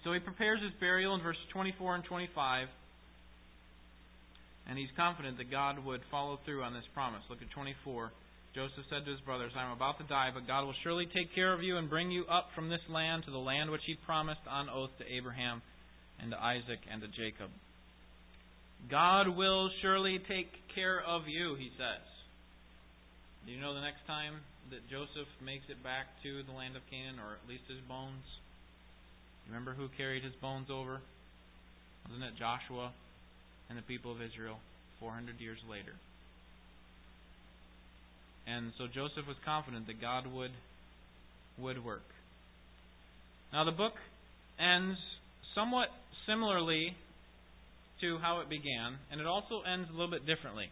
So 0.04 0.12
he 0.12 0.20
prepares 0.20 0.60
his 0.60 0.72
burial 0.80 1.14
in 1.14 1.22
verses 1.22 1.42
24 1.52 1.94
and 1.94 2.04
25. 2.04 2.68
And 4.68 4.78
he's 4.78 4.92
confident 4.96 5.38
that 5.38 5.50
God 5.50 5.84
would 5.84 6.00
follow 6.10 6.38
through 6.44 6.62
on 6.62 6.74
this 6.74 6.86
promise. 6.94 7.22
Look 7.28 7.42
at 7.42 7.50
24. 7.50 8.12
Joseph 8.54 8.86
said 8.90 9.06
to 9.06 9.14
his 9.14 9.20
brothers, 9.22 9.52
I 9.54 9.62
am 9.62 9.70
about 9.70 9.98
to 9.98 10.06
die, 10.10 10.30
but 10.34 10.46
God 10.46 10.66
will 10.66 10.74
surely 10.82 11.06
take 11.06 11.34
care 11.34 11.54
of 11.54 11.62
you 11.62 11.78
and 11.78 11.88
bring 11.88 12.10
you 12.10 12.26
up 12.26 12.50
from 12.54 12.68
this 12.68 12.82
land 12.90 13.22
to 13.24 13.30
the 13.30 13.38
land 13.38 13.70
which 13.70 13.86
he 13.86 13.94
promised 14.06 14.42
on 14.50 14.68
oath 14.68 14.90
to 14.98 15.06
Abraham 15.06 15.62
and 16.18 16.34
to 16.34 16.38
Isaac 16.38 16.82
and 16.90 17.00
to 17.02 17.08
Jacob. 17.14 17.50
God 18.90 19.28
will 19.28 19.70
surely 19.82 20.18
take 20.26 20.50
care 20.74 20.98
of 20.98 21.28
you, 21.30 21.54
he 21.54 21.70
says. 21.78 22.02
Do 23.46 23.52
you 23.52 23.60
know 23.60 23.74
the 23.74 23.86
next 23.86 24.02
time 24.06 24.42
that 24.70 24.82
Joseph 24.90 25.30
makes 25.38 25.64
it 25.70 25.82
back 25.82 26.10
to 26.22 26.42
the 26.42 26.52
land 26.52 26.74
of 26.74 26.82
Canaan, 26.90 27.22
or 27.22 27.38
at 27.38 27.46
least 27.46 27.70
his 27.70 27.80
bones? 27.86 28.24
Remember 29.46 29.74
who 29.74 29.88
carried 29.94 30.24
his 30.24 30.34
bones 30.42 30.68
over? 30.70 31.00
Wasn't 32.06 32.24
it 32.24 32.34
Joshua 32.34 32.90
and 33.70 33.78
the 33.78 33.86
people 33.86 34.12
of 34.12 34.18
Israel 34.20 34.58
400 34.98 35.40
years 35.40 35.58
later? 35.70 35.94
And 38.46 38.72
so 38.76 38.84
Joseph 38.92 39.26
was 39.26 39.36
confident 39.44 39.86
that 39.86 40.00
God 40.00 40.26
would 40.26 40.50
would 41.58 41.84
work. 41.84 42.04
Now 43.52 43.64
the 43.64 43.72
book 43.72 43.92
ends 44.58 44.98
somewhat 45.54 45.88
similarly 46.26 46.96
to 48.00 48.18
how 48.18 48.40
it 48.40 48.48
began, 48.48 48.96
and 49.10 49.20
it 49.20 49.26
also 49.26 49.62
ends 49.62 49.88
a 49.88 49.92
little 49.92 50.10
bit 50.10 50.26
differently. 50.26 50.66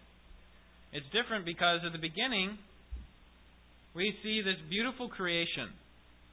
It's 0.92 1.06
different 1.12 1.44
because 1.44 1.80
at 1.84 1.92
the 1.92 2.00
beginning 2.00 2.58
we 3.94 4.14
see 4.22 4.40
this 4.42 4.56
beautiful 4.68 5.08
creation. 5.08 5.68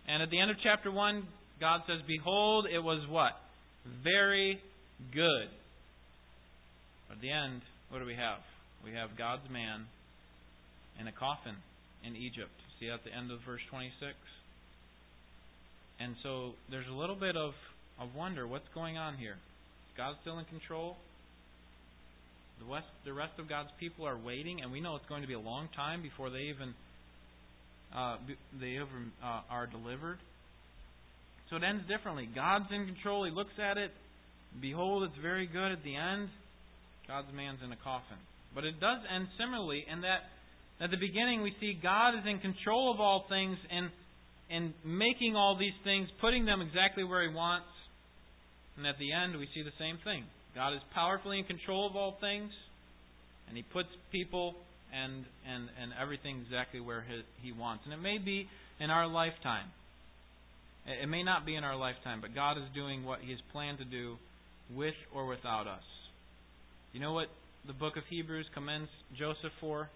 And 0.08 0.22
at 0.22 0.30
the 0.30 0.40
end 0.40 0.52
of 0.52 0.58
chapter 0.64 0.92
1, 0.92 1.24
God 1.60 1.82
says, 1.88 1.98
Behold, 2.08 2.68
it 2.72 2.80
was 2.80 3.06
what? 3.10 3.34
Very 4.04 4.60
good. 5.14 5.50
At 7.12 7.22
the 7.22 7.30
end, 7.30 7.62
what 7.90 8.00
do 8.00 8.06
we 8.06 8.16
have? 8.16 8.40
We 8.84 8.92
have 8.94 9.18
God's 9.18 9.50
man 9.52 9.86
in 11.00 11.08
a 11.08 11.12
coffin 11.12 11.56
in 12.06 12.16
Egypt. 12.16 12.54
See 12.80 12.90
at 12.90 13.04
the 13.04 13.14
end 13.14 13.32
of 13.32 13.40
verse 13.46 13.62
26? 13.70 14.14
And 16.00 16.16
so 16.24 16.54
there's 16.70 16.88
a 16.90 16.94
little 16.94 17.16
bit 17.16 17.36
of, 17.38 17.54
of 18.00 18.14
wonder 18.16 18.48
what's 18.48 18.68
going 18.74 18.98
on 18.98 19.18
here? 19.18 19.38
Is 19.90 19.94
God 19.98 20.16
still 20.22 20.40
in 20.40 20.46
control? 20.46 20.98
The 22.60 22.72
rest, 22.72 22.88
the 23.06 23.14
rest 23.14 23.34
of 23.40 23.50
God's 23.50 23.70
people 23.80 24.06
are 24.06 24.18
waiting, 24.18 24.62
and 24.62 24.72
we 24.72 24.80
know 24.82 24.96
it's 24.96 25.08
going 25.08 25.22
to 25.22 25.28
be 25.28 25.34
a 25.34 25.40
long 25.40 25.68
time 25.76 26.02
before 26.02 26.30
they 26.30 26.52
even 26.54 26.74
uh, 27.96 28.18
they 28.60 28.76
even 28.76 29.12
uh, 29.24 29.42
are 29.50 29.68
delivered. 29.68 30.20
So 31.50 31.58
it 31.58 31.64
ends 31.64 31.84
differently. 31.88 32.28
God's 32.34 32.66
in 32.72 32.86
control. 32.88 33.24
He 33.26 33.32
looks 33.32 33.54
at 33.62 33.78
it. 33.78 33.92
Behold, 34.60 35.04
it's 35.04 35.22
very 35.22 35.48
good 35.48 35.72
at 35.72 35.84
the 35.84 35.96
end. 35.96 36.30
God's 37.08 37.30
man's 37.34 37.60
in 37.64 37.72
a 37.72 37.78
coffin. 37.78 38.18
But 38.54 38.64
it 38.64 38.80
does 38.80 39.00
end 39.14 39.28
similarly 39.38 39.86
in 39.92 40.02
that 40.02 40.32
at 40.80 40.92
the 40.92 40.98
beginning 40.98 41.42
we 41.42 41.54
see 41.60 41.78
God 41.82 42.16
is 42.16 42.26
in 42.26 42.40
control 42.40 42.92
of 42.94 43.00
all 43.00 43.26
things 43.30 43.58
and 43.72 43.90
and 44.50 44.74
making 44.86 45.36
all 45.36 45.58
these 45.58 45.74
things, 45.84 46.08
putting 46.22 46.46
them 46.46 46.62
exactly 46.62 47.04
where 47.04 47.28
He 47.28 47.34
wants. 47.34 47.66
And 48.78 48.86
at 48.86 48.98
the 49.00 49.12
end 49.12 49.38
we 49.38 49.48
see 49.54 49.64
the 49.64 49.76
same 49.80 49.98
thing. 50.04 50.24
God 50.54 50.74
is 50.74 50.82
powerfully 50.94 51.40
in 51.40 51.46
control 51.46 51.90
of 51.90 51.96
all 51.96 52.18
things, 52.22 52.52
and 53.48 53.58
He 53.58 53.64
puts 53.64 53.90
people 54.12 54.56
and 54.94 55.26
and 55.48 55.70
and 55.82 55.92
everything 56.02 56.42
exactly 56.46 56.80
where 56.80 57.04
He, 57.08 57.50
he 57.50 57.52
wants. 57.52 57.84
And 57.86 57.94
it 57.94 58.02
may 58.02 58.18
be 58.18 58.48
in 58.80 58.90
our 58.90 59.08
lifetime. 59.08 59.68
It 60.86 61.10
may 61.10 61.24
not 61.24 61.46
be 61.46 61.56
in 61.56 61.64
our 61.64 61.76
lifetime, 61.76 62.22
but 62.22 62.36
God 62.36 62.58
is 62.58 62.64
doing 62.76 63.04
what 63.04 63.20
He 63.20 63.32
has 63.32 63.40
planned 63.52 63.80
to 63.80 63.86
do 63.86 64.18
with 64.76 64.94
or 65.14 65.26
without 65.26 65.68
us. 65.68 65.84
You 66.96 67.02
know 67.02 67.12
what 67.12 67.28
the 67.68 67.74
book 67.74 67.98
of 67.98 68.04
Hebrews 68.10 68.46
commends 68.54 68.88
Joseph 69.20 69.52
for? 69.60 69.90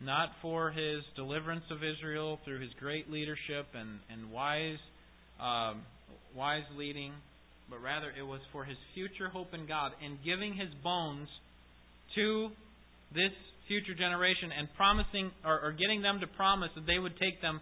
Not 0.00 0.28
for 0.40 0.70
his 0.70 1.02
deliverance 1.16 1.64
of 1.72 1.78
Israel 1.82 2.38
through 2.44 2.60
his 2.60 2.70
great 2.78 3.10
leadership 3.10 3.66
and, 3.74 3.98
and 4.06 4.30
wise, 4.30 4.78
um, 5.42 5.82
wise 6.36 6.62
leading, 6.78 7.10
but 7.68 7.82
rather 7.82 8.14
it 8.16 8.22
was 8.22 8.38
for 8.52 8.62
his 8.64 8.76
future 8.94 9.28
hope 9.28 9.52
in 9.52 9.66
God 9.66 9.90
and 9.98 10.16
giving 10.24 10.54
his 10.54 10.70
bones 10.84 11.26
to 12.14 12.50
this 13.10 13.34
future 13.66 13.98
generation 13.98 14.54
and 14.56 14.68
promising 14.76 15.32
or, 15.44 15.58
or 15.58 15.72
getting 15.72 16.02
them 16.02 16.20
to 16.20 16.28
promise 16.38 16.70
that 16.76 16.86
they 16.86 17.00
would 17.00 17.18
take 17.18 17.42
them 17.42 17.58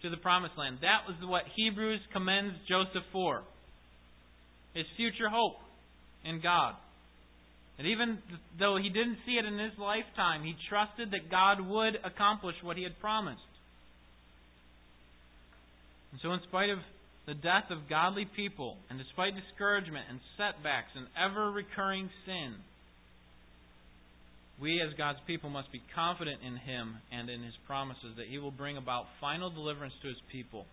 to 0.00 0.08
the 0.08 0.16
promised 0.16 0.56
land. 0.56 0.78
That 0.80 1.04
was 1.04 1.20
what 1.28 1.42
Hebrews 1.60 2.00
commends 2.14 2.56
Joseph 2.66 3.04
for. 3.12 3.42
His 4.72 4.86
future 4.96 5.28
hope 5.28 5.60
in 6.24 6.40
God. 6.40 6.72
And 7.78 7.86
even 7.88 8.18
though 8.58 8.78
he 8.80 8.88
didn't 8.88 9.18
see 9.26 9.36
it 9.36 9.44
in 9.44 9.58
his 9.58 9.76
lifetime, 9.78 10.42
he 10.42 10.54
trusted 10.68 11.10
that 11.10 11.30
God 11.30 11.60
would 11.60 11.96
accomplish 12.04 12.56
what 12.62 12.76
he 12.76 12.82
had 12.82 12.98
promised. 13.00 13.40
And 16.12 16.20
so, 16.22 16.32
in 16.32 16.40
spite 16.48 16.70
of 16.70 16.78
the 17.26 17.34
death 17.34 17.68
of 17.70 17.90
godly 17.90 18.24
people, 18.36 18.78
and 18.88 18.98
despite 18.98 19.34
discouragement 19.36 20.06
and 20.08 20.20
setbacks 20.38 20.94
and 20.94 21.06
ever 21.18 21.50
recurring 21.50 22.08
sin, 22.24 22.54
we 24.60 24.80
as 24.80 24.96
God's 24.96 25.18
people 25.26 25.50
must 25.50 25.70
be 25.70 25.82
confident 25.94 26.40
in 26.40 26.56
Him 26.56 26.96
and 27.12 27.28
in 27.28 27.42
His 27.42 27.52
promises 27.66 28.16
that 28.16 28.28
He 28.30 28.38
will 28.38 28.50
bring 28.54 28.78
about 28.78 29.04
final 29.20 29.50
deliverance 29.50 29.92
to 30.00 30.08
His 30.08 30.16
people. 30.32 30.64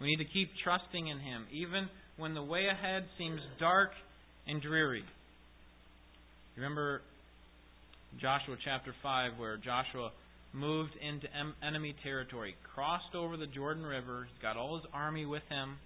We 0.00 0.08
need 0.08 0.22
to 0.22 0.30
keep 0.30 0.50
trusting 0.62 1.08
in 1.08 1.18
Him, 1.18 1.46
even 1.52 1.88
when 2.18 2.34
the 2.34 2.42
way 2.42 2.66
ahead 2.66 3.06
seems 3.16 3.40
dark 3.58 3.90
and 4.46 4.60
dreary. 4.60 5.04
Remember 6.58 7.02
Joshua 8.20 8.56
chapter 8.64 8.92
5, 9.00 9.38
where 9.38 9.56
Joshua 9.56 10.10
moved 10.52 10.92
into 11.00 11.28
enemy 11.62 11.94
territory, 12.02 12.56
crossed 12.74 13.14
over 13.14 13.38
the 13.38 13.46
Jordan 13.46 13.86
River, 13.86 14.26
got 14.42 14.56
all 14.56 14.74
his 14.76 14.86
army 14.92 15.24
with 15.24 15.46
him. 15.48 15.78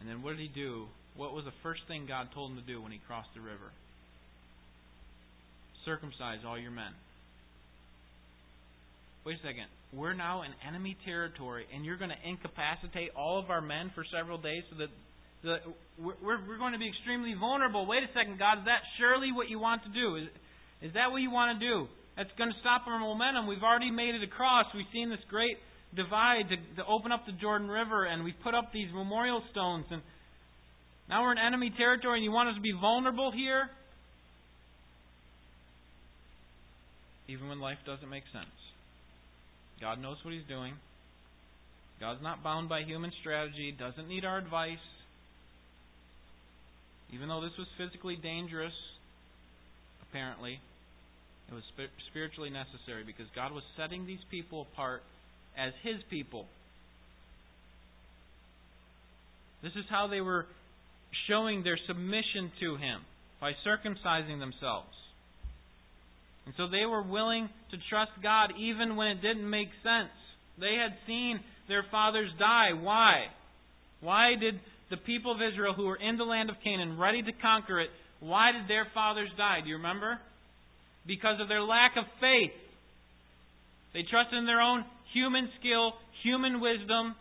And 0.00 0.08
then 0.08 0.22
what 0.22 0.36
did 0.36 0.40
he 0.40 0.50
do? 0.52 0.86
What 1.16 1.32
was 1.32 1.44
the 1.44 1.54
first 1.62 1.82
thing 1.86 2.06
God 2.08 2.28
told 2.34 2.50
him 2.50 2.56
to 2.56 2.66
do 2.66 2.82
when 2.82 2.90
he 2.90 2.98
crossed 3.06 3.30
the 3.34 3.40
river? 3.40 3.70
circumcise 5.84 6.40
all 6.46 6.58
your 6.58 6.70
men. 6.70 6.92
Wait 9.24 9.36
a 9.36 9.42
second. 9.46 9.68
We're 9.92 10.14
now 10.14 10.42
in 10.42 10.50
enemy 10.66 10.96
territory, 11.04 11.64
and 11.72 11.84
you're 11.84 11.96
going 11.96 12.10
to 12.10 12.28
incapacitate 12.28 13.10
all 13.16 13.38
of 13.38 13.48
our 13.48 13.60
men 13.60 13.90
for 13.94 14.04
several 14.12 14.38
days 14.38 14.64
so 14.70 14.76
that 14.78 14.88
we're, 16.00 16.58
going 16.58 16.72
to 16.72 16.78
be 16.78 16.88
extremely 16.88 17.34
vulnerable. 17.38 17.86
Wait 17.86 18.02
a 18.02 18.10
second, 18.16 18.38
God. 18.38 18.64
Is 18.64 18.66
that 18.66 18.82
surely 18.98 19.30
what 19.32 19.48
you 19.48 19.58
want 19.58 19.84
to 19.84 19.92
do? 19.92 20.16
Is, 20.16 20.28
is 20.80 20.92
that 20.94 21.12
what 21.12 21.20
you 21.20 21.30
want 21.30 21.58
to 21.58 21.60
do? 21.60 21.86
That's 22.16 22.32
going 22.38 22.50
to 22.50 22.58
stop 22.60 22.86
our 22.86 22.98
momentum. 22.98 23.46
We've 23.46 23.62
already 23.62 23.90
made 23.90 24.14
it 24.14 24.22
across. 24.22 24.66
We've 24.74 24.88
seen 24.92 25.10
this 25.10 25.22
great 25.28 25.58
divide 25.94 26.48
to, 26.50 26.56
to 26.80 26.84
open 26.88 27.12
up 27.12 27.26
the 27.26 27.36
Jordan 27.36 27.68
River, 27.68 28.04
and 28.04 28.24
we've 28.24 28.38
put 28.42 28.54
up 28.54 28.72
these 28.72 28.88
memorial 28.94 29.42
stones. 29.50 29.84
And 29.90 30.02
now 31.08 31.22
we're 31.22 31.32
in 31.32 31.38
enemy 31.38 31.72
territory, 31.76 32.18
and 32.18 32.24
you 32.24 32.32
want 32.32 32.48
us 32.48 32.56
to 32.56 32.62
be 32.62 32.72
vulnerable 32.72 33.30
here? 33.30 33.68
even 37.28 37.48
when 37.48 37.60
life 37.60 37.78
doesn't 37.86 38.08
make 38.08 38.24
sense. 38.32 38.52
God 39.80 40.00
knows 40.00 40.16
what 40.24 40.34
He's 40.34 40.46
doing. 40.48 40.74
God's 42.00 42.22
not 42.22 42.42
bound 42.42 42.68
by 42.68 42.82
human 42.82 43.12
strategy, 43.20 43.74
doesn't 43.78 44.08
need 44.08 44.24
our 44.24 44.38
advice. 44.38 44.82
Even 47.14 47.28
though 47.28 47.40
this 47.40 47.54
was 47.56 47.68
physically 47.78 48.16
dangerous, 48.16 48.74
apparently, 50.10 50.58
it 51.48 51.54
was 51.54 51.62
spiritually 52.10 52.50
necessary 52.50 53.04
because 53.06 53.26
God 53.36 53.52
was 53.52 53.62
setting 53.76 54.04
these 54.04 54.22
people 54.30 54.66
apart 54.72 55.02
as 55.56 55.72
His 55.84 56.02
people. 56.10 56.46
This 59.62 59.72
is 59.76 59.84
how 59.88 60.08
they 60.08 60.20
were 60.20 60.46
showing 61.28 61.62
their 61.62 61.78
submission 61.86 62.50
to 62.60 62.76
Him 62.76 63.00
by 63.40 63.52
circumcising 63.64 64.40
themselves. 64.40 64.90
And 66.46 66.54
so 66.56 66.68
they 66.68 66.84
were 66.84 67.02
willing 67.02 67.48
to 67.70 67.76
trust 67.88 68.12
God 68.22 68.50
even 68.58 68.96
when 68.96 69.08
it 69.08 69.22
didn't 69.22 69.48
make 69.48 69.68
sense. 69.82 70.12
They 70.58 70.74
had 70.74 70.98
seen 71.06 71.38
their 71.68 71.84
fathers 71.90 72.30
die. 72.38 72.72
Why? 72.74 73.26
Why 74.00 74.34
did 74.38 74.60
the 74.90 74.96
people 74.96 75.32
of 75.32 75.40
Israel 75.40 75.74
who 75.74 75.86
were 75.86 75.96
in 75.96 76.16
the 76.16 76.24
land 76.24 76.50
of 76.50 76.56
Canaan, 76.62 76.98
ready 76.98 77.22
to 77.22 77.32
conquer 77.40 77.80
it, 77.80 77.90
why 78.20 78.52
did 78.52 78.68
their 78.68 78.86
fathers 78.94 79.28
die? 79.36 79.60
Do 79.62 79.68
you 79.68 79.76
remember? 79.76 80.18
Because 81.06 81.40
of 81.40 81.48
their 81.48 81.62
lack 81.62 81.96
of 81.96 82.04
faith. 82.20 82.56
They 83.92 84.02
trusted 84.08 84.38
in 84.38 84.46
their 84.46 84.60
own 84.60 84.84
human 85.12 85.48
skill, 85.60 85.92
human 86.22 86.60
wisdom, 86.60 87.14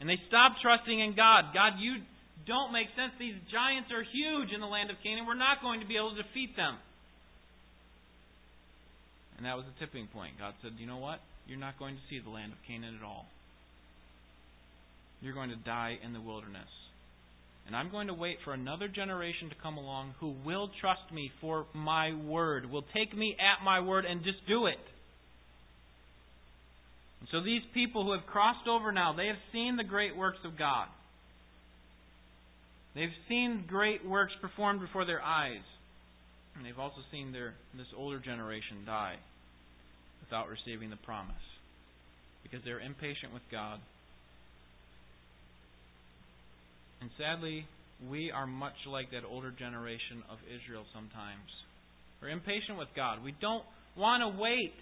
and 0.00 0.08
they 0.08 0.18
stopped 0.28 0.60
trusting 0.62 0.98
in 0.98 1.14
God. 1.14 1.54
God, 1.54 1.78
you 1.78 2.02
don't 2.46 2.72
make 2.72 2.88
sense. 2.96 3.12
These 3.18 3.36
giants 3.52 3.90
are 3.92 4.02
huge 4.02 4.50
in 4.54 4.60
the 4.60 4.70
land 4.70 4.90
of 4.90 4.96
Canaan. 5.02 5.26
We're 5.26 5.38
not 5.38 5.60
going 5.60 5.80
to 5.80 5.86
be 5.86 5.96
able 5.96 6.16
to 6.16 6.22
defeat 6.22 6.56
them. 6.56 6.78
And 9.36 9.46
that 9.46 9.54
was 9.54 9.66
the 9.70 9.76
tipping 9.78 10.08
point. 10.10 10.34
God 10.38 10.54
said, 10.62 10.74
You 10.78 10.86
know 10.86 10.98
what? 10.98 11.20
You're 11.46 11.62
not 11.62 11.78
going 11.78 11.94
to 11.94 12.04
see 12.10 12.18
the 12.18 12.30
land 12.30 12.52
of 12.52 12.58
Canaan 12.66 12.98
at 12.98 13.06
all. 13.06 13.26
You're 15.20 15.34
going 15.34 15.50
to 15.50 15.56
die 15.56 15.98
in 16.04 16.12
the 16.12 16.20
wilderness. 16.20 16.68
And 17.66 17.76
I'm 17.76 17.90
going 17.90 18.06
to 18.06 18.14
wait 18.14 18.38
for 18.44 18.54
another 18.54 18.88
generation 18.88 19.50
to 19.50 19.54
come 19.62 19.76
along 19.76 20.14
who 20.20 20.34
will 20.44 20.70
trust 20.80 21.12
me 21.12 21.30
for 21.40 21.66
my 21.74 22.14
word, 22.14 22.70
will 22.70 22.84
take 22.96 23.16
me 23.16 23.36
at 23.38 23.62
my 23.62 23.80
word 23.80 24.06
and 24.06 24.24
just 24.24 24.38
do 24.48 24.66
it. 24.66 24.80
And 27.20 27.28
so 27.30 27.42
these 27.42 27.62
people 27.74 28.04
who 28.04 28.12
have 28.12 28.26
crossed 28.26 28.66
over 28.68 28.90
now, 28.90 29.12
they 29.14 29.26
have 29.26 29.36
seen 29.52 29.76
the 29.76 29.84
great 29.84 30.16
works 30.16 30.38
of 30.44 30.58
God. 30.58 30.88
They've 32.94 33.14
seen 33.28 33.64
great 33.68 34.04
works 34.06 34.32
performed 34.40 34.80
before 34.80 35.04
their 35.04 35.20
eyes. 35.20 35.62
And 36.56 36.64
they've 36.64 36.78
also 36.78 37.02
seen 37.12 37.32
their 37.32 37.54
this 37.76 37.86
older 37.96 38.18
generation 38.18 38.82
die 38.86 39.16
without 40.20 40.48
receiving 40.48 40.90
the 40.90 40.96
promise. 40.96 41.36
Because 42.42 42.60
they're 42.64 42.80
impatient 42.80 43.34
with 43.34 43.42
God. 43.52 43.78
And 47.08 47.16
sadly, 47.16 47.64
we 48.04 48.30
are 48.30 48.46
much 48.46 48.76
like 48.84 49.16
that 49.16 49.24
older 49.24 49.48
generation 49.48 50.20
of 50.28 50.36
Israel 50.44 50.84
sometimes. 50.92 51.48
We're 52.20 52.28
impatient 52.28 52.76
with 52.76 52.92
God. 52.92 53.24
We 53.24 53.32
don't 53.40 53.64
want 53.96 54.20
to 54.20 54.36
wait. 54.36 54.76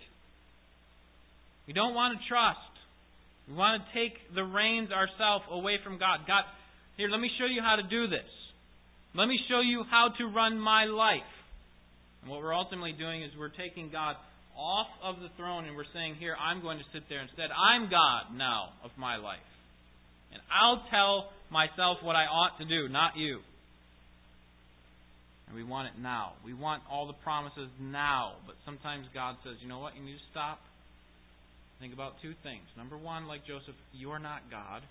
We 1.70 1.72
don't 1.72 1.95
want 1.95 2.18
to 2.18 2.20
trust. 2.27 2.74
We 3.47 3.55
want 3.55 3.79
to 3.79 3.87
take 3.95 4.18
the 4.35 4.43
reins 4.43 4.91
ourselves 4.91 5.47
away 5.55 5.79
from 5.87 6.03
God. 6.03 6.27
God, 6.27 6.43
here, 6.99 7.07
let 7.07 7.22
me 7.22 7.31
show 7.39 7.47
you 7.47 7.62
how 7.62 7.79
to 7.79 7.87
do 7.87 8.11
this. 8.11 8.27
Let 9.14 9.31
me 9.31 9.39
show 9.47 9.62
you 9.62 9.87
how 9.87 10.11
to 10.18 10.27
run 10.27 10.59
my 10.59 10.91
life. 10.91 11.31
And 12.22 12.31
what 12.35 12.43
we're 12.43 12.59
ultimately 12.59 12.99
doing 12.99 13.22
is 13.22 13.31
we're 13.39 13.55
taking 13.55 13.95
God 13.95 14.18
off 14.59 14.91
of 14.99 15.22
the 15.22 15.31
throne 15.39 15.70
and 15.70 15.79
we're 15.79 15.87
saying, 15.95 16.18
Here, 16.18 16.35
I'm 16.35 16.59
going 16.59 16.83
to 16.83 16.89
sit 16.91 17.07
there 17.07 17.22
instead. 17.22 17.55
I'm 17.55 17.87
God 17.87 18.35
now 18.35 18.74
of 18.83 18.91
my 18.99 19.14
life. 19.14 19.47
And 20.35 20.43
I'll 20.51 20.83
tell 20.91 21.31
myself 21.51 21.99
what 22.03 22.17
I 22.17 22.25
ought 22.25 22.59
to 22.59 22.65
do, 22.65 22.89
not 22.89 23.17
you. 23.17 23.41
And 25.47 25.57
we 25.57 25.63
want 25.63 25.89
it 25.89 26.01
now. 26.01 26.33
We 26.45 26.55
want 26.55 26.83
all 26.91 27.07
the 27.07 27.19
promises 27.23 27.69
now. 27.81 28.35
But 28.47 28.57
sometimes 28.65 29.07
God 29.15 29.37
says, 29.45 29.55
you 29.63 29.69
know 29.69 29.79
what? 29.79 29.97
You 29.97 30.05
need 30.05 30.19
to 30.19 30.29
stop. 30.31 30.59
Think 31.79 31.93
about 31.95 32.15
two 32.23 32.33
things. 32.43 32.65
Number 32.77 32.97
one, 32.97 33.29
like 33.29 33.47
Joseph, 33.47 33.77
you're 33.93 34.19
not 34.19 34.51
God. 34.51 34.83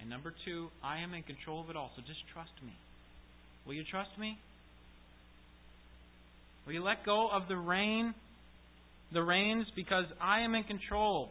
And 0.00 0.10
number 0.10 0.34
two, 0.44 0.68
I 0.82 0.98
am 1.00 1.14
in 1.14 1.22
control 1.22 1.62
of 1.62 1.70
it 1.70 1.76
all, 1.76 1.90
so 1.96 2.02
just 2.02 2.18
trust 2.34 2.50
me. 2.64 2.72
Will 3.66 3.74
you 3.74 3.84
trust 3.88 4.10
me? 4.18 4.36
Will 6.66 6.74
you 6.74 6.82
let 6.82 7.06
go 7.06 7.28
of 7.32 7.48
the 7.48 7.56
rein, 7.56 8.12
the 9.12 9.22
reins, 9.22 9.66
because 9.76 10.04
I 10.20 10.40
am 10.40 10.54
in 10.54 10.64
control. 10.64 11.30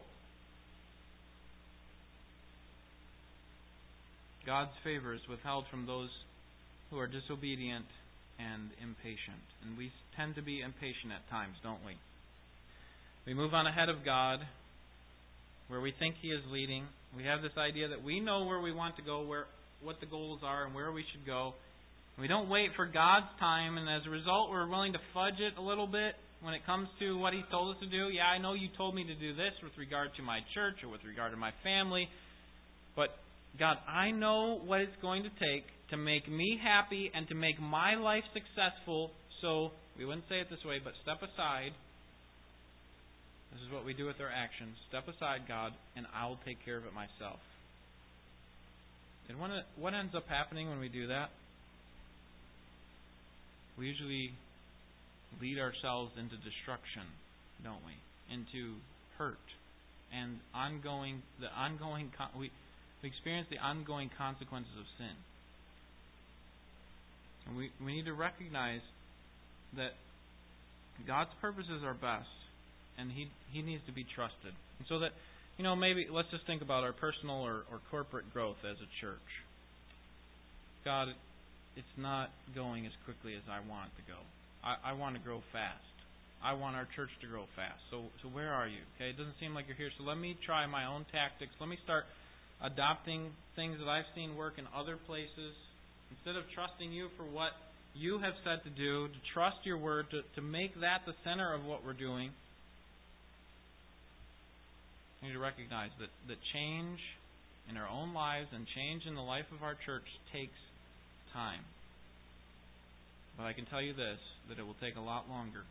God's 4.46 4.74
favor 4.84 5.14
is 5.14 5.22
withheld 5.30 5.66
from 5.70 5.86
those 5.86 6.10
who 6.90 7.00
are 7.00 7.08
disobedient 7.08 7.86
and 8.40 8.70
impatient. 8.82 9.44
And 9.66 9.78
we 9.78 9.92
tend 10.18 10.36
to 10.36 10.42
be 10.42 10.62
impatient 10.62 11.14
at 11.14 11.28
times, 11.30 11.56
don't 11.64 11.84
we? 11.86 11.94
We 13.26 13.34
move 13.34 13.54
on 13.54 13.68
ahead 13.68 13.90
of 13.90 14.04
God 14.04 14.40
where 15.68 15.80
we 15.80 15.94
think 16.00 16.16
He 16.22 16.30
is 16.30 16.42
leading. 16.52 16.84
We 17.16 17.24
have 17.24 17.42
this 17.42 17.56
idea 17.58 17.88
that 17.90 18.04
we 18.04 18.20
know 18.20 18.44
where 18.46 18.60
we 18.60 18.74
want 18.74 18.98
to 18.98 19.04
go, 19.04 19.24
where 19.24 19.46
what 19.82 20.00
the 20.00 20.06
goals 20.06 20.42
are, 20.44 20.66
and 20.66 20.76
where 20.76 20.92
we 20.92 21.06
should 21.12 21.26
go. 21.26 21.54
We 22.20 22.28
don't 22.28 22.50
wait 22.50 22.76
for 22.76 22.86
God's 22.86 23.32
time, 23.40 23.78
and 23.78 23.88
as 23.88 24.06
a 24.06 24.12
result, 24.12 24.52
we're 24.52 24.68
willing 24.68 24.94
to 24.94 25.00
fudge 25.14 25.40
it 25.40 25.58
a 25.58 25.64
little 25.64 25.88
bit 25.88 26.14
when 26.42 26.54
it 26.54 26.66
comes 26.66 26.90
to 27.00 27.18
what 27.18 27.34
He 27.34 27.42
told 27.50 27.76
us 27.76 27.82
to 27.82 27.90
do. 27.90 28.10
Yeah, 28.10 28.28
I 28.28 28.38
know 28.38 28.54
you 28.54 28.68
told 28.76 28.96
me 28.96 29.06
to 29.06 29.16
do 29.16 29.34
this 29.34 29.54
with 29.64 29.72
regard 29.78 30.10
to 30.18 30.24
my 30.24 30.40
church 30.54 30.84
or 30.84 30.90
with 30.90 31.02
regard 31.08 31.32
to 31.32 31.38
my 31.38 31.52
family, 31.64 32.10
but 32.96 33.16
God, 33.60 33.78
I 33.88 34.12
know 34.12 34.60
what 34.66 34.82
it's 34.82 34.96
going 35.02 35.24
to 35.24 35.30
take 35.30 35.66
to 35.90 35.98
make 35.98 36.30
me 36.30 36.60
happy 36.62 37.12
and 37.14 37.28
to 37.28 37.36
make 37.36 37.60
my 37.60 37.96
life 37.96 38.24
successful. 38.34 39.12
So, 39.42 39.72
we 39.98 40.06
wouldn't 40.06 40.26
say 40.30 40.40
it 40.40 40.48
this 40.50 40.64
way, 40.66 40.80
but 40.84 40.94
step 41.04 41.18
aside 41.22 41.74
this 43.52 43.60
is 43.68 43.72
what 43.72 43.84
we 43.84 43.94
do 43.94 44.08
with 44.08 44.16
our 44.24 44.32
actions. 44.32 44.80
Step 44.88 45.04
aside, 45.12 45.44
God, 45.48 45.76
and 45.96 46.08
I'll 46.16 46.40
take 46.48 46.64
care 46.64 46.78
of 46.78 46.86
it 46.88 46.96
myself. 46.96 47.40
And 49.28 49.40
what 49.40 49.94
ends 49.94 50.16
up 50.16 50.28
happening 50.28 50.70
when 50.70 50.80
we 50.80 50.90
do 50.90 51.08
that? 51.08 51.30
We 53.78 53.88
usually 53.88 54.32
lead 55.40 55.60
ourselves 55.60 56.12
into 56.20 56.36
destruction, 56.44 57.08
don't 57.64 57.84
we? 57.84 57.96
Into 58.32 58.80
hurt 59.18 59.44
and 60.12 60.40
ongoing 60.54 61.24
the 61.40 61.48
ongoing 61.48 62.12
we 62.38 62.52
we 63.02 63.10
experience 63.10 63.48
the 63.50 63.58
ongoing 63.58 64.10
consequences 64.18 64.74
of 64.78 64.86
sin. 64.98 65.18
And 67.48 67.58
we 67.58 67.72
we 67.84 67.96
need 67.96 68.06
to 68.06 68.14
recognize 68.14 68.82
that 69.76 69.98
God's 71.08 71.32
purposes 71.42 71.82
are 71.84 71.94
best 71.94 72.30
and 72.98 73.12
he 73.12 73.28
he 73.52 73.62
needs 73.62 73.82
to 73.88 73.94
be 73.94 74.06
trusted. 74.16 74.54
And 74.78 74.86
so 74.88 75.00
that 75.00 75.12
you 75.58 75.64
know 75.64 75.76
maybe 75.76 76.08
let's 76.12 76.30
just 76.30 76.46
think 76.46 76.62
about 76.62 76.84
our 76.84 76.94
personal 76.94 77.42
or, 77.42 77.66
or 77.72 77.82
corporate 77.90 78.32
growth 78.34 78.62
as 78.62 78.78
a 78.78 78.90
church. 79.02 79.30
God, 80.86 81.10
it's 81.76 81.96
not 81.98 82.30
going 82.54 82.86
as 82.86 82.94
quickly 83.06 83.34
as 83.34 83.46
I 83.50 83.62
want 83.66 83.90
it 83.94 84.02
to 84.02 84.06
go. 84.10 84.20
I, 84.66 84.92
I 84.92 84.94
want 84.94 85.16
to 85.16 85.22
grow 85.22 85.42
fast. 85.54 85.86
I 86.42 86.54
want 86.54 86.76
our 86.76 86.90
church 86.96 87.14
to 87.22 87.28
grow 87.28 87.46
fast. 87.56 87.82
So 87.90 88.10
so 88.22 88.30
where 88.30 88.54
are 88.54 88.68
you? 88.68 88.82
Okay, 88.98 89.10
it 89.10 89.18
doesn't 89.18 89.38
seem 89.42 89.54
like 89.54 89.66
you're 89.66 89.78
here. 89.78 89.94
So 89.98 90.06
let 90.06 90.18
me 90.18 90.38
try 90.46 90.66
my 90.70 90.86
own 90.86 91.06
tactics. 91.10 91.54
Let 91.60 91.70
me 91.70 91.78
start 91.84 92.06
adopting 92.64 93.32
things 93.56 93.78
that 93.80 93.90
I've 93.90 94.10
seen 94.16 94.36
work 94.36 94.56
in 94.58 94.66
other 94.76 94.98
places. 95.08 95.54
Instead 96.12 96.36
of 96.36 96.44
trusting 96.54 96.92
you 96.92 97.10
for 97.18 97.24
what 97.24 97.52
you 97.94 98.20
have 98.20 98.34
said 98.44 98.64
to 98.64 98.72
do, 98.72 99.08
to 99.08 99.20
trust 99.34 99.58
your 99.64 99.78
word, 99.78 100.08
to, 100.12 100.22
to 100.36 100.42
make 100.42 100.74
that 100.82 101.04
the 101.06 101.14
center 101.24 101.54
of 101.54 101.64
what 101.66 101.86
we're 101.86 101.98
doing, 101.98 102.32
we 105.22 105.28
need 105.28 105.34
to 105.34 105.40
recognize 105.40 105.92
that, 106.00 106.10
that 106.28 106.38
change 106.54 107.00
in 107.70 107.78
our 107.78 107.88
own 107.88 108.14
lives 108.14 108.48
and 108.54 108.66
change 108.76 109.04
in 109.06 109.16
the 109.16 109.22
life 109.22 109.46
of 109.56 109.64
our 109.64 109.76
church 109.86 110.06
takes 110.34 110.58
time. 111.34 111.62
But 113.38 113.46
I 113.46 113.54
can 113.54 113.66
tell 113.66 113.82
you 113.82 113.94
this 113.94 114.20
that 114.50 114.60
it 114.60 114.64
will 114.64 114.78
take 114.82 114.96
a 114.96 115.02
lot 115.02 115.30
longer 115.30 115.64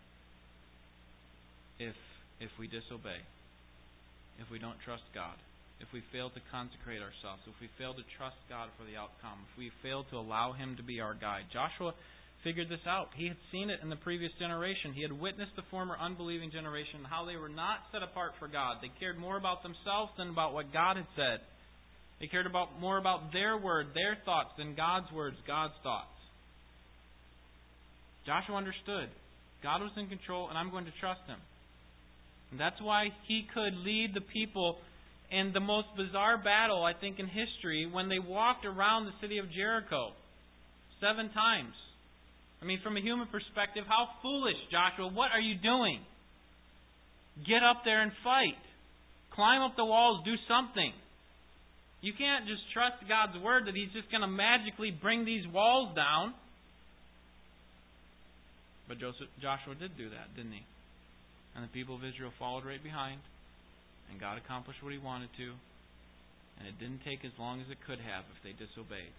if 1.79 1.95
if 2.41 2.49
we 2.59 2.67
disobey, 2.67 3.21
if 4.41 4.51
we 4.51 4.59
don't 4.59 4.81
trust 4.85 5.05
God, 5.15 5.37
if 5.81 5.89
we 5.93 6.05
fail 6.13 6.29
to 6.31 6.41
consecrate 6.53 7.01
ourselves, 7.01 7.41
if 7.49 7.57
we 7.61 7.73
fail 7.81 7.97
to 7.97 8.05
trust 8.21 8.37
God 8.53 8.69
for 8.77 8.85
the 8.85 9.01
outcome, 9.01 9.43
if 9.49 9.55
we 9.57 9.73
fail 9.81 10.05
to 10.13 10.21
allow 10.21 10.53
Him 10.53 10.77
to 10.77 10.85
be 10.85 11.01
our 11.01 11.17
guide. 11.17 11.49
Joshua 11.49 11.97
figured 12.45 12.69
this 12.69 12.85
out. 12.87 13.09
He 13.17 13.29
had 13.29 13.37
seen 13.53 13.69
it 13.69 13.81
in 13.83 13.89
the 13.89 14.01
previous 14.01 14.33
generation. 14.39 14.93
He 14.93 15.03
had 15.03 15.13
witnessed 15.13 15.57
the 15.57 15.67
former 15.71 15.97
unbelieving 15.97 16.53
generation, 16.53 17.05
how 17.05 17.25
they 17.25 17.37
were 17.37 17.53
not 17.53 17.89
set 17.93 18.03
apart 18.03 18.33
for 18.39 18.49
God. 18.49 18.79
They 18.81 18.93
cared 19.01 19.19
more 19.19 19.37
about 19.37 19.63
themselves 19.63 20.13
than 20.17 20.29
about 20.29 20.55
what 20.55 20.73
God 20.73 20.97
had 20.97 21.09
said. 21.17 21.41
They 22.21 22.29
cared 22.29 22.47
about 22.47 22.81
more 22.81 22.99
about 22.99 23.33
their 23.33 23.57
word, 23.57 23.89
their 23.97 24.17
thoughts, 24.25 24.53
than 24.59 24.77
God's 24.77 25.09
words, 25.13 25.37
God's 25.47 25.77
thoughts. 25.83 26.13
Joshua 28.27 28.57
understood. 28.57 29.09
God 29.63 29.81
was 29.81 29.93
in 29.97 30.09
control, 30.09 30.49
and 30.49 30.57
I'm 30.57 30.71
going 30.71 30.85
to 30.85 30.97
trust 31.01 31.25
him. 31.27 31.41
And 32.51 32.61
that's 32.61 32.81
why 32.81 33.09
he 33.29 33.47
could 33.53 33.77
lead 33.85 34.13
the 34.15 34.21
people 34.21 34.77
in 35.31 35.53
the 35.55 35.61
most 35.61 35.89
bizarre 35.97 36.39
battle, 36.39 36.83
I 36.83 36.93
think, 36.99 37.19
in 37.19 37.27
history 37.27 37.89
when 37.91 38.09
they 38.09 38.19
walked 38.19 38.67
around 38.67 39.07
the 39.07 39.15
city 39.21 39.39
of 39.39 39.47
Jericho 39.53 40.11
seven 41.01 41.31
times. 41.31 41.75
I 42.61 42.67
mean, 42.67 42.81
from 42.83 42.97
a 42.97 43.01
human 43.01 43.27
perspective, 43.29 43.85
how 43.89 44.09
foolish, 44.21 44.59
Joshua. 44.71 45.09
What 45.09 45.33
are 45.33 45.41
you 45.41 45.57
doing? 45.57 46.01
Get 47.47 47.65
up 47.65 47.83
there 47.85 48.03
and 48.03 48.13
fight. 48.23 48.61
Climb 49.33 49.63
up 49.63 49.77
the 49.77 49.85
walls, 49.85 50.21
do 50.25 50.35
something. 50.45 50.93
You 52.03 52.13
can't 52.17 52.45
just 52.45 52.61
trust 52.73 53.01
God's 53.09 53.37
word 53.43 53.67
that 53.67 53.75
He's 53.75 53.93
just 53.93 54.11
going 54.11 54.21
to 54.21 54.29
magically 54.29 54.91
bring 54.91 55.25
these 55.25 55.47
walls 55.49 55.95
down. 55.95 56.35
But 58.89 58.99
Joseph, 58.99 59.31
Joshua 59.41 59.79
did 59.79 59.97
do 59.97 60.11
that, 60.11 60.35
didn't 60.35 60.53
he? 60.53 60.65
And 61.55 61.65
the 61.65 61.73
people 61.73 61.95
of 61.95 62.05
Israel 62.05 62.33
followed 62.39 62.67
right 62.67 62.83
behind. 62.83 63.21
And 64.11 64.21
God 64.21 64.39
accomplished 64.39 64.83
what 64.83 64.93
He 64.93 64.99
wanted 64.99 65.31
to. 65.39 65.55
And 66.59 66.69
it 66.69 66.77
didn't 66.79 67.01
take 67.07 67.25
as 67.25 67.33
long 67.39 67.61
as 67.61 67.67
it 67.71 67.79
could 67.87 67.99
have 67.99 68.25
if 68.29 68.39
they 68.45 68.53
disobeyed. 68.53 69.15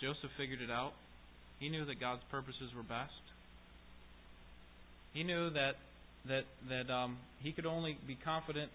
Joseph 0.00 0.30
figured 0.36 0.60
it 0.60 0.70
out. 0.70 0.92
He 1.58 1.68
knew 1.68 1.84
that 1.86 1.98
God's 1.98 2.22
purposes 2.30 2.70
were 2.76 2.84
best. 2.84 3.16
He 5.14 5.24
knew 5.24 5.50
that 5.50 5.80
that 6.28 6.44
that 6.68 6.92
um, 6.92 7.16
he 7.40 7.52
could 7.52 7.66
only 7.66 7.96
be 8.06 8.18
confident 8.22 8.70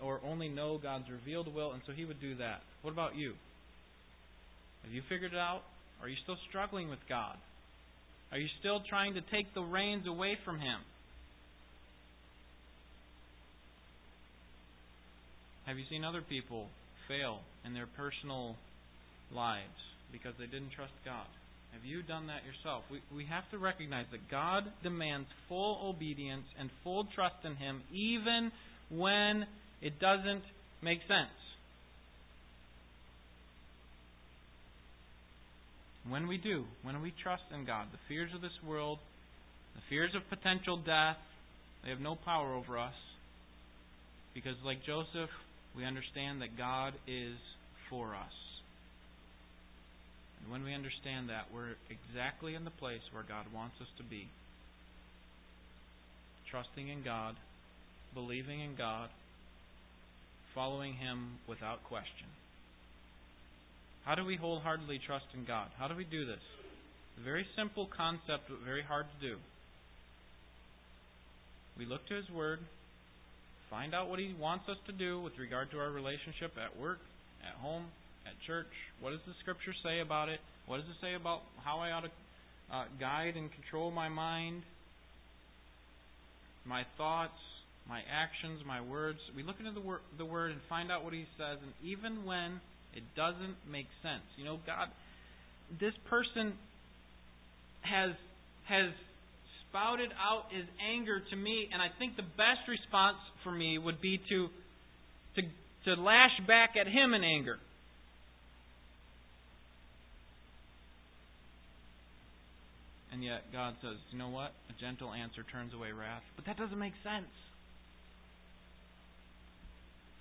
or 0.00 0.20
only 0.24 0.48
know 0.48 0.78
God's 0.78 1.10
revealed 1.10 1.52
will, 1.52 1.72
and 1.72 1.82
so 1.86 1.92
he 1.92 2.04
would 2.04 2.20
do 2.20 2.36
that. 2.36 2.60
What 2.82 2.92
about 2.92 3.16
you? 3.16 3.34
Have 4.84 4.92
you 4.92 5.02
figured 5.08 5.32
it 5.32 5.38
out? 5.38 5.62
Are 6.00 6.08
you 6.08 6.16
still 6.22 6.36
struggling 6.48 6.88
with 6.88 7.00
God? 7.08 7.36
Are 8.30 8.38
you 8.38 8.48
still 8.60 8.80
trying 8.88 9.14
to 9.14 9.20
take 9.32 9.52
the 9.54 9.62
reins 9.62 10.06
away 10.06 10.36
from 10.44 10.60
Him? 10.60 10.80
Have 15.68 15.76
you 15.76 15.84
seen 15.90 16.02
other 16.02 16.22
people 16.22 16.68
fail 17.08 17.40
in 17.66 17.74
their 17.74 17.86
personal 17.94 18.56
lives 19.30 19.76
because 20.10 20.32
they 20.38 20.46
didn't 20.46 20.72
trust 20.74 20.94
God? 21.04 21.28
Have 21.74 21.84
you 21.84 22.00
done 22.00 22.28
that 22.28 22.40
yourself? 22.48 22.84
We, 22.90 23.04
we 23.14 23.26
have 23.26 23.44
to 23.50 23.58
recognize 23.58 24.06
that 24.10 24.30
God 24.30 24.64
demands 24.82 25.28
full 25.46 25.78
obedience 25.84 26.46
and 26.58 26.70
full 26.82 27.06
trust 27.14 27.44
in 27.44 27.54
Him 27.56 27.82
even 27.92 28.50
when 28.88 29.44
it 29.82 30.00
doesn't 30.00 30.40
make 30.82 31.00
sense. 31.00 31.36
When 36.08 36.28
we 36.28 36.38
do, 36.38 36.64
when 36.82 37.02
we 37.02 37.12
trust 37.22 37.44
in 37.52 37.66
God, 37.66 37.88
the 37.92 38.00
fears 38.08 38.30
of 38.34 38.40
this 38.40 38.56
world, 38.66 39.00
the 39.74 39.82
fears 39.90 40.12
of 40.16 40.22
potential 40.30 40.78
death, 40.78 41.20
they 41.84 41.90
have 41.90 42.00
no 42.00 42.16
power 42.24 42.54
over 42.54 42.78
us. 42.78 42.96
Because, 44.32 44.54
like 44.64 44.78
Joseph, 44.86 45.28
we 45.78 45.86
understand 45.86 46.42
that 46.42 46.58
God 46.58 46.94
is 47.06 47.38
for 47.88 48.16
us. 48.16 48.34
And 50.42 50.50
when 50.50 50.64
we 50.64 50.74
understand 50.74 51.28
that, 51.28 51.46
we're 51.54 51.78
exactly 51.86 52.56
in 52.56 52.64
the 52.64 52.74
place 52.82 53.02
where 53.12 53.22
God 53.22 53.46
wants 53.54 53.76
us 53.80 53.86
to 53.98 54.02
be. 54.02 54.26
Trusting 56.50 56.88
in 56.88 57.04
God, 57.04 57.36
believing 58.12 58.60
in 58.60 58.74
God, 58.74 59.08
following 60.52 60.94
Him 60.94 61.38
without 61.48 61.84
question. 61.84 62.26
How 64.04 64.16
do 64.16 64.24
we 64.24 64.36
wholeheartedly 64.36 65.00
trust 65.06 65.26
in 65.34 65.44
God? 65.44 65.68
How 65.78 65.86
do 65.86 65.94
we 65.94 66.04
do 66.04 66.26
this? 66.26 66.42
It's 67.14 67.20
a 67.20 67.24
very 67.24 67.46
simple 67.56 67.86
concept, 67.94 68.48
but 68.48 68.58
very 68.64 68.82
hard 68.82 69.06
to 69.06 69.28
do. 69.28 69.36
We 71.78 71.86
look 71.86 72.06
to 72.08 72.14
His 72.14 72.28
Word, 72.30 72.58
find 73.70 73.94
out 73.94 74.08
what 74.08 74.18
He 74.18 74.34
wants 74.38 74.64
us 74.68 74.76
to 74.86 74.92
do 74.92 75.20
with 75.20 75.32
regard 75.38 75.70
to 75.72 75.78
our 75.78 75.90
relationship 75.90 76.52
at 76.56 76.78
work, 76.80 76.98
at 77.42 77.54
home, 77.60 77.86
at 78.26 78.32
church. 78.46 78.70
What 79.00 79.10
does 79.10 79.20
the 79.26 79.34
Scripture 79.40 79.74
say 79.84 80.00
about 80.00 80.28
it? 80.28 80.40
What 80.66 80.78
does 80.78 80.86
it 80.86 80.98
say 81.00 81.14
about 81.14 81.40
how 81.64 81.80
I 81.80 81.92
ought 81.92 82.04
to 82.04 82.12
uh, 82.72 82.84
guide 83.00 83.36
and 83.36 83.50
control 83.52 83.90
my 83.90 84.08
mind, 84.08 84.62
my 86.66 86.82
thoughts, 86.96 87.38
my 87.88 88.00
actions, 88.10 88.60
my 88.66 88.80
words? 88.80 89.18
We 89.36 89.42
look 89.42 89.56
into 89.58 89.72
the, 89.72 89.80
wor- 89.80 90.04
the 90.16 90.24
Word 90.24 90.52
and 90.52 90.60
find 90.68 90.90
out 90.92 91.04
what 91.04 91.12
He 91.12 91.24
says, 91.36 91.58
and 91.62 91.72
even 91.84 92.24
when 92.24 92.60
it 92.94 93.04
doesn't 93.16 93.56
make 93.70 93.86
sense. 94.02 94.24
You 94.36 94.44
know, 94.44 94.58
God, 94.66 94.88
this 95.80 95.94
person 96.08 96.54
has 97.82 98.12
has 98.68 98.92
spouted 99.68 100.12
out 100.16 100.48
his 100.52 100.64
anger 100.80 101.20
to 101.20 101.36
me, 101.36 101.68
and 101.72 101.80
I 101.80 101.88
think 101.98 102.16
the 102.16 102.28
best 102.36 102.64
response 102.68 103.16
for 103.48 103.54
me 103.54 103.78
would 103.78 104.00
be 104.00 104.20
to 104.28 104.48
to 105.36 105.42
to 105.84 106.00
lash 106.00 106.36
back 106.46 106.70
at 106.78 106.86
him 106.86 107.14
in 107.14 107.24
anger. 107.24 107.56
And 113.12 113.24
yet 113.24 113.40
God 113.52 113.74
says, 113.80 113.96
you 114.12 114.18
know 114.18 114.28
what? 114.28 114.52
A 114.68 114.80
gentle 114.80 115.12
answer 115.12 115.42
turns 115.50 115.72
away 115.72 115.92
wrath. 115.92 116.22
But 116.36 116.44
that 116.44 116.58
doesn't 116.58 116.78
make 116.78 116.92
sense. 117.02 117.32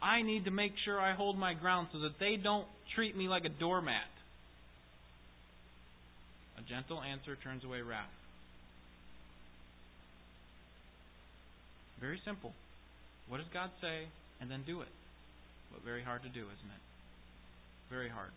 I 0.01 0.21
need 0.21 0.45
to 0.45 0.51
make 0.51 0.71
sure 0.86 0.99
I 0.99 1.13
hold 1.13 1.38
my 1.38 1.53
ground 1.53 1.89
so 1.91 1.99
that 1.99 2.13
they 2.19 2.38
don't 2.41 2.65
treat 2.95 3.15
me 3.15 3.28
like 3.28 3.43
a 3.43 3.49
doormat. 3.49 4.07
A 6.57 6.61
gentle 6.61 7.01
answer 7.01 7.38
turns 7.43 7.63
away 7.63 7.82
wrath. 7.82 8.05
Very 11.99 12.19
simple. 12.25 12.53
What 13.30 13.38
does 13.38 13.47
God 13.53 13.69
say? 13.82 14.07
And 14.39 14.51
then 14.51 14.63
do 14.65 14.82
it. 14.82 14.93
But 15.71 15.84
very 15.84 16.03
hard 16.03 16.23
to 16.23 16.30
do, 16.30 16.41
isn't 16.41 16.71
it? 16.71 16.84
Very 17.89 18.09
hard. 18.09 18.32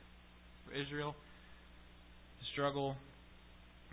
For 0.67 0.75
Israel, 0.75 1.15
the 2.39 2.47
struggle 2.53 2.97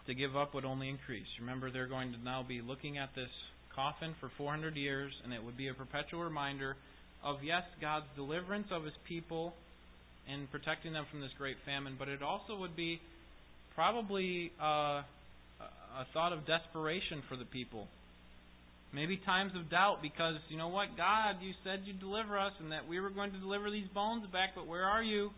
to 0.08 0.14
give 0.14 0.36
up 0.36 0.54
would 0.56 0.66
only 0.66 0.90
increase. 0.90 1.28
Remember, 1.40 1.70
they're 1.70 1.88
going 1.88 2.14
to 2.14 2.20
now 2.24 2.44
be 2.48 2.62
looking 2.62 2.98
at 2.98 3.10
this 3.16 3.30
coffin 3.76 4.16
for 4.20 4.32
400 4.38 4.76
years, 4.76 5.12
and 5.24 5.34
it 5.34 5.44
would 5.44 5.58
be 5.58 5.68
a 5.68 5.74
perpetual 5.74 6.24
reminder 6.24 6.76
of, 7.24 7.38
yes, 7.44 7.64
God's 7.82 8.06
deliverance 8.16 8.68
of 8.72 8.84
his 8.84 8.94
people 9.08 9.54
and 10.30 10.50
protecting 10.52 10.94
them 10.94 11.06
from 11.12 11.22
this 11.22 11.32
great 11.38 11.58
famine, 11.66 11.96
but 11.98 12.08
it 12.08 12.22
also 12.22 12.58
would 12.58 12.76
be 12.76 13.00
probably 13.76 14.52
uh, 14.62 15.02
a 15.98 16.06
thought 16.14 16.34
of 16.34 16.46
desperation 16.46 17.22
for 17.30 17.38
the 17.38 17.46
people. 17.46 17.88
Maybe 18.94 19.20
times 19.26 19.52
of 19.56 19.70
doubt 19.70 20.00
because, 20.02 20.36
you 20.50 20.58
know 20.58 20.70
what, 20.70 20.96
God, 20.96 21.42
you 21.42 21.52
said 21.64 21.84
you'd 21.84 22.00
deliver 22.00 22.40
us 22.40 22.54
and 22.60 22.72
that 22.72 22.88
we 22.88 23.00
were 23.00 23.10
going 23.10 23.32
to 23.32 23.40
deliver 23.40 23.70
these 23.70 23.88
bones 23.94 24.24
back, 24.32 24.56
but 24.56 24.66
where 24.66 24.86
are 24.86 25.04
you? 25.04 25.30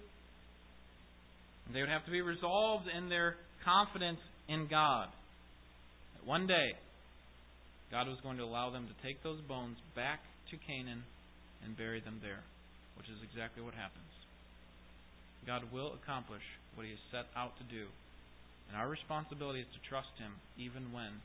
They 1.73 1.81
would 1.81 1.89
have 1.89 2.05
to 2.05 2.11
be 2.11 2.21
resolved 2.21 2.85
in 2.89 3.09
their 3.09 3.35
confidence 3.65 4.19
in 4.47 4.67
God. 4.69 5.09
That 6.17 6.25
one 6.25 6.47
day, 6.47 6.73
God 7.91 8.07
was 8.07 8.17
going 8.21 8.37
to 8.37 8.45
allow 8.45 8.69
them 8.69 8.85
to 8.85 8.95
take 9.05 9.21
those 9.21 9.41
bones 9.45 9.77
back 9.95 10.21
to 10.49 10.57
Canaan 10.57 11.03
and 11.65 11.77
bury 11.77 12.01
them 12.01 12.21
there, 12.21 12.41
which 12.97 13.09
is 13.09 13.17
exactly 13.25 13.61
what 13.61 13.73
happens. 13.73 14.09
God 15.45 15.65
will 15.73 15.97
accomplish 15.97 16.45
what 16.75 16.85
He 16.85 16.93
has 16.93 17.01
set 17.09 17.25
out 17.33 17.57
to 17.57 17.65
do. 17.65 17.89
And 18.69 18.77
our 18.77 18.89
responsibility 18.89 19.61
is 19.61 19.69
to 19.73 19.81
trust 19.89 20.13
Him 20.21 20.37
even 20.57 20.93
when 20.93 21.17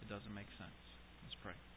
it 0.00 0.08
doesn't 0.08 0.32
make 0.32 0.48
sense. 0.56 0.87
Let's 1.28 1.34
pray. 1.42 1.67